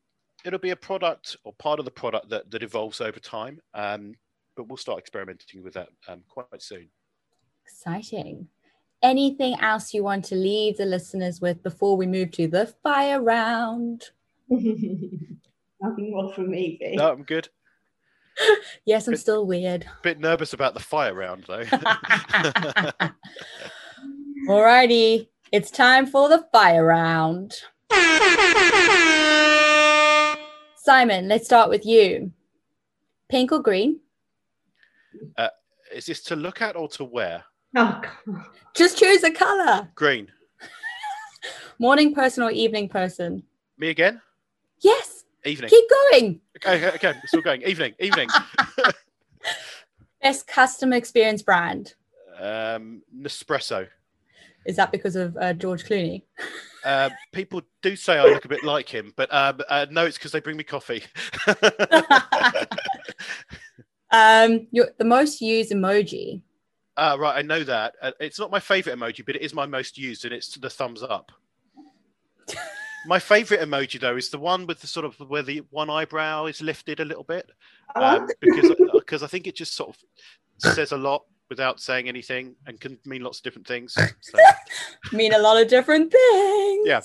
it'll 0.46 0.60
be 0.60 0.72
a 0.72 0.76
product 0.76 1.38
or 1.44 1.54
part 1.54 1.80
of 1.80 1.86
the 1.86 1.92
product 1.92 2.30
that 2.30 2.50
that 2.52 2.64
evolves 2.64 3.02
over 3.02 3.20
time 3.20 3.62
um 3.74 4.16
but 4.56 4.68
we'll 4.68 4.78
start 4.78 5.00
experimenting 5.00 5.64
with 5.64 5.74
that 5.74 5.90
um, 6.08 6.22
quite 6.28 6.62
soon. 6.62 6.90
Exciting 7.66 8.48
anything 9.04 9.56
else 9.60 9.94
you 9.94 10.04
want 10.04 10.26
to 10.26 10.36
leave 10.36 10.78
the 10.78 10.86
listeners 10.86 11.40
with 11.42 11.62
before 11.62 11.96
we 11.96 12.08
move 12.08 12.32
to 12.32 12.48
the 12.48 12.66
fire 12.82 13.22
round? 13.22 14.10
Nothing 14.50 15.32
more 16.12 16.34
from 16.34 16.50
me. 16.50 16.78
Babe. 16.80 16.98
No, 16.98 17.12
I'm 17.12 17.24
good. 17.24 17.50
yes, 18.86 19.08
I'm 19.08 19.12
bit, 19.14 19.20
still 19.20 19.46
weird. 19.46 19.86
Bit 20.02 20.20
nervous 20.20 20.54
about 20.54 20.74
the 20.74 20.80
fire 20.80 21.14
round 21.14 21.44
though. 21.48 21.66
Alrighty, 24.50 25.28
it's 25.52 25.70
time 25.70 26.08
for 26.08 26.30
the 26.30 26.48
fire 26.52 26.86
round. 26.86 27.54
Simon, 30.78 31.28
let's 31.28 31.46
start 31.46 31.70
with 31.70 31.86
you. 31.86 32.32
Pink 33.30 33.52
or 33.52 33.62
green? 33.62 34.00
Uh, 35.38 35.50
is 35.94 36.08
this 36.08 36.22
to 36.24 36.36
look 36.36 36.62
at 36.62 36.76
or 36.76 36.88
to 36.90 37.04
wear? 37.04 37.44
Oh, 37.76 38.02
God. 38.26 38.46
Just 38.76 38.98
choose 38.98 39.24
a 39.24 39.32
color. 39.32 39.90
Green. 39.96 40.28
Morning 41.80 42.14
person 42.14 42.44
or 42.44 42.52
evening 42.52 42.88
person? 42.88 43.44
Me 43.78 43.90
again? 43.90 44.22
Yes. 44.82 45.26
Evening. 45.44 45.70
Keep 45.70 45.90
going. 45.90 46.42
Okay, 46.58 46.88
okay, 46.88 46.96
okay. 46.96 47.20
still 47.26 47.42
going. 47.42 47.64
Evening, 47.64 47.94
evening. 48.00 48.30
Best 50.22 50.48
customer 50.48 50.96
experience 50.96 51.42
brand? 51.42 51.96
Um, 52.40 53.02
Nespresso. 53.16 53.88
Is 54.66 54.76
that 54.78 54.92
because 54.92 55.16
of 55.16 55.36
uh, 55.38 55.54
George 55.54 55.84
Clooney? 55.84 56.22
Uh, 56.86 57.10
people 57.32 57.62
do 57.82 57.96
say 57.96 58.18
I 58.18 58.26
look 58.26 58.46
a 58.46 58.50
bit 58.50 58.64
like 58.64 58.88
him, 58.88 59.14
but 59.16 59.34
um, 59.34 59.60
uh, 59.68 59.88
no, 59.90 60.06
it's 60.06 60.18
because 60.18 60.32
they 60.32 60.40
bring 60.40 60.58
me 60.58 60.64
coffee. 60.64 61.04
um, 64.12 64.68
your, 64.72 64.90
the 64.98 65.06
most 65.06 65.42
used 65.42 65.72
emoji? 65.72 66.42
Uh, 66.96 67.18
right, 67.20 67.38
I 67.38 67.42
know 67.42 67.64
that. 67.64 67.96
Uh, 68.02 68.12
it's 68.20 68.40
not 68.40 68.52
my 68.52 68.60
favorite 68.60 68.98
emoji, 68.98 69.26
but 69.26 69.36
it 69.36 69.42
is 69.42 69.54
my 69.54 69.66
most 69.66 69.98
used, 69.98 70.26
and 70.26 70.34
it's 70.34 70.56
the 70.56 70.70
thumbs 70.70 71.04
up. 71.04 71.32
My 73.06 73.20
favourite 73.20 73.62
emoji 73.62 74.00
though 74.00 74.16
is 74.16 74.30
the 74.30 74.40
one 74.40 74.66
with 74.66 74.80
the 74.80 74.88
sort 74.88 75.06
of 75.06 75.16
where 75.30 75.44
the 75.44 75.62
one 75.72 75.90
eyebrow 75.90 76.46
is 76.46 76.62
lifted 76.62 77.02
a 77.02 77.06
little 77.06 77.26
bit, 77.26 77.50
um, 77.98 78.30
because 78.40 78.72
because 78.94 79.24
I 79.24 79.28
think 79.28 79.46
it 79.46 79.58
just 79.58 79.76
sort 79.76 79.90
of 79.90 80.74
says 80.74 80.94
a 80.94 80.98
lot 80.98 81.26
without 81.50 81.80
saying 81.80 82.08
anything 82.08 82.56
and 82.66 82.80
can 82.80 82.98
mean 83.06 83.22
lots 83.22 83.40
of 83.40 83.44
different 83.44 83.68
things. 83.68 83.94
So, 84.22 84.38
Mean 85.12 85.34
a 85.34 85.38
lot 85.38 85.62
of 85.62 85.68
different 85.68 86.12
things. 86.12 86.88
Yeah. 86.88 87.02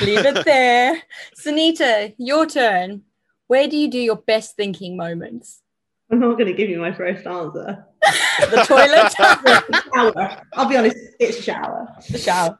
Leave 0.00 0.24
it 0.24 0.44
there. 0.44 1.02
Sunita, 1.36 2.14
your 2.16 2.46
turn. 2.46 3.02
Where 3.48 3.68
do 3.68 3.76
you 3.76 3.90
do 3.90 3.98
your 3.98 4.16
best 4.16 4.56
thinking 4.56 4.96
moments? 4.96 5.62
I'm 6.10 6.20
not 6.20 6.38
going 6.38 6.46
to 6.46 6.54
give 6.54 6.70
you 6.70 6.80
my 6.80 6.92
first 6.92 7.26
answer. 7.26 7.84
The 8.40 8.64
toilet, 8.66 9.12
shower. 9.94 10.42
I'll 10.54 10.68
be 10.68 10.76
honest, 10.76 10.96
it's 11.20 11.42
shower. 11.42 11.88
the 12.10 12.18
shower. 12.18 12.58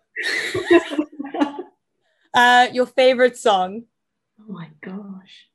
Uh, 2.35 2.69
your 2.73 2.87
favorite 2.87 3.37
song? 3.37 3.85
Oh 4.41 4.53
my 4.53 4.69
gosh. 4.81 5.49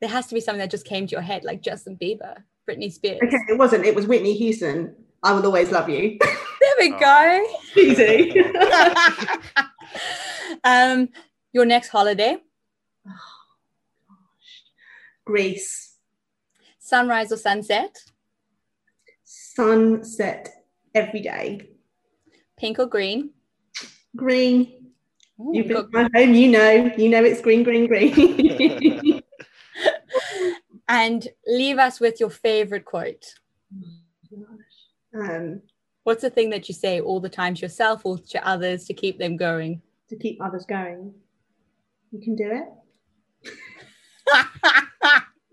There 0.00 0.08
has 0.08 0.26
to 0.28 0.34
be 0.34 0.40
something 0.40 0.60
that 0.60 0.70
just 0.70 0.86
came 0.86 1.06
to 1.06 1.12
your 1.12 1.20
head, 1.20 1.44
like 1.44 1.62
Justin 1.62 1.98
Bieber, 2.00 2.36
Britney 2.68 2.90
Spears. 2.90 3.20
Okay, 3.22 3.36
it 3.48 3.58
wasn't. 3.58 3.84
It 3.84 3.94
was 3.94 4.06
Whitney 4.06 4.34
Houston. 4.34 4.94
I 5.22 5.32
will 5.32 5.44
always 5.44 5.70
love 5.70 5.90
you. 5.90 6.18
There 6.20 6.74
we 6.78 6.90
go. 6.90 7.46
Easy. 7.76 8.32
um, 10.64 11.10
your 11.52 11.66
next 11.66 11.88
holiday? 11.88 12.38
Greece. 15.26 15.89
Sunrise 16.90 17.30
or 17.30 17.36
sunset? 17.36 17.96
Sunset 19.22 20.48
every 20.94 21.20
day. 21.20 21.68
Pink 22.58 22.78
or 22.78 22.86
green? 22.86 23.30
Green. 24.16 24.92
Ooh, 25.38 25.50
You've 25.54 25.68
been 25.68 25.76
got- 25.76 25.92
my 25.92 26.08
home, 26.14 26.34
you 26.34 26.48
know. 26.48 26.90
You 26.96 27.08
know 27.10 27.22
it's 27.22 27.40
green, 27.40 27.62
green, 27.62 27.86
green. 27.86 29.22
and 30.88 31.28
leave 31.46 31.78
us 31.78 32.00
with 32.00 32.18
your 32.18 32.30
favorite 32.30 32.84
quote. 32.84 33.34
um, 35.14 35.62
What's 36.04 36.22
the 36.22 36.30
thing 36.30 36.50
that 36.50 36.66
you 36.68 36.74
say 36.74 37.00
all 37.00 37.20
the 37.20 37.28
time 37.28 37.54
to 37.54 37.60
yourself 37.62 38.04
or 38.04 38.18
to 38.18 38.46
others 38.48 38.86
to 38.86 38.94
keep 38.94 39.18
them 39.18 39.36
going? 39.36 39.82
to 40.08 40.16
keep 40.16 40.42
others 40.42 40.64
going. 40.66 41.14
You 42.10 42.20
can 42.20 42.34
do 42.34 42.50
it. 43.44 43.52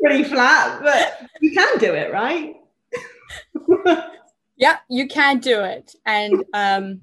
Pretty 0.01 0.23
flat, 0.23 0.81
but 0.81 1.27
you 1.41 1.51
can 1.51 1.77
do 1.79 1.93
it, 1.93 2.11
right? 2.11 2.55
yeah, 4.57 4.77
you 4.89 5.07
can 5.07 5.39
do 5.39 5.61
it. 5.61 5.95
And 6.05 6.45
um, 6.53 7.01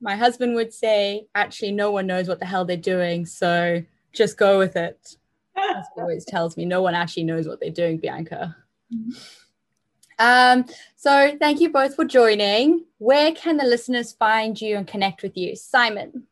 my 0.00 0.16
husband 0.16 0.54
would 0.54 0.72
say, 0.72 1.26
actually, 1.34 1.72
no 1.72 1.90
one 1.90 2.06
knows 2.06 2.28
what 2.28 2.38
the 2.38 2.46
hell 2.46 2.64
they're 2.64 2.76
doing. 2.76 3.26
So 3.26 3.82
just 4.12 4.36
go 4.36 4.58
with 4.58 4.76
it. 4.76 5.16
As 5.56 5.86
he 5.94 6.00
always 6.00 6.24
tells 6.24 6.56
me, 6.56 6.64
no 6.64 6.82
one 6.82 6.94
actually 6.94 7.24
knows 7.24 7.48
what 7.48 7.60
they're 7.60 7.70
doing, 7.70 7.98
Bianca. 7.98 8.56
Um, 10.20 10.64
so 10.96 11.36
thank 11.38 11.60
you 11.60 11.70
both 11.70 11.96
for 11.96 12.04
joining. 12.04 12.84
Where 12.98 13.32
can 13.32 13.56
the 13.56 13.64
listeners 13.64 14.12
find 14.12 14.60
you 14.60 14.76
and 14.76 14.86
connect 14.86 15.22
with 15.22 15.36
you? 15.36 15.56
Simon. 15.56 16.24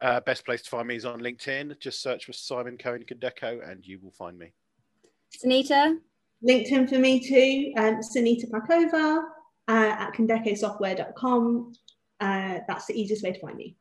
uh, 0.00 0.20
best 0.20 0.44
place 0.44 0.62
to 0.62 0.70
find 0.70 0.88
me 0.88 0.96
is 0.96 1.04
on 1.04 1.20
LinkedIn. 1.20 1.78
Just 1.80 2.02
search 2.02 2.26
for 2.26 2.32
Simon 2.32 2.78
Cohen 2.78 3.04
Condeco 3.04 3.68
and 3.68 3.86
you 3.86 3.98
will 4.00 4.10
find 4.10 4.38
me. 4.38 4.52
Sunita. 5.38 5.98
LinkedIn 6.46 6.88
for 6.88 6.98
me 6.98 7.20
too. 7.20 7.72
Um, 7.76 8.00
Sunita 8.00 8.50
Pachova 8.50 9.22
uh, 9.68 9.96
at 9.98 10.12
condecosoftware.com. 10.12 11.72
Uh, 12.20 12.58
that's 12.68 12.86
the 12.86 13.00
easiest 13.00 13.22
way 13.22 13.32
to 13.32 13.40
find 13.40 13.56
me. 13.56 13.76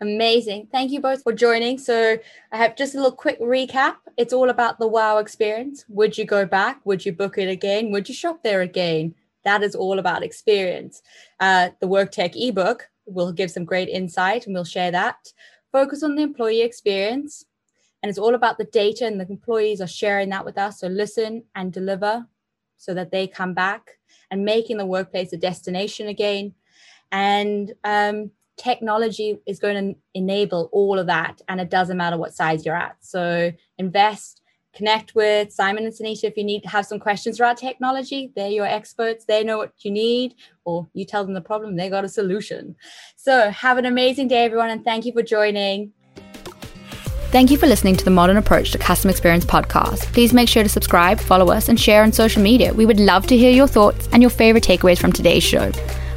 Amazing. 0.00 0.68
Thank 0.70 0.90
you 0.90 1.00
both 1.00 1.22
for 1.22 1.32
joining. 1.32 1.78
So, 1.78 2.18
I 2.52 2.56
have 2.56 2.76
just 2.76 2.94
a 2.94 2.98
little 2.98 3.12
quick 3.12 3.40
recap. 3.40 3.96
It's 4.16 4.32
all 4.32 4.50
about 4.50 4.78
the 4.78 4.88
wow 4.88 5.18
experience. 5.18 5.84
Would 5.88 6.18
you 6.18 6.24
go 6.24 6.44
back? 6.44 6.80
Would 6.84 7.06
you 7.06 7.12
book 7.12 7.38
it 7.38 7.48
again? 7.48 7.90
Would 7.90 8.08
you 8.08 8.14
shop 8.14 8.42
there 8.42 8.60
again? 8.60 9.14
That 9.44 9.62
is 9.62 9.74
all 9.74 9.98
about 9.98 10.22
experience. 10.22 11.02
Uh, 11.38 11.70
the 11.80 11.86
Work 11.86 12.10
Tech 12.12 12.36
ebook 12.36 12.88
will 13.06 13.32
give 13.32 13.50
some 13.50 13.64
great 13.64 13.88
insight 13.88 14.46
and 14.46 14.54
we'll 14.54 14.64
share 14.64 14.90
that. 14.90 15.32
Focus 15.72 16.02
on 16.02 16.14
the 16.14 16.22
employee 16.22 16.62
experience. 16.62 17.44
And 18.04 18.10
it's 18.10 18.18
all 18.18 18.34
about 18.34 18.58
the 18.58 18.64
data, 18.64 19.06
and 19.06 19.18
the 19.18 19.26
employees 19.26 19.80
are 19.80 19.86
sharing 19.86 20.28
that 20.28 20.44
with 20.44 20.58
us. 20.58 20.80
So, 20.80 20.88
listen 20.88 21.42
and 21.54 21.72
deliver 21.72 22.26
so 22.76 22.92
that 22.92 23.10
they 23.10 23.26
come 23.26 23.54
back 23.54 23.92
and 24.30 24.44
making 24.44 24.76
the 24.76 24.84
workplace 24.84 25.32
a 25.32 25.38
destination 25.38 26.08
again. 26.08 26.52
And 27.12 27.72
um, 27.82 28.30
technology 28.58 29.38
is 29.46 29.58
going 29.58 29.94
to 29.94 29.98
enable 30.12 30.68
all 30.70 30.98
of 30.98 31.06
that 31.06 31.40
and 31.48 31.62
it 31.62 31.70
doesn't 31.70 31.96
matter 31.96 32.18
what 32.18 32.34
size 32.34 32.66
you're 32.66 32.76
at. 32.76 32.96
So 33.00 33.50
invest 33.78 34.42
connect 34.74 35.14
with 35.14 35.50
simon 35.50 35.84
and 35.84 35.94
sunita 35.94 36.24
if 36.24 36.36
you 36.36 36.44
need 36.44 36.62
to 36.64 36.68
have 36.68 36.84
some 36.84 36.98
questions 36.98 37.38
about 37.38 37.56
technology. 37.56 38.32
They're 38.36 38.50
your 38.50 38.66
experts. 38.66 39.24
They 39.24 39.44
know 39.44 39.56
what 39.56 39.72
you 39.78 39.90
need 39.90 40.34
or 40.66 40.86
you 40.92 41.06
tell 41.06 41.24
them 41.24 41.32
the 41.32 41.40
problem 41.40 41.76
they 41.76 41.88
got 41.88 42.04
a 42.04 42.08
solution. 42.08 42.76
So 43.16 43.50
have 43.50 43.78
an 43.78 43.86
amazing 43.86 44.28
day 44.28 44.44
everyone 44.44 44.70
and 44.70 44.84
thank 44.84 45.06
you 45.06 45.12
for 45.12 45.22
joining 45.22 45.92
Thank 47.34 47.50
you 47.50 47.58
for 47.58 47.66
listening 47.66 47.96
to 47.96 48.04
the 48.04 48.12
Modern 48.12 48.36
Approach 48.36 48.70
to 48.70 48.78
Customer 48.78 49.10
Experience 49.10 49.44
podcast. 49.44 50.02
Please 50.12 50.32
make 50.32 50.48
sure 50.48 50.62
to 50.62 50.68
subscribe, 50.68 51.18
follow 51.18 51.50
us, 51.50 51.68
and 51.68 51.80
share 51.80 52.04
on 52.04 52.12
social 52.12 52.40
media. 52.40 52.72
We 52.72 52.86
would 52.86 53.00
love 53.00 53.26
to 53.26 53.36
hear 53.36 53.50
your 53.50 53.66
thoughts 53.66 54.08
and 54.12 54.22
your 54.22 54.30
favorite 54.30 54.62
takeaways 54.62 55.00
from 55.00 55.12
today's 55.12 55.42
show. 55.42 55.72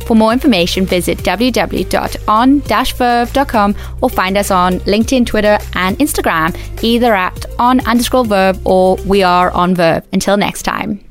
For 0.05 0.15
more 0.15 0.31
information, 0.31 0.85
visit 0.85 1.17
www.on-verve.com 1.17 3.75
or 3.99 4.09
find 4.11 4.37
us 4.37 4.51
on 4.51 4.73
LinkedIn, 4.81 5.25
Twitter, 5.25 5.57
and 5.73 5.97
Instagram, 5.97 6.55
either 6.83 7.15
at 7.15 7.47
on 7.57 7.79
underscore 7.87 8.23
verve 8.23 8.67
or 8.67 8.97
we 8.97 9.23
are 9.23 9.49
on 9.49 9.73
verve. 9.73 10.07
Until 10.13 10.37
next 10.37 10.61
time. 10.61 11.06